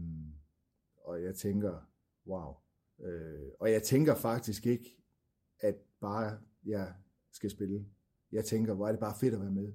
og 1.03 1.23
jeg 1.23 1.35
tænker, 1.35 1.79
wow. 2.27 2.53
Øh, 3.05 3.51
og 3.59 3.71
jeg 3.71 3.83
tænker 3.83 4.15
faktisk 4.15 4.65
ikke, 4.65 4.97
at 5.59 5.75
bare 6.01 6.37
jeg 6.65 6.93
skal 7.31 7.49
spille. 7.49 7.85
Jeg 8.31 8.45
tænker, 8.45 8.73
hvor 8.73 8.87
er 8.87 8.91
det 8.91 8.99
bare 8.99 9.15
fedt 9.19 9.33
at 9.33 9.41
være 9.41 9.51
med. 9.51 9.73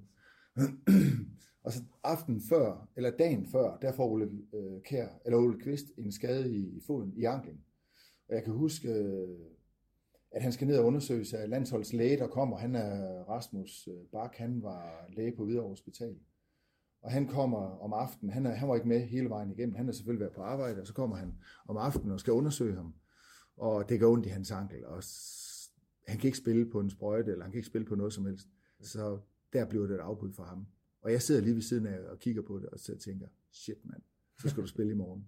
og 1.63 1.71
så 1.71 1.83
aften 2.03 2.41
før, 2.41 2.87
eller 2.95 3.11
dagen 3.17 3.47
før, 3.47 3.77
der 3.77 3.91
får 3.91 4.09
Ole 4.09 4.31
øh, 4.53 4.81
Kær, 4.81 5.07
eller 5.25 5.37
Ole 5.37 5.59
Kvist 5.59 5.85
en 5.97 6.11
skade 6.11 6.51
i, 6.51 6.77
i 6.77 6.81
foden, 6.87 7.13
i 7.17 7.23
anklen. 7.23 7.59
Og 8.29 8.35
jeg 8.35 8.43
kan 8.43 8.53
huske, 8.53 8.89
øh, 8.89 9.39
at 10.31 10.41
han 10.41 10.51
skal 10.51 10.67
ned 10.67 10.77
og 10.77 10.85
undersøge 10.85 11.25
sig 11.25 11.39
af 11.39 11.49
landsholdslæge, 11.49 12.17
der 12.17 12.27
kommer. 12.27 12.57
Han 12.57 12.75
er 12.75 13.23
Rasmus 13.23 13.87
øh, 13.87 14.05
Bak, 14.11 14.35
han 14.35 14.63
var 14.63 15.05
læge 15.09 15.35
på 15.35 15.45
Hvidovre 15.45 15.69
Hospital. 15.69 16.15
og 17.01 17.11
han 17.11 17.27
kommer 17.27 17.57
om 17.59 17.93
aftenen, 17.93 18.33
han, 18.33 18.45
er, 18.45 18.51
han 18.51 18.69
var 18.69 18.75
ikke 18.75 18.87
med 18.87 19.01
hele 19.01 19.29
vejen 19.29 19.51
igennem, 19.51 19.75
han 19.75 19.85
har 19.85 19.93
selvfølgelig 19.93 20.21
været 20.21 20.35
på 20.35 20.41
arbejde, 20.41 20.81
og 20.81 20.87
så 20.87 20.93
kommer 20.93 21.15
han 21.15 21.33
om 21.67 21.77
aftenen 21.77 22.11
og 22.11 22.19
skal 22.19 22.33
undersøge 22.33 22.75
ham, 22.75 22.93
og 23.57 23.89
det 23.89 23.99
går 23.99 24.11
ondt 24.11 24.25
i 24.25 24.29
hans 24.29 24.51
ankel, 24.51 24.85
og 24.85 25.03
han 26.07 26.17
kan 26.17 26.27
ikke 26.27 26.37
spille 26.37 26.71
på 26.71 26.79
en 26.79 26.89
sprøjte, 26.89 27.31
eller 27.31 27.43
han 27.43 27.51
kan 27.51 27.57
ikke 27.57 27.67
spille 27.67 27.87
på 27.87 27.95
noget 27.95 28.13
som 28.13 28.25
helst. 28.25 28.47
Så 28.81 29.19
der 29.53 29.65
bliver 29.65 29.87
det 29.87 29.95
et 29.95 29.99
afbud 29.99 30.33
for 30.33 30.43
ham. 30.43 30.67
Og 31.01 31.11
jeg 31.11 31.21
sidder 31.21 31.41
lige 31.41 31.55
ved 31.55 31.61
siden 31.61 31.87
af 31.87 31.99
og 31.99 32.19
kigger 32.19 32.41
på 32.41 32.59
det, 32.59 32.69
og 32.69 32.79
så 32.79 32.97
tænker, 32.97 33.27
shit 33.51 33.85
mand, 33.85 34.01
så 34.41 34.49
skal 34.49 34.63
du 34.63 34.67
spille 34.67 34.91
i 34.91 34.95
morgen. 34.95 35.27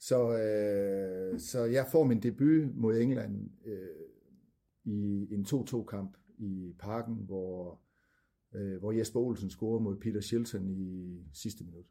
Så, 0.00 0.38
øh, 0.38 1.40
så 1.40 1.64
jeg 1.64 1.86
får 1.92 2.04
min 2.04 2.22
debut 2.22 2.76
mod 2.76 2.96
England 2.96 3.50
øh, 3.66 3.88
i 4.84 5.28
en 5.34 5.44
2-2-kamp 5.44 6.16
i 6.38 6.74
parken, 6.78 7.14
hvor, 7.14 7.80
øh, 8.54 8.78
hvor 8.78 8.92
Jesper 8.92 9.20
Olsen 9.20 9.50
scorede 9.50 9.82
mod 9.82 9.96
Peter 9.96 10.20
Shilton 10.20 10.68
i 10.68 11.22
sidste 11.34 11.64
minut. 11.64 11.84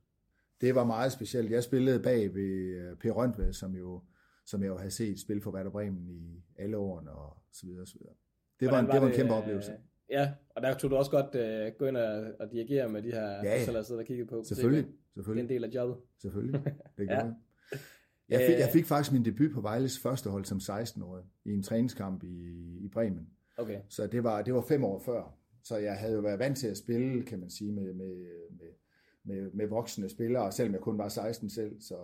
Det 0.61 0.75
var 0.75 0.83
meget 0.83 1.11
specielt. 1.11 1.51
Jeg 1.51 1.63
spillede 1.63 2.03
bag 2.03 2.35
ved 2.35 2.75
øh, 2.75 2.97
Per 2.97 3.11
Røntved, 3.11 3.53
som 3.53 3.75
jo 3.75 4.01
som 4.47 4.61
jeg 4.61 4.67
jo 4.67 4.77
havde 4.77 4.91
set 4.91 5.19
spille 5.19 5.41
for 5.41 5.51
Werder 5.51 5.69
Bremen 5.69 6.07
i 6.09 6.43
alle 6.57 6.77
årene 6.77 7.11
og 7.11 7.37
så 7.51 7.65
videre 7.65 7.81
og 7.81 7.87
så 7.87 7.97
videre. 7.99 8.13
Det 8.59 8.71
var, 8.71 8.79
en, 8.79 8.87
var 8.87 8.93
det 8.93 9.01
var 9.01 9.07
en 9.07 9.13
kæmpe 9.13 9.33
øh, 9.33 9.39
oplevelse. 9.39 9.71
Ja, 10.09 10.31
og 10.49 10.61
der 10.61 10.77
tog 10.77 10.91
du 10.91 10.95
også 10.95 11.11
godt 11.11 11.35
uh, 11.35 11.77
gå 11.79 11.85
ind 11.85 11.97
og, 11.97 12.33
og 12.39 12.51
dirigere 12.51 12.89
med 12.89 13.01
de 13.01 13.11
her 13.11 13.29
ja, 13.29 13.59
ja. 13.59 13.71
der 13.71 13.81
sidder 13.81 14.01
og 14.01 14.07
kigger 14.07 14.25
på. 14.25 14.43
Selvfølgelig, 14.43 14.85
selvfølgelig. 15.13 15.49
Det 15.49 15.55
er 15.55 15.57
en 15.57 15.63
del 15.63 15.69
af 15.71 15.75
jobbet. 15.75 15.97
Selvfølgelig, 16.21 16.63
det 16.97 17.07
gør 17.07 17.15
ja. 17.25 17.31
Jeg. 18.29 18.47
fik, 18.47 18.59
jeg 18.59 18.69
fik 18.73 18.85
faktisk 18.85 19.13
min 19.13 19.25
debut 19.25 19.51
på 19.53 19.61
Vejles 19.61 19.99
første 19.99 20.29
hold 20.29 20.45
som 20.45 20.57
16-årig 20.57 21.23
i 21.45 21.53
en 21.53 21.63
træningskamp 21.63 22.23
i, 22.23 22.77
i 22.81 22.87
Bremen. 22.87 23.29
Okay. 23.57 23.79
Så 23.89 24.07
det 24.07 24.23
var, 24.23 24.41
det 24.41 24.53
var 24.53 24.61
fem 24.61 24.83
år 24.83 24.99
før. 24.99 25.37
Så 25.63 25.77
jeg 25.77 25.97
havde 25.97 26.13
jo 26.13 26.19
været 26.19 26.39
vant 26.39 26.57
til 26.57 26.67
at 26.67 26.77
spille, 26.77 27.23
kan 27.23 27.39
man 27.39 27.49
sige, 27.49 27.71
med, 27.71 27.93
med, 27.93 28.15
med, 28.51 28.69
med, 29.23 29.51
med 29.51 29.67
voksne 29.67 30.09
spillere, 30.09 30.51
selvom 30.51 30.73
jeg 30.73 30.81
kun 30.81 30.97
var 30.97 31.09
16 31.09 31.49
selv. 31.49 31.81
Så, 31.81 31.95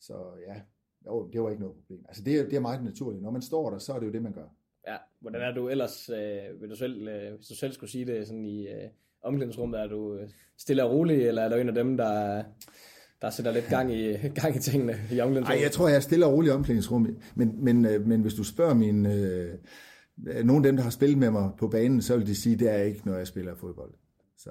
så 0.00 0.14
ja, 0.46 0.60
jo, 1.06 1.30
det 1.32 1.42
var 1.42 1.50
ikke 1.50 1.62
noget 1.62 1.76
problem. 1.76 2.04
Altså 2.08 2.24
det, 2.24 2.50
det 2.50 2.56
er 2.56 2.60
meget 2.60 2.84
naturligt. 2.84 3.22
Når 3.22 3.30
man 3.30 3.42
står 3.42 3.70
der, 3.70 3.78
så 3.78 3.92
er 3.92 3.98
det 3.98 4.06
jo 4.06 4.12
det, 4.12 4.22
man 4.22 4.32
gør. 4.32 4.46
Ja, 4.88 4.96
hvordan 5.20 5.42
er 5.42 5.54
du 5.54 5.68
ellers, 5.68 6.08
øh, 6.08 6.60
vil 6.60 6.70
du 6.70 6.76
selv, 6.76 7.08
øh, 7.08 7.34
hvis 7.34 7.46
du 7.46 7.54
selv 7.54 7.72
skulle 7.72 7.90
sige 7.90 8.06
det 8.06 8.26
sådan 8.26 8.44
i 8.44 8.68
øh, 8.68 8.88
omklædningsrummet, 9.22 9.80
er 9.80 9.86
du 9.86 10.14
øh, 10.14 10.28
stille 10.58 10.84
og 10.84 10.90
rolig, 10.90 11.26
eller 11.26 11.42
er 11.42 11.48
du 11.48 11.54
en 11.54 11.68
af 11.68 11.74
dem, 11.74 11.96
der, 11.96 12.44
der 13.22 13.30
sætter 13.30 13.52
lidt 13.52 13.68
gang 13.68 13.94
i, 13.94 14.12
gang 14.40 14.56
i 14.56 14.58
tingene 14.58 14.92
i 14.92 14.96
omklædningsrummet? 14.96 15.48
Nej, 15.48 15.62
jeg 15.62 15.72
tror, 15.72 15.88
jeg 15.88 15.96
er 15.96 16.00
stille 16.00 16.26
og 16.26 16.32
rolig 16.32 16.48
i 16.48 16.52
omklædningsrummet, 16.52 17.16
men, 17.34 17.64
men, 17.64 17.84
øh, 17.84 18.06
men 18.06 18.20
hvis 18.20 18.34
du 18.34 18.44
spørger 18.44 18.74
min, 18.74 19.06
øh, 19.06 19.58
nogle 20.16 20.56
af 20.56 20.62
dem, 20.62 20.76
der 20.76 20.82
har 20.82 20.90
spillet 20.90 21.18
med 21.18 21.30
mig 21.30 21.50
på 21.58 21.68
banen, 21.68 22.02
så 22.02 22.16
vil 22.16 22.26
de 22.26 22.34
sige, 22.34 22.54
at 22.54 22.60
det 22.60 22.70
er 22.70 22.82
ikke, 22.82 23.06
når 23.06 23.16
jeg 23.16 23.26
spiller 23.26 23.54
fodbold. 23.54 23.94
Så, 24.36 24.50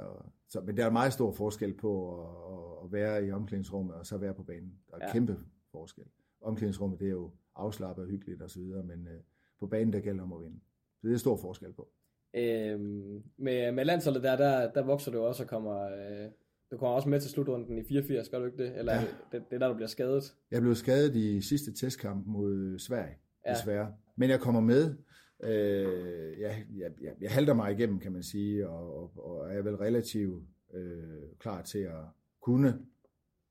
så, 0.49 0.61
men 0.61 0.77
der 0.77 0.85
er 0.85 0.89
meget 0.89 1.13
stor 1.13 1.31
forskel 1.31 1.73
på 1.73 2.21
at, 2.21 2.85
at 2.85 2.91
være 2.91 3.25
i 3.25 3.31
omklædningsrummet 3.31 3.95
og 3.95 4.05
så 4.05 4.17
være 4.17 4.33
på 4.33 4.43
banen. 4.43 4.73
Der 4.91 4.97
er 4.97 5.05
ja. 5.07 5.13
kæmpe 5.13 5.37
forskel 5.71 6.05
omklædningsrummet, 6.41 6.99
det 6.99 7.07
er 7.07 7.11
jo 7.11 7.31
afslappet 7.55 8.05
og 8.05 8.11
hyggeligt 8.11 8.41
osv., 8.41 8.61
men 8.61 9.07
øh, 9.07 9.19
på 9.59 9.67
banen, 9.67 9.93
der 9.93 9.99
gælder 9.99 10.23
om 10.23 10.33
at 10.33 10.41
vinde. 10.41 10.59
Så 11.01 11.07
det 11.07 11.13
er 11.13 11.17
stor 11.17 11.37
forskel 11.37 11.73
på. 11.73 11.89
Øhm, 12.33 13.23
med, 13.37 13.71
med 13.71 13.85
landsholdet 13.85 14.23
der, 14.23 14.35
der, 14.35 14.71
der 14.71 14.83
vokser 14.83 15.11
du 15.11 15.21
også 15.21 15.43
og 15.43 15.49
kommer, 15.49 15.81
øh, 15.81 16.29
du 16.71 16.77
kommer 16.77 16.95
også 16.95 17.09
med 17.09 17.21
til 17.21 17.31
slutrunden 17.31 17.77
i 17.77 17.83
84, 17.83 18.29
gør 18.29 18.39
du 18.39 18.45
ikke 18.45 18.63
det? 18.63 18.77
Eller 18.77 18.93
ja. 18.93 19.01
det, 19.31 19.43
det 19.49 19.55
er 19.55 19.59
der, 19.59 19.67
du 19.67 19.73
bliver 19.73 19.87
skadet? 19.87 20.35
Jeg 20.51 20.61
blev 20.61 20.75
skadet 20.75 21.15
i 21.15 21.41
sidste 21.41 21.73
testkamp 21.73 22.27
mod 22.27 22.79
Sverige, 22.79 23.15
ja. 23.45 23.53
desværre. 23.53 23.93
Men 24.15 24.29
jeg 24.29 24.39
kommer 24.39 24.61
med. 24.61 24.95
Øh, 25.43 26.39
jeg, 26.39 26.65
jeg, 26.77 26.91
jeg, 27.01 27.13
jeg 27.21 27.31
halter 27.31 27.53
mig 27.53 27.71
igennem, 27.71 27.99
kan 27.99 28.11
man 28.11 28.23
sige, 28.23 28.69
og, 28.69 28.95
og, 29.01 29.25
og 29.25 29.53
er 29.53 29.61
vel 29.61 29.75
relativt 29.75 30.43
øh, 30.73 31.21
klar 31.39 31.61
til 31.61 31.79
at 31.79 32.03
kunne 32.41 32.79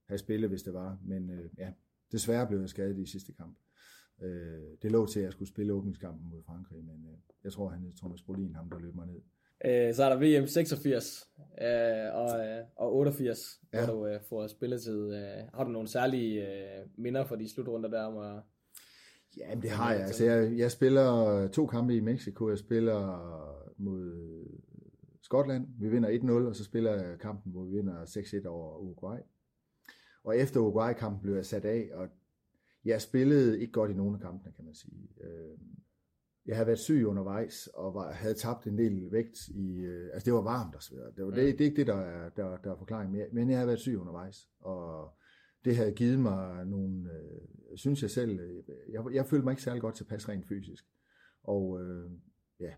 have 0.09 0.19
spillet, 0.19 0.51
hvis 0.51 0.63
det 0.63 0.75
var. 0.75 0.99
Men 1.05 1.31
øh, 1.31 1.51
ja, 1.59 1.73
Desværre 2.13 2.47
blev 2.47 2.61
jeg 2.61 2.69
skadet 2.69 2.99
i 2.99 3.07
sidste 3.07 3.33
kamp. 3.33 3.59
Øh, 4.23 4.63
det 4.83 4.93
lå 4.93 5.07
til, 5.07 5.21
at 5.21 5.25
jeg 5.25 5.33
skulle 5.33 5.49
spille 5.49 5.73
åbningskampen 5.73 6.31
mod 6.31 6.43
Frankrig, 6.43 6.85
men 6.85 7.07
øh, 7.11 7.19
jeg 7.45 7.53
tror, 7.53 7.69
han 7.69 7.87
er 7.87 7.93
Thomas 7.97 8.23
Brolin, 8.23 8.55
ham 8.55 8.71
der 8.71 8.79
løb 8.79 8.95
mig 8.95 9.07
ned. 9.07 9.21
Øh, 9.65 9.95
så 9.95 10.05
er 10.05 10.09
der 10.09 10.41
VM 10.41 10.47
86 10.47 11.29
øh, 11.63 12.15
og, 12.15 12.47
øh, 12.47 12.65
og 12.77 12.97
88, 12.97 13.61
ja. 13.73 13.85
hvor 13.85 13.95
du 13.95 14.07
øh, 14.07 14.21
får 14.29 14.47
spilletid. 14.47 15.15
Øh, 15.15 15.45
har 15.55 15.65
du 15.65 15.71
nogle 15.71 15.89
særlige 15.89 16.47
øh, 16.47 16.87
minder 16.97 17.25
for 17.25 17.37
de 17.37 17.49
slutrunder 17.49 17.91
der 17.91 18.03
om 18.03 18.19
at... 18.19 18.43
Ja, 19.37 19.55
det 19.63 19.71
har 19.71 19.93
jeg. 19.93 20.03
Altså, 20.03 20.25
jeg. 20.25 20.59
Jeg 20.59 20.71
spiller 20.71 21.49
to 21.49 21.67
kampe 21.67 21.97
i 21.97 22.01
Mexico. 22.01 22.49
Jeg 22.49 22.59
spiller 22.59 23.01
mod 23.77 24.19
Skotland. 25.23 25.67
Vi 25.79 25.89
vinder 25.89 26.43
1-0, 26.45 26.49
og 26.49 26.57
så 26.57 26.65
spiller 26.65 26.93
jeg 26.93 27.19
kampen, 27.19 27.53
hvor 27.53 27.65
vi 27.65 27.77
vinder 27.77 28.05
6-1 28.45 28.47
over 28.49 28.79
Uruguay. 28.79 29.19
Og 30.25 30.39
efter 30.39 30.61
Uruguay-kampen 30.61 31.23
blev 31.23 31.35
jeg 31.35 31.47
sat 31.47 31.65
af, 31.65 31.91
og 31.95 32.09
jeg 32.85 33.03
spillede 33.03 33.61
ikke 33.61 33.73
godt 33.73 33.91
i 33.91 33.95
nogle 33.95 34.15
af 34.15 34.21
kampene, 34.21 34.53
kan 34.57 34.65
man 34.65 34.75
sige. 34.75 35.09
Øh, 36.51 36.53
jeg 36.53 36.57
havde 36.57 36.67
været 36.67 36.79
syg 36.79 37.07
undervejs, 37.07 37.67
og 37.67 37.95
var, 37.95 38.13
havde 38.13 38.35
tabt 38.35 38.67
en 38.67 38.79
del 38.79 39.13
vægt 39.13 39.49
i, 39.49 39.77
øh, 39.77 40.11
altså 40.13 40.25
det 40.25 40.35
var 40.35 40.43
varmt 40.43 40.75
og 40.75 40.83
så 40.83 40.95
videre. 40.95 41.13
Det, 41.17 41.25
var, 41.25 41.31
det, 41.31 41.59
det 41.59 41.61
er 41.61 41.65
ikke 41.65 41.77
det, 41.77 41.87
der 41.87 41.95
er, 41.95 42.29
der, 42.29 42.57
der 42.57 42.73
er 42.73 42.77
forklaring 42.77 43.13
mere, 43.13 43.27
men 43.33 43.51
jeg 43.51 43.59
havde 43.59 43.67
været 43.67 43.81
syg 43.81 43.97
undervejs, 43.99 44.49
og 44.61 45.15
det 45.65 45.77
havde 45.77 45.93
givet 45.93 46.21
mig 46.21 46.67
nogle, 46.67 47.13
øh, 47.13 47.77
synes 47.77 48.03
jeg 48.03 48.11
selv, 48.11 48.41
jeg, 48.89 49.05
jeg 49.13 49.27
følte 49.27 49.45
mig 49.45 49.53
ikke 49.53 49.63
særlig 49.63 49.81
godt 49.83 49.95
tilpas 49.95 50.29
rent 50.29 50.49
fysisk. 50.49 50.85
Og 51.43 51.83
øh, 51.83 52.11
ja, 52.61 52.75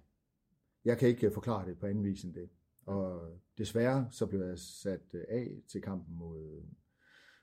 jeg 0.84 0.98
kan 0.98 1.08
ikke 1.08 1.30
forklare 1.30 1.68
det 1.68 1.78
på 1.78 1.86
anden 1.86 2.04
vis 2.04 2.24
end 2.24 2.34
det. 2.34 2.48
Og 2.86 3.38
desværre 3.58 4.08
så 4.10 4.26
blev 4.26 4.40
jeg 4.40 4.58
sat 4.58 5.14
af 5.28 5.62
til 5.68 5.82
kampen 5.82 6.16
mod 6.16 6.62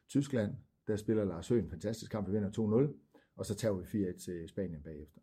Tyskland, 0.09 0.51
der 0.87 0.95
spiller 0.95 1.25
Lars 1.25 1.47
Høgh 1.47 1.63
en 1.63 1.69
fantastisk 1.69 2.11
kamp, 2.11 2.27
vi 2.27 2.31
vinder 2.31 2.89
2-0, 2.89 3.19
og 3.35 3.45
så 3.45 3.55
tager 3.55 3.73
vi 3.73 4.11
4-1 4.11 4.25
til 4.25 4.49
Spanien 4.49 4.83
bagefter. 4.83 5.19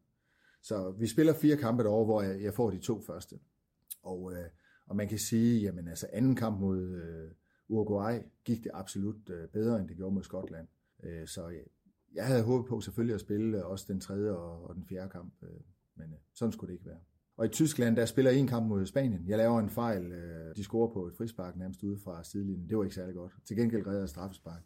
Så 0.68 0.90
vi 0.90 1.06
spiller 1.06 1.34
fire 1.34 1.56
kampe 1.56 1.82
derovre, 1.82 2.04
hvor 2.04 2.22
jeg, 2.22 2.42
jeg 2.42 2.54
får 2.54 2.70
de 2.70 2.78
to 2.78 3.02
første. 3.02 3.38
Og, 4.02 4.32
øh, 4.32 4.48
og 4.86 4.96
man 4.96 5.08
kan 5.08 5.18
sige, 5.18 5.60
jamen 5.60 5.88
altså 5.88 6.06
anden 6.12 6.36
kamp 6.36 6.60
mod 6.60 6.80
øh, 6.80 7.30
Uruguay 7.68 8.18
gik 8.44 8.64
det 8.64 8.70
absolut 8.74 9.30
øh, 9.30 9.48
bedre, 9.48 9.80
end 9.80 9.88
det 9.88 9.96
gjorde 9.96 10.14
mod 10.14 10.22
Skotland. 10.22 10.68
Øh, 11.04 11.26
så 11.26 11.48
jeg, 11.48 11.64
jeg 12.14 12.26
havde 12.26 12.42
håbet 12.42 12.68
på 12.68 12.80
selvfølgelig 12.80 13.14
at 13.14 13.20
spille 13.20 13.58
øh, 13.58 13.66
også 13.66 13.84
den 13.88 14.00
tredje 14.00 14.30
og, 14.30 14.68
og 14.68 14.74
den 14.74 14.86
fjerde 14.88 15.10
kamp, 15.10 15.34
øh, 15.42 15.60
men 15.96 16.12
øh, 16.12 16.18
sådan 16.34 16.52
skulle 16.52 16.68
det 16.68 16.78
ikke 16.78 16.86
være. 16.86 17.00
Og 17.36 17.46
i 17.46 17.48
Tyskland, 17.48 17.96
der 17.96 18.06
spiller 18.06 18.30
en 18.30 18.46
kamp 18.46 18.66
mod 18.66 18.86
Spanien. 18.86 19.28
Jeg 19.28 19.38
laver 19.38 19.60
en 19.60 19.70
fejl. 19.70 20.12
Øh, 20.12 20.56
de 20.56 20.64
scorer 20.64 20.92
på 20.92 21.06
et 21.06 21.14
frispark 21.18 21.56
nærmest 21.56 21.82
ude 21.82 21.98
fra 22.04 22.24
sidelinjen. 22.24 22.68
Det 22.68 22.78
var 22.78 22.84
ikke 22.84 22.94
særlig 22.94 23.14
godt. 23.14 23.32
Til 23.46 23.56
gengæld 23.56 23.86
redder 23.86 24.00
jeg 24.00 24.08
straffespark. 24.08 24.62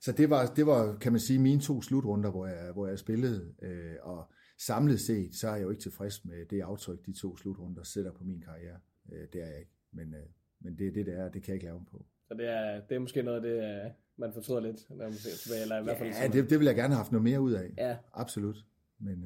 Så 0.00 0.12
det 0.12 0.30
var, 0.30 0.46
det 0.46 0.66
var, 0.66 0.96
kan 0.96 1.12
man 1.12 1.20
sige, 1.20 1.38
mine 1.38 1.60
to 1.60 1.82
slutrunder, 1.82 2.30
hvor 2.30 2.46
jeg, 2.46 2.72
hvor 2.72 2.86
jeg 2.86 2.98
spillede. 2.98 3.54
Øh, 3.62 3.94
og 4.02 4.30
samlet 4.58 5.00
set, 5.00 5.34
så 5.34 5.48
er 5.48 5.54
jeg 5.54 5.62
jo 5.62 5.70
ikke 5.70 5.82
tilfreds 5.82 6.24
med 6.24 6.46
det 6.46 6.60
aftryk, 6.60 7.06
de 7.06 7.12
to 7.12 7.36
slutrunder 7.36 7.82
sætter 7.82 8.12
på 8.12 8.24
min 8.24 8.40
karriere. 8.40 8.78
Øh, 9.12 9.28
det 9.32 9.42
er 9.42 9.46
jeg 9.46 9.58
ikke. 9.58 9.72
Men, 9.92 10.14
men 10.60 10.78
det 10.78 10.86
er 10.86 10.92
det, 10.92 11.06
det 11.06 11.14
er. 11.14 11.28
Det 11.28 11.42
kan 11.42 11.48
jeg 11.48 11.54
ikke 11.54 11.66
lave 11.66 11.84
på. 11.90 12.06
Så 12.28 12.34
det 12.34 12.48
er, 12.48 12.80
det 12.80 12.94
er 12.94 12.98
måske 12.98 13.22
noget 13.22 13.36
af 13.36 13.42
det, 13.42 13.92
man 14.16 14.32
fortryder 14.32 14.60
lidt, 14.60 14.90
når 14.90 14.96
man 14.96 15.12
ser 15.12 15.36
tilbage, 15.36 15.62
eller 15.62 15.80
i 15.80 15.82
hvert 15.82 15.98
fald... 15.98 16.14
Ja, 16.22 16.28
det, 16.28 16.50
det 16.50 16.58
vil 16.58 16.66
jeg 16.66 16.74
gerne 16.74 16.94
have 16.94 17.02
haft 17.02 17.12
noget 17.12 17.24
mere 17.24 17.40
ud 17.40 17.52
af. 17.52 17.74
Ja. 17.78 17.96
Absolut. 18.12 18.56
Men, 18.98 19.20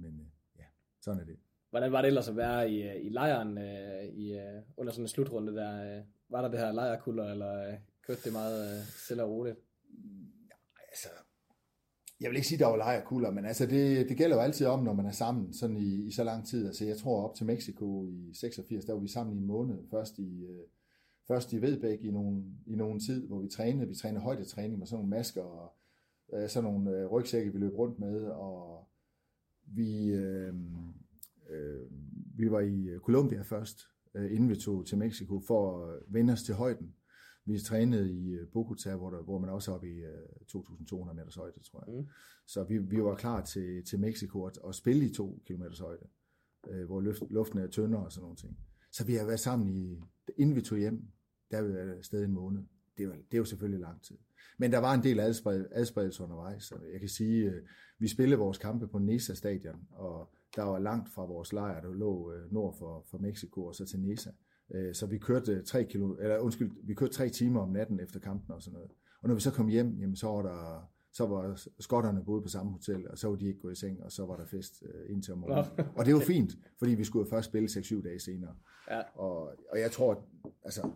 men 0.00 0.32
ja, 0.58 0.64
sådan 1.00 1.20
er 1.20 1.24
det. 1.24 1.36
Hvordan 1.70 1.92
var 1.92 2.00
det 2.00 2.08
ellers 2.08 2.28
at 2.28 2.36
være 2.36 2.70
i, 2.70 2.82
øh, 2.82 3.04
i 3.04 3.08
lejren 3.08 3.58
øh, 3.58 4.04
i, 4.04 4.32
øh, 4.32 4.62
under 4.76 4.92
sådan 4.92 5.04
en 5.04 5.08
slutrunde 5.08 5.54
der? 5.54 5.96
Øh, 5.96 6.02
var 6.28 6.42
der 6.42 6.48
det 6.48 6.58
her 6.58 6.72
lejrkulder, 6.72 7.30
eller 7.30 7.68
øh, 7.68 7.74
kørte 8.06 8.20
det 8.24 8.32
meget 8.32 8.84
øh, 9.10 9.18
og 9.18 9.30
roligt? 9.30 9.56
Altså, 10.88 11.08
jeg 12.20 12.30
vil 12.30 12.36
ikke 12.36 12.48
sige, 12.48 12.56
at 12.56 12.60
der 12.60 12.66
var 12.66 12.76
lejrkulder, 12.76 13.30
men 13.30 13.44
altså 13.44 13.66
det, 13.66 14.08
det 14.08 14.16
gælder 14.16 14.36
jo 14.36 14.42
altid 14.42 14.66
om, 14.66 14.84
når 14.84 14.92
man 14.92 15.06
er 15.06 15.10
sammen 15.10 15.52
sådan 15.52 15.76
i, 15.76 16.06
i 16.06 16.10
så 16.10 16.24
lang 16.24 16.46
tid. 16.46 16.66
Altså 16.66 16.84
jeg 16.84 16.96
tror 16.96 17.28
op 17.28 17.34
til 17.34 17.46
Mexico 17.46 18.06
i 18.06 18.34
86, 18.34 18.84
der 18.84 18.92
var 18.92 19.00
vi 19.00 19.08
sammen 19.08 19.36
i 19.36 19.38
en 19.38 19.46
måned. 19.46 19.78
Først 19.90 20.18
i, 20.18 20.44
øh, 20.44 20.66
først 21.28 21.52
i 21.52 21.62
Vedbæk 21.62 21.98
i 22.02 22.10
nogen, 22.10 22.58
i 22.66 22.74
nogen 22.74 23.00
tid, 23.00 23.26
hvor 23.26 23.40
vi 23.40 23.48
trænede. 23.48 23.88
Vi 23.88 23.94
trænede 23.94 24.22
højdetræning 24.22 24.78
med 24.78 24.86
sådan 24.86 24.98
nogle 24.98 25.10
masker 25.10 25.42
og 25.42 25.72
øh, 26.34 26.48
sådan 26.48 26.70
nogle 26.70 26.90
øh, 26.90 27.06
rygsække, 27.06 27.52
vi 27.52 27.58
løb 27.58 27.74
rundt 27.74 27.98
med. 27.98 28.24
Og 28.24 28.88
vi... 29.66 30.06
Øh, 30.06 30.54
Øh, 31.50 31.86
vi 32.36 32.50
var 32.50 32.60
i 32.60 32.88
Colombia 32.98 33.42
først, 33.42 33.80
øh, 34.14 34.32
inden 34.32 34.48
vi 34.48 34.56
tog 34.56 34.86
til 34.86 34.98
Mexico, 34.98 35.40
for 35.40 35.86
at 35.86 35.98
vende 36.08 36.32
os 36.32 36.42
til 36.42 36.54
højden. 36.54 36.94
Vi 37.46 37.58
trænede 37.58 38.12
i 38.12 38.30
øh, 38.30 38.48
Bogota, 38.48 38.96
hvor, 38.96 39.10
der, 39.10 39.22
hvor 39.22 39.38
man 39.38 39.50
også 39.50 39.70
er 39.70 39.74
oppe 39.74 39.88
i 39.88 39.96
øh, 39.96 40.26
2.200 40.56 41.12
meters 41.12 41.34
højde, 41.34 41.60
tror 41.60 41.84
jeg. 41.86 42.00
Mm. 42.00 42.08
Så 42.46 42.64
vi, 42.64 42.78
vi 42.78 43.02
var 43.02 43.14
klar 43.14 43.44
til, 43.44 43.84
til 43.84 44.00
Mexico 44.00 44.40
og, 44.40 44.52
og 44.62 44.74
spille 44.74 45.04
i 45.04 45.14
2 45.14 45.42
km 45.46 45.62
højde, 45.80 46.06
øh, 46.68 46.86
hvor 46.86 47.00
luft, 47.00 47.22
luften 47.30 47.58
er 47.58 47.66
tyndere 47.66 48.04
og 48.04 48.12
sådan 48.12 48.22
nogle 48.22 48.36
ting. 48.36 48.58
Så 48.92 49.04
vi 49.04 49.14
har 49.14 49.26
været 49.26 49.40
sammen 49.40 49.68
i, 49.68 50.02
inden 50.36 50.56
vi 50.56 50.62
tog 50.62 50.78
hjem, 50.78 51.08
der 51.50 51.56
har 51.56 51.64
vi 51.64 51.72
været 51.72 51.98
afsted 51.98 52.24
en 52.24 52.32
måned. 52.32 52.62
Det, 52.98 53.08
var, 53.08 53.14
det 53.14 53.34
er 53.34 53.38
jo 53.38 53.44
selvfølgelig 53.44 53.80
lang 53.80 54.02
tid. 54.02 54.18
Men 54.58 54.72
der 54.72 54.78
var 54.78 54.94
en 54.94 55.02
del 55.02 55.20
adspredelse 55.20 56.22
undervejs. 56.22 56.62
Så 56.62 56.78
jeg 56.92 57.00
kan 57.00 57.08
sige, 57.08 57.50
øh, 57.50 57.62
vi 57.98 58.08
spillede 58.08 58.38
vores 58.38 58.58
kampe 58.58 58.88
på 58.88 58.98
Nesa 58.98 59.34
stadion, 59.34 59.88
og 59.90 60.34
der 60.56 60.62
var 60.62 60.78
langt 60.78 61.10
fra 61.10 61.24
vores 61.24 61.52
lejr, 61.52 61.80
der 61.80 61.94
lå 61.94 62.32
øh, 62.32 62.52
nord 62.52 62.76
for, 62.78 63.06
for 63.10 63.18
Mexico 63.18 63.64
og 63.64 63.74
så 63.74 63.84
til 63.84 64.00
Nesa. 64.00 64.30
Øh, 64.74 64.94
så 64.94 65.06
vi 65.06 65.18
kørte 65.18 65.62
tre 65.62 65.84
kilo, 65.84 66.16
eller 66.20 66.38
undskyld, 66.38 66.70
vi 66.82 66.94
kørte 66.94 67.12
tre 67.12 67.28
timer 67.28 67.60
om 67.60 67.68
natten 67.68 68.00
efter 68.00 68.20
kampen 68.20 68.54
og 68.54 68.62
sådan 68.62 68.74
noget. 68.74 68.90
Og 69.22 69.28
når 69.28 69.34
vi 69.34 69.40
så 69.40 69.50
kom 69.50 69.68
hjem, 69.68 69.98
jamen, 70.00 70.16
så 70.16 70.26
var 70.26 70.42
der 70.42 70.90
så 71.14 71.26
var 71.26 71.60
skotterne 71.80 72.24
boet 72.24 72.42
på 72.42 72.48
samme 72.48 72.72
hotel, 72.72 73.10
og 73.10 73.18
så 73.18 73.28
var 73.28 73.36
de 73.36 73.46
ikke 73.46 73.60
gået 73.60 73.72
i 73.72 73.80
seng, 73.80 74.02
og 74.02 74.12
så 74.12 74.26
var 74.26 74.36
der 74.36 74.46
fest 74.46 74.82
øh, 74.82 75.10
indtil 75.10 75.36
morgenen. 75.36 75.86
Og 75.96 76.06
det 76.06 76.14
var 76.14 76.20
fint, 76.20 76.52
fordi 76.78 76.94
vi 76.94 77.04
skulle 77.04 77.30
først 77.30 77.48
spille 77.48 77.68
6-7 77.68 78.02
dage 78.02 78.20
senere. 78.20 78.54
Ja. 78.90 79.02
Og, 79.14 79.40
og 79.70 79.80
jeg 79.80 79.90
tror, 79.90 80.24
altså, 80.64 80.90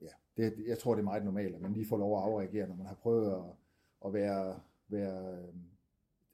ja, 0.00 0.08
det, 0.36 0.54
jeg 0.66 0.78
tror, 0.78 0.94
det 0.94 1.00
er 1.00 1.04
meget 1.04 1.24
normalt, 1.24 1.54
at 1.54 1.60
man 1.60 1.72
lige 1.72 1.86
får 1.88 1.98
lov 1.98 2.18
at 2.18 2.22
afreagere, 2.22 2.68
når 2.68 2.76
man 2.76 2.86
har 2.86 2.94
prøvet 2.94 3.32
at, 3.32 3.44
at 4.06 4.12
være, 4.12 4.60
være 4.88 5.38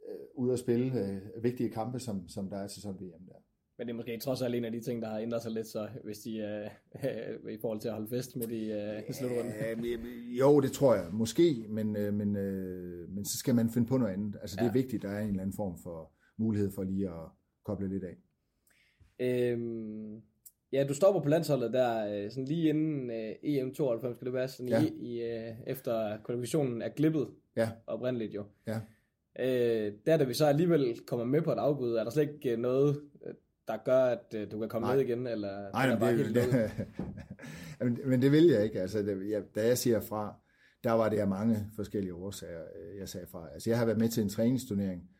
øh, 0.09 0.27
ude 0.35 0.53
at 0.53 0.59
spille 0.59 1.01
øh, 1.01 1.43
vigtige 1.43 1.71
kampe, 1.71 1.99
som, 1.99 2.29
som 2.29 2.51
der 2.51 2.57
er 2.57 2.67
til 2.67 2.83
sådan 2.83 3.01
VM. 3.01 3.30
Men 3.81 3.87
det 3.87 3.93
er 3.93 3.97
måske 3.97 4.19
trods 4.19 4.43
alt 4.43 4.55
en 4.55 4.65
af 4.65 4.73
de 4.73 4.81
ting, 4.81 5.03
der 5.03 5.09
har 5.09 5.19
ændret 5.19 5.43
sig 5.43 5.53
lidt, 5.53 5.67
så 5.67 5.89
hvis 6.05 6.19
de 6.19 6.37
øh, 6.39 7.53
i 7.55 7.59
forhold 7.61 7.81
til 7.81 7.89
at 7.89 7.95
holde 7.95 8.09
fest 8.09 8.37
med 8.37 8.47
de 8.47 8.67
øh, 8.67 9.15
slutrunden. 9.15 9.53
jo, 10.39 10.61
det 10.61 10.73
tror 10.73 10.95
jeg. 10.95 11.07
Måske, 11.13 11.67
men, 11.69 11.97
øh, 11.97 12.15
men, 12.15 12.37
øh, 12.37 13.09
men 13.09 13.25
så 13.25 13.39
skal 13.39 13.55
man 13.55 13.71
finde 13.71 13.89
på 13.89 13.97
noget 13.97 14.13
andet. 14.13 14.37
Altså 14.41 14.57
det 14.61 14.67
er 14.67 14.73
vigtigt, 14.73 15.03
der 15.03 15.11
er 15.11 15.21
en 15.21 15.29
eller 15.29 15.43
anden 15.43 15.57
form 15.57 15.79
for 15.83 16.13
mulighed 16.39 16.71
for 16.75 16.83
lige 16.83 17.09
at 17.09 17.29
koble 17.65 17.89
lidt 17.89 18.05
af. 18.05 18.17
Øhm, 19.21 20.23
ja, 20.73 20.85
du 20.89 20.95
stopper 20.95 21.23
på 21.23 21.29
landsholdet 21.29 21.73
der, 21.73 22.25
øh, 22.25 22.31
sådan 22.31 22.45
lige 22.45 22.69
inden 22.69 23.11
øh, 23.11 23.31
EM92, 23.31 24.15
skal 24.15 24.25
det 24.25 24.33
være, 24.33 24.49
sådan 24.49 24.69
ja. 24.69 24.83
i, 24.83 24.89
i, 24.89 25.23
øh, 25.23 25.55
efter 25.67 26.19
kvalifikationen 26.25 26.83
er 26.83 26.89
glippet 26.89 27.29
ja. 27.57 27.71
oprindeligt 27.87 28.35
jo. 28.35 28.45
Ja. 28.67 28.81
Øh, 29.39 29.93
der 30.07 30.17
da 30.17 30.25
vi 30.25 30.35
så 30.35 30.47
alligevel 30.47 31.01
kommer 31.07 31.25
med 31.25 31.43
på 31.43 31.53
et 31.53 31.59
afbud, 31.59 31.95
er 31.95 32.05
der 32.05 32.11
slet 32.11 32.31
ikke 32.31 32.57
noget, 32.57 33.01
der 33.71 33.77
gør, 33.85 34.05
at 34.05 34.35
øh, 34.35 34.51
du 34.51 34.59
kan 34.59 34.69
komme 34.69 34.87
Nej. 34.87 34.97
med 34.97 35.05
igen? 35.05 35.27
Eller, 35.27 35.71
Nej, 35.73 35.85
eller 35.85 35.99
bare 35.99 36.17
det, 36.17 36.35
det, 36.35 36.71
men 38.11 38.23
det 38.23 38.33
vil 38.33 38.45
jeg 38.45 38.65
ikke. 38.65 38.81
Altså, 38.81 38.99
det, 38.99 39.31
jeg, 39.31 39.43
da 39.55 39.67
jeg 39.67 39.79
siger 39.79 40.01
fra, 40.01 40.35
der 40.85 40.93
var 40.93 41.09
det 41.09 41.19
af 41.19 41.29
mange 41.29 41.71
forskellige 41.77 42.15
årsager, 42.15 42.63
øh, 42.63 42.99
jeg 42.99 43.09
sagde 43.09 43.27
fra. 43.27 43.49
Altså, 43.53 43.71
jeg 43.71 43.79
har 43.79 43.85
været 43.85 43.99
med 43.99 44.09
til 44.09 44.23
en 44.23 44.29
træningsturnering 44.29 45.11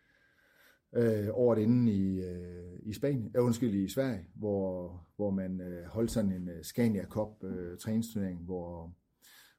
øh, 0.93 1.29
året 1.33 1.59
inden 1.59 1.89
i, 1.89 2.21
øh, 2.21 2.79
i 2.83 2.93
Spanien, 2.93 3.33
øh, 3.37 3.45
undskyld, 3.45 3.75
i 3.75 3.89
Sverige, 3.89 4.25
hvor, 4.35 5.01
hvor 5.17 5.31
man 5.31 5.61
øh, 5.61 5.87
holdt 5.87 6.11
sådan 6.11 6.33
en 6.33 6.49
uh, 6.49 6.63
Scania 6.63 7.05
Cup 7.05 7.45
øh, 7.45 7.79
træningsturnering, 7.79 8.41
hvor, 8.45 8.95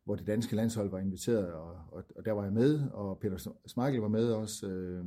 hvor 0.05 0.15
det 0.15 0.27
danske 0.27 0.55
landshold 0.55 0.89
var 0.89 0.99
inviteret, 0.99 1.53
og, 1.53 1.75
og, 1.91 2.03
og 2.15 2.25
der 2.25 2.31
var 2.31 2.43
jeg 2.43 2.53
med, 2.53 2.89
og 2.93 3.19
Peter 3.19 3.51
Smeichel 3.65 4.01
var 4.01 4.07
med 4.07 4.31
også, 4.31 4.67
øh, 4.67 5.05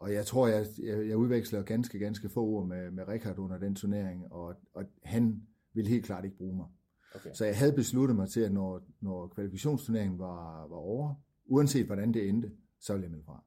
og 0.00 0.12
jeg 0.12 0.26
tror, 0.26 0.46
jeg, 0.48 0.66
jeg, 0.82 1.08
jeg 1.08 1.16
udveksler 1.16 1.62
ganske, 1.62 1.98
ganske 1.98 2.28
få 2.28 2.44
ord 2.44 2.66
med, 2.66 2.90
med 2.90 3.08
Richard 3.08 3.38
under 3.38 3.58
den 3.58 3.74
turnering, 3.74 4.32
og, 4.32 4.54
og 4.74 4.84
han 5.02 5.42
ville 5.72 5.90
helt 5.90 6.04
klart 6.04 6.24
ikke 6.24 6.36
bruge 6.36 6.56
mig. 6.56 6.66
Okay. 7.14 7.30
Så 7.34 7.44
jeg 7.44 7.58
havde 7.58 7.72
besluttet 7.72 8.16
mig 8.16 8.28
til, 8.28 8.40
at 8.40 8.52
når, 8.52 8.82
når 9.00 9.28
kvalifikationsturneringen 9.28 10.18
var, 10.18 10.66
var 10.66 10.76
over, 10.76 11.14
uanset 11.44 11.86
hvordan 11.86 12.14
det 12.14 12.28
endte, 12.28 12.52
så 12.80 12.92
ville 12.92 13.04
jeg 13.04 13.10
melde 13.10 13.24
fra. 13.24 13.44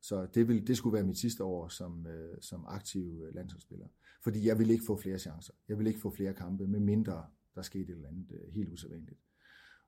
Så 0.00 0.26
det, 0.34 0.48
ville, 0.48 0.66
det 0.66 0.76
skulle 0.76 0.94
være 0.94 1.06
mit 1.06 1.18
sidste 1.18 1.44
år 1.44 1.68
som, 1.68 2.06
øh, 2.06 2.36
som 2.40 2.64
aktiv 2.68 3.22
øh, 3.26 3.34
landsholdsspiller. 3.34 3.86
Fordi 4.24 4.46
jeg 4.46 4.58
ville 4.58 4.72
ikke 4.72 4.84
få 4.84 4.96
flere 4.96 5.18
chancer. 5.18 5.54
Jeg 5.68 5.78
ville 5.78 5.90
ikke 5.90 6.00
få 6.00 6.10
flere 6.10 6.34
kampe, 6.34 6.66
med 6.66 6.80
mindre 6.80 7.26
der 7.54 7.62
skete 7.62 7.84
et 7.84 7.90
eller 7.90 8.08
andet 8.08 8.26
øh, 8.30 8.54
helt 8.54 8.72
usædvanligt. 8.72 9.20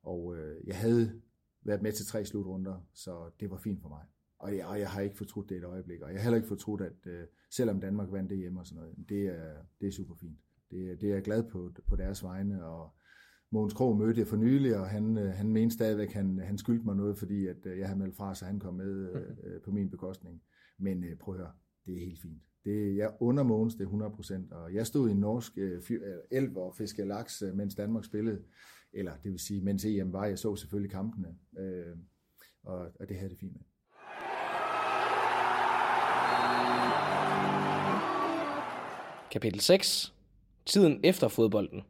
Og 0.03 0.37
øh, 0.37 0.67
jeg 0.67 0.77
havde 0.77 1.21
været 1.61 1.81
med 1.81 1.91
til 1.91 2.05
tre 2.05 2.25
slutrunder, 2.25 2.87
så 2.93 3.29
det 3.39 3.49
var 3.49 3.57
fint 3.57 3.81
for 3.81 3.89
mig. 3.89 4.01
Og 4.39 4.57
jeg, 4.57 4.65
og 4.65 4.79
jeg 4.79 4.89
har 4.89 5.01
ikke 5.01 5.17
fortrudt 5.17 5.49
det 5.49 5.57
et 5.57 5.63
øjeblik, 5.63 6.01
og 6.01 6.09
jeg 6.09 6.19
har 6.19 6.23
heller 6.23 6.37
ikke 6.37 6.47
fortrudt, 6.47 6.81
at 6.81 7.05
uh, 7.05 7.27
selvom 7.51 7.79
Danmark 7.81 8.11
vandt 8.11 8.29
det 8.29 8.37
hjemme 8.37 8.59
og 8.59 8.65
sådan 8.65 8.81
noget, 8.81 8.95
det 9.09 9.25
er, 9.25 9.55
det 9.81 9.87
er 9.87 9.91
super 9.91 10.15
fint. 10.15 10.39
Det, 10.71 11.01
det 11.01 11.09
er 11.09 11.13
jeg 11.13 11.23
glad 11.23 11.43
på, 11.43 11.71
på 11.87 11.95
deres 11.95 12.23
vegne, 12.23 12.65
og 12.65 12.95
Mogens 13.51 13.73
Krog 13.73 13.97
mødte 13.97 14.19
jeg 14.19 14.27
for 14.27 14.37
nylig, 14.37 14.77
og 14.77 14.89
han, 14.89 15.17
uh, 15.17 15.23
han 15.23 15.51
mente 15.53 15.75
stadigvæk, 15.75 16.07
at 16.07 16.13
han, 16.13 16.39
han 16.39 16.57
skyldte 16.57 16.85
mig 16.85 16.95
noget, 16.95 17.17
fordi 17.17 17.47
at, 17.47 17.65
uh, 17.65 17.79
jeg 17.79 17.87
havde 17.87 17.99
meldt 17.99 18.15
fra, 18.15 18.35
så 18.35 18.45
han 18.45 18.59
kom 18.59 18.73
med 18.73 19.11
uh, 19.13 19.61
på 19.65 19.71
min 19.71 19.89
bekostning. 19.89 20.41
Men 20.79 21.03
uh, 21.03 21.17
prøv 21.19 21.33
at 21.33 21.39
høre, 21.39 21.51
det 21.85 21.95
er 21.95 21.99
helt 21.99 22.21
fint. 22.21 22.41
Det, 22.65 22.95
jeg 22.95 23.13
under 23.19 23.43
Mogens 23.43 23.75
det 23.75 23.87
er 23.87 24.47
100%, 24.51 24.55
og 24.55 24.73
jeg 24.73 24.87
stod 24.87 25.09
i 25.09 25.11
en 25.11 25.19
norsk 25.19 25.57
uh, 25.57 25.97
elv 26.31 26.57
og 26.57 26.75
fiskede 26.75 27.07
laks, 27.07 27.43
mens 27.53 27.75
Danmark 27.75 28.05
spillede, 28.05 28.43
eller 28.93 29.11
det 29.23 29.31
vil 29.31 29.39
sige, 29.39 29.61
mens 29.61 29.85
EM 29.85 30.13
var, 30.13 30.25
jeg 30.25 30.39
så 30.39 30.55
selvfølgelig 30.55 30.91
kampene, 30.91 31.27
uh, 31.51 31.99
og, 32.63 32.91
og 32.99 33.09
det 33.09 33.17
havde 33.17 33.29
det 33.29 33.39
fint 33.39 33.53
med. 33.53 33.61
Kapitel 39.31 39.59
6. 39.59 40.13
Tiden 40.65 40.99
efter 41.03 41.27
fodbolden. 41.27 41.81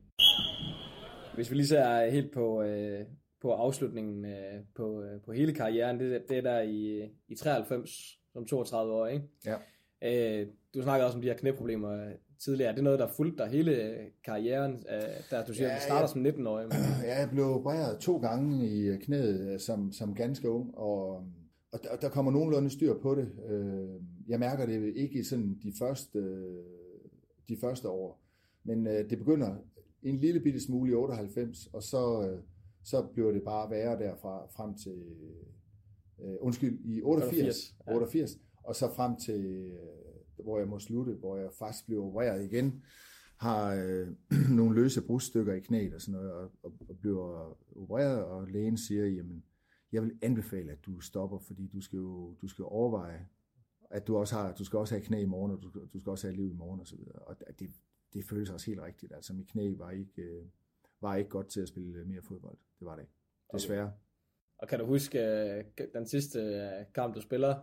Hvis 1.35 1.51
vi 1.51 1.55
lige 1.55 1.67
ser 1.67 2.09
helt 2.09 2.33
på, 2.33 2.61
øh, 2.61 3.05
på 3.41 3.51
afslutningen 3.51 4.25
øh, 4.25 4.61
på, 4.75 5.01
øh, 5.01 5.21
på 5.21 5.31
hele 5.31 5.53
karrieren, 5.53 5.99
det, 5.99 6.23
det 6.29 6.37
er 6.37 6.41
der 6.41 6.61
i, 6.61 7.09
i 7.27 7.35
93 7.35 7.89
som 8.33 8.45
32 8.45 8.93
år, 8.93 9.07
ikke? 9.07 9.25
Ja. 9.45 10.41
Øh, 10.41 10.47
du 10.73 10.81
snakkede 10.81 11.05
også 11.05 11.17
om 11.17 11.21
de 11.21 11.27
her 11.27 11.37
knæproblemer 11.37 12.11
tidligere. 12.39 12.71
Er 12.71 12.75
det 12.75 12.83
noget, 12.83 12.99
der 12.99 13.07
fulgte 13.07 13.43
dig 13.43 13.51
hele 13.51 13.95
karrieren, 14.25 14.71
øh, 14.71 15.01
der 15.29 15.45
du 15.45 15.53
siger, 15.53 15.67
ja, 15.69 15.75
du 15.75 15.81
starter 15.81 16.07
som 16.07 16.25
19-årig? 16.25 16.67
Ja, 17.03 17.19
jeg 17.19 17.29
blev 17.31 17.45
opereret 17.45 17.99
to 17.99 18.17
gange 18.17 18.67
i 18.67 18.97
knæet 18.97 19.53
øh, 19.53 19.59
som, 19.59 19.91
som 19.91 20.15
ganske 20.15 20.49
ung, 20.49 20.77
og, 20.77 21.09
og 21.73 21.79
der, 21.83 21.95
der 22.01 22.09
kommer 22.09 22.31
nogenlunde 22.31 22.69
styr 22.69 22.93
på 23.01 23.15
det. 23.15 23.31
Øh, 23.49 24.01
jeg 24.27 24.39
mærker 24.39 24.65
det 24.65 24.93
ikke 24.95 25.19
i 25.19 25.23
sådan 25.23 25.59
de 25.63 25.73
første 25.79 26.19
de 27.49 27.57
første 27.57 27.89
år. 27.89 28.23
Men 28.63 28.87
øh, 28.87 29.09
det 29.09 29.17
begynder 29.17 29.55
en 30.03 30.17
lille 30.17 30.39
bitte 30.39 30.59
smule 30.59 30.91
i 30.91 30.93
98, 30.93 31.67
og 31.73 31.83
så, 31.83 32.29
øh, 32.29 32.39
så 32.83 33.01
bliver 33.13 33.31
det 33.31 33.43
bare 33.43 33.69
værre 33.69 33.99
derfra 33.99 34.47
frem 34.55 34.75
til, 34.75 35.03
øh, 36.19 36.35
undskyld, 36.39 36.79
i 36.85 37.01
88, 37.01 37.33
88, 37.33 37.75
ja. 37.87 37.93
88 37.93 38.37
og 38.63 38.75
så 38.75 38.93
frem 38.95 39.15
til, 39.15 39.45
øh, 39.45 40.43
hvor 40.43 40.59
jeg 40.59 40.67
må 40.67 40.79
slutte, 40.79 41.13
hvor 41.13 41.37
jeg 41.37 41.49
faktisk 41.59 41.85
bliver 41.85 42.03
opereret 42.03 42.43
igen, 42.43 42.83
har 43.37 43.73
øh, 43.73 44.07
nogle 44.57 44.75
løse 44.75 45.01
brudstykker 45.01 45.53
i 45.53 45.59
knæet 45.59 45.93
og 45.93 46.01
sådan 46.01 46.19
noget, 46.19 46.33
og, 46.33 46.51
og, 46.63 46.73
og 46.89 46.97
bliver 46.99 47.57
opereret, 47.75 48.23
og 48.23 48.47
lægen 48.47 48.77
siger, 48.77 49.05
jamen, 49.05 49.43
jeg 49.91 50.03
vil 50.03 50.17
anbefale, 50.21 50.71
at 50.71 50.85
du 50.85 50.99
stopper, 50.99 51.39
fordi 51.39 51.67
du 51.67 51.81
skal 51.81 51.97
jo 51.97 52.35
du 52.41 52.47
skal 52.47 52.65
overveje, 52.65 53.27
at 53.89 54.07
du 54.07 54.17
også 54.17 54.35
har, 54.35 54.53
du 54.53 54.65
skal 54.65 54.79
også 54.79 54.95
have 54.95 55.05
knæ 55.05 55.21
i 55.21 55.25
morgen, 55.25 55.51
og 55.51 55.63
du, 55.63 55.87
du 55.93 55.99
skal 55.99 56.09
også 56.09 56.27
have 56.27 56.35
liv 56.35 56.49
i 56.49 56.53
morgen 56.53 56.79
og 56.79 56.87
så 56.87 56.95
videre. 56.95 57.19
Og 57.19 57.35
det, 57.59 57.71
det 58.13 58.25
føles 58.25 58.49
også 58.49 58.65
helt 58.65 58.81
rigtigt. 58.81 59.13
Altså 59.13 59.33
mit 59.33 59.47
knæ 59.47 59.73
var 59.77 59.91
ikke, 59.91 60.21
øh, 60.21 60.45
var 61.01 61.15
ikke 61.15 61.29
godt 61.29 61.47
til 61.47 61.61
at 61.61 61.67
spille 61.67 62.05
mere 62.05 62.21
fodbold. 62.21 62.57
Det 62.79 62.85
var 62.85 62.95
det 62.95 63.01
ikke. 63.01 63.13
Desværre. 63.53 63.83
Okay. 63.83 63.97
Og 64.57 64.67
kan 64.67 64.79
du 64.79 64.85
huske 64.85 65.19
øh, 65.19 65.63
den 65.93 66.07
sidste 66.07 66.39
øh, 66.39 66.85
kamp, 66.95 67.15
du 67.15 67.21
spiller? 67.21 67.55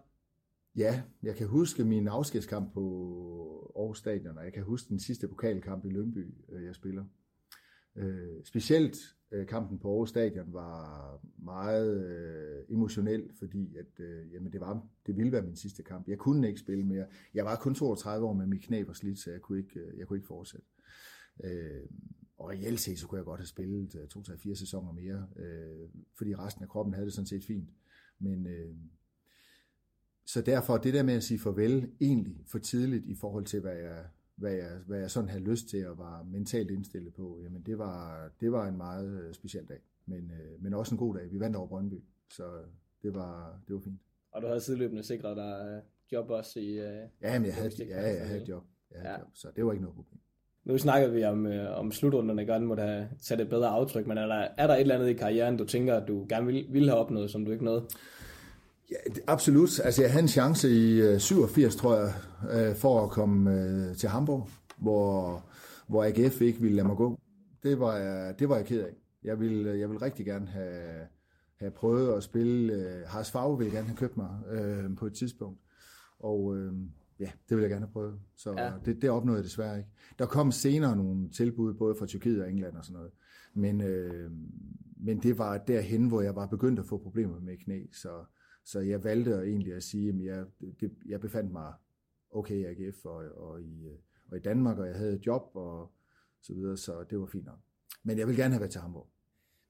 Ja, 0.76 1.02
jeg 1.22 1.36
kan 1.36 1.46
huske 1.46 1.84
min 1.84 2.08
afskedskamp 2.08 2.72
på 2.72 3.72
Aarhus 3.76 3.98
Stadion, 3.98 4.38
og 4.38 4.44
jeg 4.44 4.52
kan 4.52 4.62
huske 4.62 4.88
den 4.88 5.00
sidste 5.00 5.28
pokalkamp 5.28 5.84
i 5.84 5.88
Lyngby, 5.88 6.34
jeg 6.48 6.74
spiller. 6.74 7.04
specielt 8.44 8.94
Øh, 8.94 9.00
Øh, 9.34 9.46
kampen 9.46 9.78
på 9.78 9.88
Aarhus 9.88 10.08
Stadion 10.08 10.52
var 10.52 11.20
meget 11.38 12.06
øh, 12.06 12.64
emotionel, 12.68 13.30
fordi 13.38 13.76
at, 13.76 14.00
øh, 14.00 14.32
jamen 14.32 14.52
det, 14.52 14.60
var, 14.60 14.86
det 15.06 15.16
ville 15.16 15.32
være 15.32 15.42
min 15.42 15.56
sidste 15.56 15.82
kamp. 15.82 16.08
Jeg 16.08 16.18
kunne 16.18 16.48
ikke 16.48 16.60
spille 16.60 16.84
mere. 16.84 17.06
Jeg 17.34 17.44
var 17.44 17.56
kun 17.56 17.74
32 17.74 18.26
år, 18.26 18.32
med 18.32 18.46
mit 18.46 18.62
knæ 18.62 18.82
var 18.82 18.92
slidt, 18.92 19.18
så 19.18 19.30
jeg 19.30 19.40
kunne 19.40 19.58
ikke, 19.58 19.80
øh, 19.80 19.98
jeg 19.98 20.06
kunne 20.06 20.16
ikke 20.16 20.26
fortsætte. 20.26 20.66
Øh, 21.44 21.82
og 22.38 22.48
reelt 22.48 22.80
set, 22.80 22.98
så 22.98 23.06
kunne 23.06 23.18
jeg 23.18 23.24
godt 23.24 23.40
have 23.40 23.46
spillet 23.46 23.94
øh, 23.94 24.08
to, 24.08 24.22
tre, 24.22 24.38
fire 24.38 24.56
sæsoner 24.56 24.92
mere, 24.92 25.28
øh, 25.36 25.88
fordi 26.18 26.34
resten 26.34 26.62
af 26.62 26.68
kroppen 26.68 26.94
havde 26.94 27.06
det 27.06 27.14
sådan 27.14 27.26
set 27.26 27.44
fint. 27.44 27.70
Men 28.18 28.46
øh, 28.46 28.74
så 30.26 30.40
derfor, 30.40 30.76
det 30.76 30.94
der 30.94 31.02
med 31.02 31.14
at 31.14 31.22
sige 31.22 31.38
farvel, 31.38 31.90
egentlig 32.00 32.44
for 32.46 32.58
tidligt 32.58 33.04
i 33.04 33.14
forhold 33.14 33.44
til, 33.44 33.60
hvad 33.60 33.76
jeg, 33.76 34.04
hvad 34.36 34.52
jeg, 34.52 34.78
hvad 34.86 34.98
jeg 34.98 35.10
sådan 35.10 35.28
havde 35.28 35.44
lyst 35.44 35.68
til 35.68 35.88
og 35.88 35.98
var 35.98 36.22
mentalt 36.22 36.70
indstillet 36.70 37.14
på, 37.14 37.40
jamen 37.42 37.62
det 37.62 37.78
var, 37.78 38.30
det 38.40 38.52
var 38.52 38.68
en 38.68 38.76
meget 38.76 39.22
øh, 39.22 39.34
speciel 39.34 39.64
dag. 39.68 39.80
Men, 40.06 40.30
øh, 40.30 40.62
men 40.62 40.74
også 40.74 40.94
en 40.94 40.98
god 40.98 41.14
dag. 41.14 41.32
Vi 41.32 41.40
vandt 41.40 41.56
over 41.56 41.68
Brøndby, 41.68 42.04
så 42.30 42.44
det 43.02 43.14
var, 43.14 43.60
det 43.68 43.74
var 43.74 43.80
fint. 43.80 44.00
Og 44.32 44.42
du 44.42 44.46
havde 44.46 44.60
sideløbende 44.60 45.02
sikret 45.02 45.36
dig 45.36 45.66
øh, 45.66 45.82
job 46.12 46.30
også 46.30 46.60
i... 46.60 46.74
ja, 47.22 47.38
men 47.38 47.46
jeg 47.46 47.54
havde, 47.54 47.70
ja, 47.78 48.00
jeg 48.18 48.26
havde 48.26 48.42
et 48.42 48.48
job. 48.48 48.64
Jeg 48.90 49.00
havde 49.00 49.14
ja. 49.14 49.18
job. 49.18 49.28
Så 49.34 49.48
det 49.56 49.66
var 49.66 49.72
ikke 49.72 49.84
noget 49.84 49.96
problem. 49.96 50.20
Nu 50.64 50.78
snakker 50.78 51.08
vi 51.08 51.24
om, 51.24 51.46
øh, 51.46 51.78
om 51.78 51.92
slutrunderne 51.92 52.46
gerne 52.46 52.66
må 52.66 52.76
have 52.76 53.08
sat 53.18 53.40
et 53.40 53.48
bedre 53.48 53.68
aftryk, 53.68 54.06
men 54.06 54.18
er 54.18 54.26
der, 54.26 54.48
er 54.58 54.66
der 54.66 54.74
et 54.74 54.80
eller 54.80 54.94
andet 54.94 55.08
i 55.08 55.12
karrieren, 55.12 55.56
du 55.56 55.64
tænker, 55.64 55.94
at 55.94 56.08
du 56.08 56.26
gerne 56.28 56.46
vil, 56.46 56.66
vil 56.70 56.88
have 56.88 56.98
opnået, 56.98 57.30
som 57.30 57.44
du 57.44 57.52
ikke 57.52 57.64
nåede? 57.64 57.86
Ja, 58.90 58.96
absolut. 59.26 59.80
Altså, 59.80 60.02
jeg 60.02 60.10
havde 60.10 60.22
en 60.22 60.28
chance 60.28 60.70
i 60.70 61.00
øh, 61.00 61.18
87, 61.18 61.76
tror 61.76 61.96
jeg, 61.96 62.14
øh, 62.52 62.76
for 62.76 63.04
at 63.04 63.10
komme 63.10 63.52
øh, 63.52 63.96
til 63.96 64.08
Hamburg, 64.08 64.48
hvor, 64.76 65.42
hvor 65.88 66.04
AGF 66.04 66.40
ikke 66.40 66.60
ville 66.60 66.76
lade 66.76 66.88
mig 66.88 66.96
gå. 66.96 67.20
Det 67.62 67.80
var 67.80 67.96
jeg, 67.96 68.38
det 68.38 68.48
var 68.48 68.56
jeg 68.56 68.66
ked 68.66 68.80
af. 68.80 68.94
Jeg 69.24 69.40
ville, 69.40 69.78
jeg 69.78 69.88
ville 69.88 70.02
rigtig 70.02 70.26
gerne 70.26 70.46
have, 70.46 71.06
have 71.56 71.70
prøvet 71.70 72.16
at 72.16 72.22
spille. 72.22 72.72
Øh, 72.72 73.06
Haas 73.06 73.30
Favre 73.30 73.58
ville 73.58 73.72
gerne 73.72 73.86
have 73.86 73.96
købt 73.96 74.16
mig 74.16 74.30
øh, 74.50 74.96
på 74.96 75.06
et 75.06 75.14
tidspunkt. 75.14 75.60
Og, 76.18 76.56
øh, 76.56 76.72
ja, 77.20 77.30
det 77.48 77.56
vil 77.56 77.62
jeg 77.62 77.70
gerne 77.70 77.86
have 77.86 77.92
prøvet. 77.92 78.20
Så 78.36 78.54
ja. 78.58 78.72
det, 78.84 79.02
det 79.02 79.10
opnåede 79.10 79.38
jeg 79.38 79.44
desværre 79.44 79.78
ikke. 79.78 79.90
Der 80.18 80.26
kom 80.26 80.52
senere 80.52 80.96
nogle 80.96 81.30
tilbud, 81.30 81.74
både 81.74 81.94
fra 81.98 82.06
Tyrkiet 82.06 82.42
og 82.42 82.50
England 82.50 82.76
og 82.76 82.84
sådan 82.84 82.96
noget. 82.96 83.12
Men, 83.54 83.80
øh, 83.80 84.30
men 84.96 85.18
det 85.22 85.38
var 85.38 85.58
derhen, 85.58 86.08
hvor 86.08 86.20
jeg 86.20 86.36
var 86.36 86.46
begyndt 86.46 86.78
at 86.78 86.86
få 86.86 86.98
problemer 86.98 87.40
med 87.40 87.56
knæ. 87.56 87.82
Så, 87.92 88.24
så 88.64 88.80
jeg 88.80 89.04
valgte 89.04 89.30
egentlig 89.30 89.74
at 89.74 89.82
sige, 89.82 90.08
at 90.08 90.24
jeg, 90.24 90.44
det, 90.80 90.92
jeg 91.06 91.20
befandt 91.20 91.52
mig 91.52 91.72
okay 92.30 92.54
i 92.54 92.64
AGF 92.64 93.04
og, 93.04 93.16
og, 93.16 93.62
i, 93.62 93.88
og 94.30 94.36
i 94.36 94.40
Danmark, 94.40 94.78
og 94.78 94.86
jeg 94.86 94.96
havde 94.96 95.14
et 95.14 95.26
job 95.26 95.50
og 95.54 95.92
så 96.42 96.54
videre, 96.54 96.76
så 96.76 97.04
det 97.10 97.20
var 97.20 97.26
fint 97.26 97.46
nok. 97.46 97.58
Men 98.02 98.18
jeg 98.18 98.28
vil 98.28 98.36
gerne 98.36 98.54
have 98.54 98.60
været 98.60 98.72
til 98.72 98.80
Hamburg. 98.80 99.08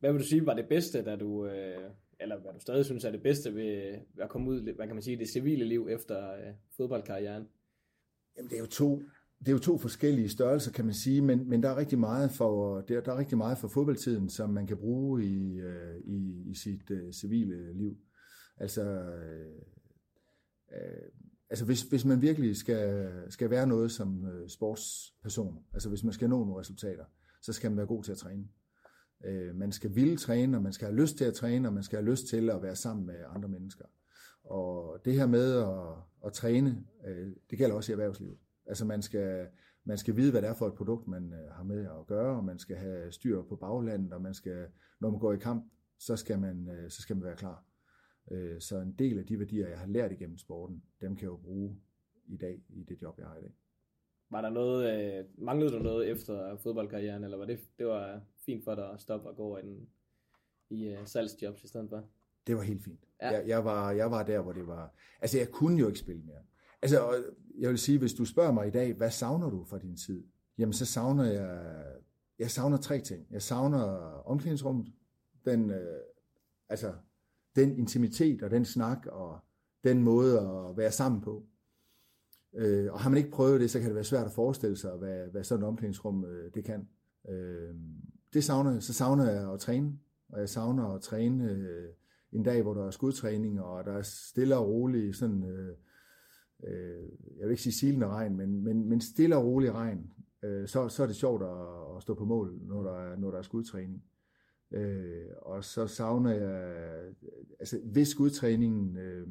Hvad 0.00 0.12
vil 0.12 0.20
du 0.20 0.26
sige 0.26 0.46
var 0.46 0.54
det 0.54 0.68
bedste, 0.68 1.04
da 1.04 1.16
du, 1.16 1.46
øh, 1.46 1.90
eller 2.20 2.40
hvad 2.40 2.52
du 2.52 2.60
stadig 2.60 2.84
synes 2.84 3.04
er 3.04 3.10
det 3.10 3.22
bedste 3.22 3.54
ved 3.54 3.98
at 4.18 4.28
komme 4.28 4.50
ud, 4.50 4.60
hvad 4.60 4.86
kan 4.86 4.96
man 4.96 5.02
sige, 5.02 5.18
det 5.18 5.28
civile 5.28 5.64
liv 5.64 5.88
efter 5.90 6.32
øh, 6.32 6.54
fodboldkarrieren? 6.76 7.48
Jamen 8.36 8.50
det 8.50 8.56
er 8.56 8.60
jo 8.60 8.66
to, 8.66 9.02
det 9.38 9.48
er 9.48 9.52
jo 9.52 9.58
to 9.58 9.78
forskellige 9.78 10.28
størrelser, 10.28 10.72
kan 10.72 10.84
man 10.84 10.94
sige, 10.94 11.22
men, 11.22 11.48
men 11.48 11.62
der 11.62 11.68
er 11.68 11.76
rigtig 11.76 11.98
meget 11.98 12.30
for 12.30 12.80
der, 12.80 13.00
der 13.00 13.12
er 13.12 13.18
rigtig 13.18 13.38
meget 13.38 13.58
for 13.58 13.68
fodboldtiden, 13.68 14.28
som 14.28 14.50
man 14.50 14.66
kan 14.66 14.76
bruge 14.76 15.24
i, 15.24 15.58
øh, 15.58 16.00
i, 16.04 16.42
i 16.50 16.54
sit 16.54 16.90
uh, 16.90 17.10
civile 17.12 17.72
liv. 17.72 17.96
Altså, 18.56 18.82
øh, 18.82 19.54
øh, 20.72 21.10
altså 21.50 21.64
hvis, 21.64 21.82
hvis 21.82 22.04
man 22.04 22.22
virkelig 22.22 22.56
skal, 22.56 23.10
skal 23.28 23.50
være 23.50 23.66
noget 23.66 23.92
som 23.92 24.26
øh, 24.26 24.48
sportsperson, 24.48 25.64
altså 25.72 25.88
hvis 25.88 26.04
man 26.04 26.12
skal 26.12 26.28
nå 26.28 26.38
nogle 26.44 26.60
resultater, 26.60 27.04
så 27.42 27.52
skal 27.52 27.70
man 27.70 27.76
være 27.76 27.86
god 27.86 28.02
til 28.02 28.12
at 28.12 28.18
træne. 28.18 28.48
Øh, 29.24 29.54
man 29.54 29.72
skal 29.72 29.94
ville 29.94 30.16
træne, 30.16 30.56
og 30.56 30.62
man 30.62 30.72
skal 30.72 30.86
have 30.86 31.00
lyst 31.00 31.16
til 31.16 31.24
at 31.24 31.34
træne, 31.34 31.68
og 31.68 31.74
man 31.74 31.82
skal 31.82 31.96
have 31.96 32.10
lyst 32.10 32.26
til 32.26 32.50
at 32.50 32.62
være 32.62 32.76
sammen 32.76 33.06
med 33.06 33.16
andre 33.28 33.48
mennesker. 33.48 33.84
Og 34.44 34.98
det 35.04 35.14
her 35.14 35.26
med 35.26 35.52
at, 35.52 36.26
at 36.26 36.32
træne, 36.32 36.84
øh, 37.06 37.32
det 37.50 37.58
gælder 37.58 37.76
også 37.76 37.92
i 37.92 37.94
erhvervslivet. 37.94 38.38
Altså 38.66 38.84
man 38.84 39.02
skal, 39.02 39.46
man 39.84 39.98
skal 39.98 40.16
vide, 40.16 40.30
hvad 40.30 40.42
det 40.42 40.48
er 40.50 40.54
for 40.54 40.66
et 40.66 40.74
produkt, 40.74 41.08
man 41.08 41.32
øh, 41.32 41.52
har 41.52 41.62
med 41.62 41.80
at 41.80 42.06
gøre, 42.06 42.36
og 42.36 42.44
man 42.44 42.58
skal 42.58 42.76
have 42.76 43.12
styr 43.12 43.42
på 43.42 43.56
baglandet, 43.56 44.12
og 44.12 44.22
man 44.22 44.34
skal, 44.34 44.66
når 45.00 45.10
man 45.10 45.20
går 45.20 45.32
i 45.32 45.38
kamp, 45.38 45.72
så 45.98 46.16
skal 46.16 46.38
man, 46.38 46.68
øh, 46.68 46.90
så 46.90 47.02
skal 47.02 47.16
man 47.16 47.24
være 47.24 47.36
klar. 47.36 47.64
Øh, 48.30 48.60
så 48.60 48.78
en 48.78 48.92
del 48.92 49.18
af 49.18 49.26
de 49.26 49.38
værdier, 49.38 49.68
jeg 49.68 49.78
har 49.78 49.86
lært 49.86 50.12
igennem 50.12 50.38
sporten, 50.38 50.82
dem 51.00 51.16
kan 51.16 51.22
jeg 51.22 51.30
jo 51.30 51.36
bruge 51.36 51.76
i 52.26 52.36
dag, 52.36 52.62
i 52.68 52.82
det 52.82 53.02
job, 53.02 53.18
jeg 53.18 53.26
har 53.26 53.36
i 53.36 53.40
dag. 53.40 53.52
Var 54.30 54.40
der 54.40 54.50
noget, 54.50 55.14
øh, 55.18 55.24
manglede 55.38 55.72
du 55.72 55.78
noget 55.78 56.10
efter 56.10 56.56
fodboldkarrieren, 56.56 57.24
eller 57.24 57.36
var 57.36 57.44
det, 57.44 57.60
det 57.78 57.86
var 57.86 58.20
fint 58.46 58.64
for 58.64 58.74
dig 58.74 58.90
at 58.90 59.00
stoppe 59.00 59.28
og 59.28 59.36
gå 59.36 59.42
over 59.42 59.58
i, 59.58 59.62
den, 59.62 59.88
i 60.70 60.92
uh, 60.92 61.04
salgsjobs 61.04 61.64
i 61.64 61.68
stedet 61.68 61.88
for? 61.88 62.04
Det 62.46 62.56
var 62.56 62.62
helt 62.62 62.84
fint. 62.84 63.04
Ja. 63.22 63.30
Jeg, 63.30 63.48
jeg, 63.48 63.64
var, 63.64 63.90
jeg 63.90 64.10
var 64.10 64.22
der, 64.22 64.40
hvor 64.40 64.52
det 64.52 64.66
var... 64.66 64.94
Altså, 65.20 65.38
jeg 65.38 65.50
kunne 65.50 65.78
jo 65.78 65.86
ikke 65.86 65.98
spille 65.98 66.22
mere. 66.22 66.42
Altså, 66.82 67.24
jeg 67.58 67.70
vil 67.70 67.78
sige, 67.78 67.98
hvis 67.98 68.14
du 68.14 68.24
spørger 68.24 68.52
mig 68.52 68.66
i 68.66 68.70
dag, 68.70 68.94
hvad 68.94 69.10
savner 69.10 69.50
du 69.50 69.64
fra 69.64 69.78
din 69.78 69.96
tid? 69.96 70.24
Jamen, 70.58 70.72
så 70.72 70.86
savner 70.86 71.24
jeg... 71.24 71.74
Jeg 72.38 72.50
savner 72.50 72.76
tre 72.76 73.00
ting. 73.00 73.26
Jeg 73.30 73.42
savner 73.42 73.82
omklædningsrummet, 74.26 74.92
den, 75.44 75.70
øh, 75.70 76.00
altså, 76.68 76.94
den 77.56 77.78
intimitet 77.78 78.42
og 78.42 78.50
den 78.50 78.64
snak 78.64 79.06
og 79.06 79.38
den 79.84 80.02
måde 80.02 80.40
at 80.40 80.76
være 80.76 80.92
sammen 80.92 81.20
på. 81.20 81.46
Øh, 82.54 82.92
og 82.92 83.00
har 83.00 83.10
man 83.10 83.18
ikke 83.18 83.30
prøvet 83.30 83.60
det, 83.60 83.70
så 83.70 83.78
kan 83.78 83.88
det 83.88 83.94
være 83.94 84.04
svært 84.04 84.26
at 84.26 84.32
forestille 84.32 84.76
sig, 84.76 84.90
hvad, 84.90 85.28
hvad 85.28 85.44
sådan 85.44 85.62
et 85.62 85.68
omklædningsrum 85.68 86.24
øh, 86.24 86.54
det 86.54 86.64
kan. 86.64 86.88
Øh, 87.28 87.74
det 88.34 88.44
savner 88.44 88.72
jeg. 88.72 88.82
Så 88.82 88.92
savner 88.92 89.30
jeg 89.30 89.52
at 89.52 89.60
træne, 89.60 89.98
og 90.28 90.40
jeg 90.40 90.48
savner 90.48 90.88
at 90.88 91.02
træne 91.02 91.50
øh, 91.50 91.88
en 92.32 92.42
dag, 92.42 92.62
hvor 92.62 92.74
der 92.74 92.86
er 92.86 92.90
skudtræning, 92.90 93.60
og 93.60 93.84
der 93.84 93.92
er 93.92 94.02
stille 94.02 94.56
og 94.56 94.68
rolig 94.68 95.14
sådan... 95.14 95.44
Øh, 95.44 95.76
øh, 96.66 97.08
jeg 97.38 97.46
vil 97.46 97.50
ikke 97.50 97.62
sige 97.62 97.72
silende 97.72 98.06
regn, 98.06 98.36
men, 98.36 98.64
men, 98.64 98.88
men 98.88 99.00
stille 99.00 99.36
og 99.36 99.44
rolig 99.44 99.72
regn, 99.72 100.10
øh, 100.42 100.68
så, 100.68 100.88
så 100.88 101.02
er 101.02 101.06
det 101.06 101.16
sjovt 101.16 101.42
at, 101.42 101.96
at 101.96 102.02
stå 102.02 102.14
på 102.14 102.24
mål, 102.24 102.58
når 102.62 102.82
der 102.82 102.98
er, 102.98 103.16
når 103.16 103.30
der 103.30 103.38
er 103.38 103.42
skudtræning. 103.42 104.02
Øh, 104.74 105.26
og 105.42 105.64
så 105.64 105.86
savner 105.86 106.30
jeg, 106.30 106.74
altså 107.60 107.80
hvis 107.84 108.08
skudtræningen, 108.08 108.96
øh, 108.96 109.26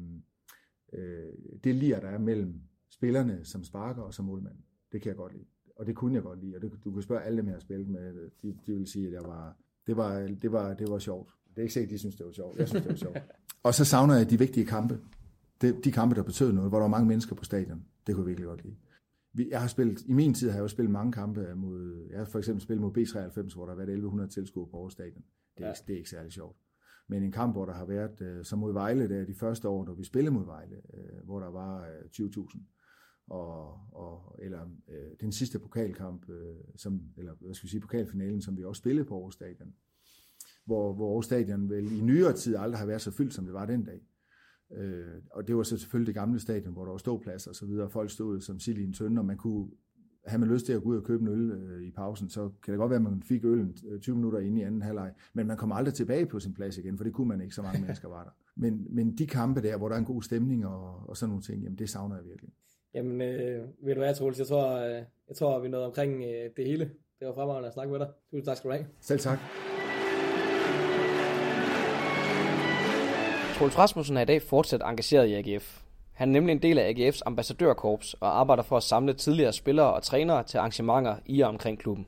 øh, 0.92 1.32
det 1.64 1.74
lir, 1.74 2.00
der 2.00 2.08
er 2.08 2.18
mellem 2.18 2.54
spillerne 2.90 3.44
som 3.44 3.64
sparker 3.64 4.02
og 4.02 4.14
som 4.14 4.24
målmand, 4.24 4.56
det 4.92 5.02
kan 5.02 5.08
jeg 5.08 5.16
godt 5.16 5.32
lide. 5.32 5.44
Og 5.76 5.86
det 5.86 5.96
kunne 5.96 6.14
jeg 6.14 6.22
godt 6.22 6.40
lide, 6.40 6.56
og 6.56 6.62
det, 6.62 6.72
du 6.84 6.92
kan 6.92 7.02
spørge 7.02 7.22
alle 7.22 7.38
dem, 7.38 7.46
jeg 7.46 7.54
har 7.54 7.60
spillet 7.60 7.88
med, 7.88 8.30
de, 8.42 8.56
de 8.66 8.72
vil 8.72 8.86
sige, 8.86 9.06
at 9.06 9.12
jeg 9.12 9.22
var, 9.22 9.56
det, 9.86 9.96
var, 9.96 10.18
det, 10.42 10.52
var, 10.52 10.74
det 10.74 10.90
var 10.90 10.98
sjovt. 10.98 11.30
Det 11.50 11.58
er 11.58 11.62
ikke 11.62 11.74
sikkert, 11.74 11.90
de 11.90 11.98
synes, 11.98 12.16
det 12.16 12.26
var 12.26 12.32
sjovt. 12.32 12.58
Jeg 12.58 12.68
synes, 12.68 12.82
det 12.82 12.90
var 12.90 12.96
sjovt. 12.96 13.18
og 13.62 13.74
så 13.74 13.84
savner 13.84 14.14
jeg 14.14 14.30
de 14.30 14.38
vigtige 14.38 14.66
kampe. 14.66 15.00
De, 15.62 15.82
de 15.84 15.92
kampe, 15.92 16.14
der 16.14 16.22
betød 16.22 16.52
noget, 16.52 16.70
hvor 16.70 16.78
der 16.78 16.84
var 16.84 16.90
mange 16.90 17.08
mennesker 17.08 17.34
på 17.34 17.44
stadion. 17.44 17.84
Det 18.06 18.14
kunne 18.14 18.22
jeg 18.22 18.28
virkelig 18.28 18.48
godt 18.48 18.64
lide. 18.64 18.76
Jeg 19.38 19.60
har 19.60 19.68
spillet, 19.68 20.02
I 20.06 20.12
min 20.12 20.34
tid 20.34 20.50
har 20.50 20.56
jeg 20.56 20.62
jo 20.62 20.68
spillet 20.68 20.92
mange 20.92 21.12
kampe 21.12 21.54
mod, 21.54 22.06
jeg 22.10 22.18
har 22.18 22.24
for 22.24 22.38
eksempel 22.38 22.62
spillet 22.62 22.82
mod 22.82 22.90
B93, 22.98 23.54
hvor 23.54 23.64
der 23.64 23.72
har 23.72 23.76
været 23.76 23.88
1100 23.88 24.30
tilskuere 24.30 24.68
på 24.70 24.88
stadion. 24.88 25.24
Det 25.58 25.64
er, 25.64 25.68
ja. 25.68 25.74
det 25.86 25.92
er 25.92 25.96
ikke 25.96 26.10
særlig 26.10 26.32
sjovt. 26.32 26.56
Men 27.08 27.22
en 27.22 27.32
kamp, 27.32 27.54
hvor 27.54 27.64
der 27.64 27.72
har 27.72 27.84
været, 27.84 28.20
øh, 28.20 28.44
som 28.44 28.58
mod 28.58 28.72
Vejle, 28.72 29.08
der 29.08 29.24
de 29.24 29.34
første 29.34 29.68
år, 29.68 29.84
da 29.84 29.92
vi 29.92 30.04
spillede 30.04 30.34
mod 30.34 30.44
Vejle, 30.44 30.76
øh, 30.94 31.24
hvor 31.24 31.40
der 31.40 31.50
var 31.50 31.86
øh, 31.86 32.26
20.000, 32.26 32.60
og, 33.26 33.80
og, 33.92 34.36
eller 34.42 34.62
øh, 34.88 35.10
den 35.20 35.32
sidste 35.32 35.58
pokalkamp, 35.58 36.28
øh, 36.30 36.56
som, 36.76 37.00
eller 37.16 37.34
hvad 37.40 37.54
skal 37.54 37.66
vi 37.66 37.70
sige, 37.70 37.80
pokalfinalen, 37.80 38.42
som 38.42 38.56
vi 38.56 38.64
også 38.64 38.80
spillede 38.80 39.04
på 39.04 39.14
Aarhus 39.14 39.34
Stadion, 39.34 39.74
hvor, 40.64 40.94
hvor 40.94 41.08
Aarhus 41.08 41.24
Stadion 41.24 41.70
vel 41.70 41.92
i 41.92 42.00
nyere 42.00 42.32
tid 42.32 42.56
aldrig 42.56 42.78
har 42.78 42.86
været 42.86 43.00
så 43.00 43.10
fyldt, 43.10 43.34
som 43.34 43.44
det 43.44 43.54
var 43.54 43.66
den 43.66 43.84
dag. 43.84 44.00
Øh, 44.72 45.04
og 45.30 45.48
det 45.48 45.56
var 45.56 45.62
så 45.62 45.76
selvfølgelig 45.78 46.06
det 46.06 46.14
gamle 46.14 46.40
stadion, 46.40 46.72
hvor 46.72 46.84
der 46.84 46.90
var 46.90 46.98
ståpladser 46.98 47.50
og 47.50 47.54
så 47.54 47.66
videre, 47.66 47.90
folk 47.90 48.10
stod 48.10 48.40
som 48.40 48.58
sild 48.58 48.78
i 48.78 48.84
en 48.84 48.92
tønde, 48.92 49.20
og 49.20 49.24
man 49.24 49.36
kunne 49.36 49.68
have 50.26 50.40
man 50.40 50.48
lyst 50.48 50.66
til 50.66 50.72
at 50.72 50.82
gå 50.82 50.88
ud 50.88 50.96
og 50.96 51.04
købe 51.04 51.22
en 51.22 51.28
øl 51.28 51.50
øh, 51.50 51.82
i 51.82 51.90
pausen, 51.90 52.28
så 52.28 52.50
kan 52.62 52.72
det 52.72 52.78
godt 52.78 52.90
være, 52.90 52.96
at 52.96 53.02
man 53.02 53.22
fik 53.22 53.44
øllen 53.44 53.76
20 54.00 54.16
minutter 54.16 54.38
inde 54.38 54.60
i 54.60 54.64
anden 54.64 54.82
halvleg, 54.82 55.12
men 55.32 55.46
man 55.46 55.56
kommer 55.56 55.76
aldrig 55.76 55.94
tilbage 55.94 56.26
på 56.26 56.40
sin 56.40 56.54
plads 56.54 56.78
igen, 56.78 56.96
for 56.96 57.04
det 57.04 57.12
kunne 57.12 57.28
man 57.28 57.40
ikke, 57.40 57.54
så 57.54 57.62
mange 57.62 57.80
mennesker 57.84 58.08
var 58.08 58.24
der. 58.24 58.30
Men, 58.56 58.86
men 58.90 59.18
de 59.18 59.26
kampe 59.26 59.62
der, 59.62 59.76
hvor 59.76 59.88
der 59.88 59.94
er 59.94 59.98
en 59.98 60.04
god 60.04 60.22
stemning 60.22 60.66
og, 60.66 61.08
og 61.08 61.16
sådan 61.16 61.28
nogle 61.28 61.42
ting, 61.42 61.62
jamen 61.62 61.78
det 61.78 61.90
savner 61.90 62.16
jeg 62.16 62.24
virkelig. 62.24 62.50
Jamen, 62.94 63.20
øh, 63.20 63.68
ved 63.82 63.94
du 63.94 64.00
hvad, 64.00 64.14
Troels, 64.14 64.38
jeg 64.38 64.46
tror, 64.46 64.76
øh, 64.76 65.02
jeg 65.28 65.36
tror, 65.36 65.60
vi 65.60 65.68
nåede 65.68 65.86
omkring 65.86 66.12
øh, 66.12 66.50
det 66.56 66.66
hele. 66.66 66.90
Det 67.20 67.28
var 67.28 67.34
fremragende 67.34 67.66
at 67.68 67.74
snakke 67.74 67.92
med 67.92 68.00
dig. 68.00 68.08
Tusind 68.30 68.46
tak 68.46 68.56
skal 68.56 68.70
du 68.70 68.74
have. 68.74 68.86
Selv 69.00 69.20
tak. 69.20 69.38
Troels 73.54 73.78
Rasmussen 73.78 74.16
er 74.16 74.20
i 74.20 74.24
dag 74.24 74.42
fortsat 74.42 74.82
engageret 74.82 75.28
i 75.28 75.34
AGF. 75.34 75.80
Han 76.12 76.28
er 76.28 76.32
nemlig 76.32 76.52
en 76.52 76.62
del 76.62 76.78
af 76.78 76.92
AGF's 76.92 77.20
ambassadørkorps 77.26 78.14
og 78.14 78.40
arbejder 78.40 78.62
for 78.62 78.76
at 78.76 78.82
samle 78.82 79.12
tidligere 79.12 79.52
spillere 79.52 79.92
og 79.92 80.02
trænere 80.02 80.42
til 80.42 80.58
arrangementer 80.58 81.16
i 81.26 81.40
og 81.40 81.48
omkring 81.48 81.78
klubben. 81.78 82.06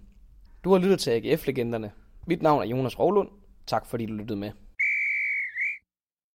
Du 0.65 0.73
har 0.73 0.79
lyttet 0.79 1.01
til 1.01 1.11
AGF-legenderne. 1.11 1.91
Mit 2.27 2.43
navn 2.43 2.63
er 2.63 2.67
Jonas 2.67 2.99
Rovlund. 2.99 3.29
Tak 3.67 3.87
fordi 3.87 4.07
du 4.07 4.13
lyttede 4.13 4.39
med. 4.39 4.51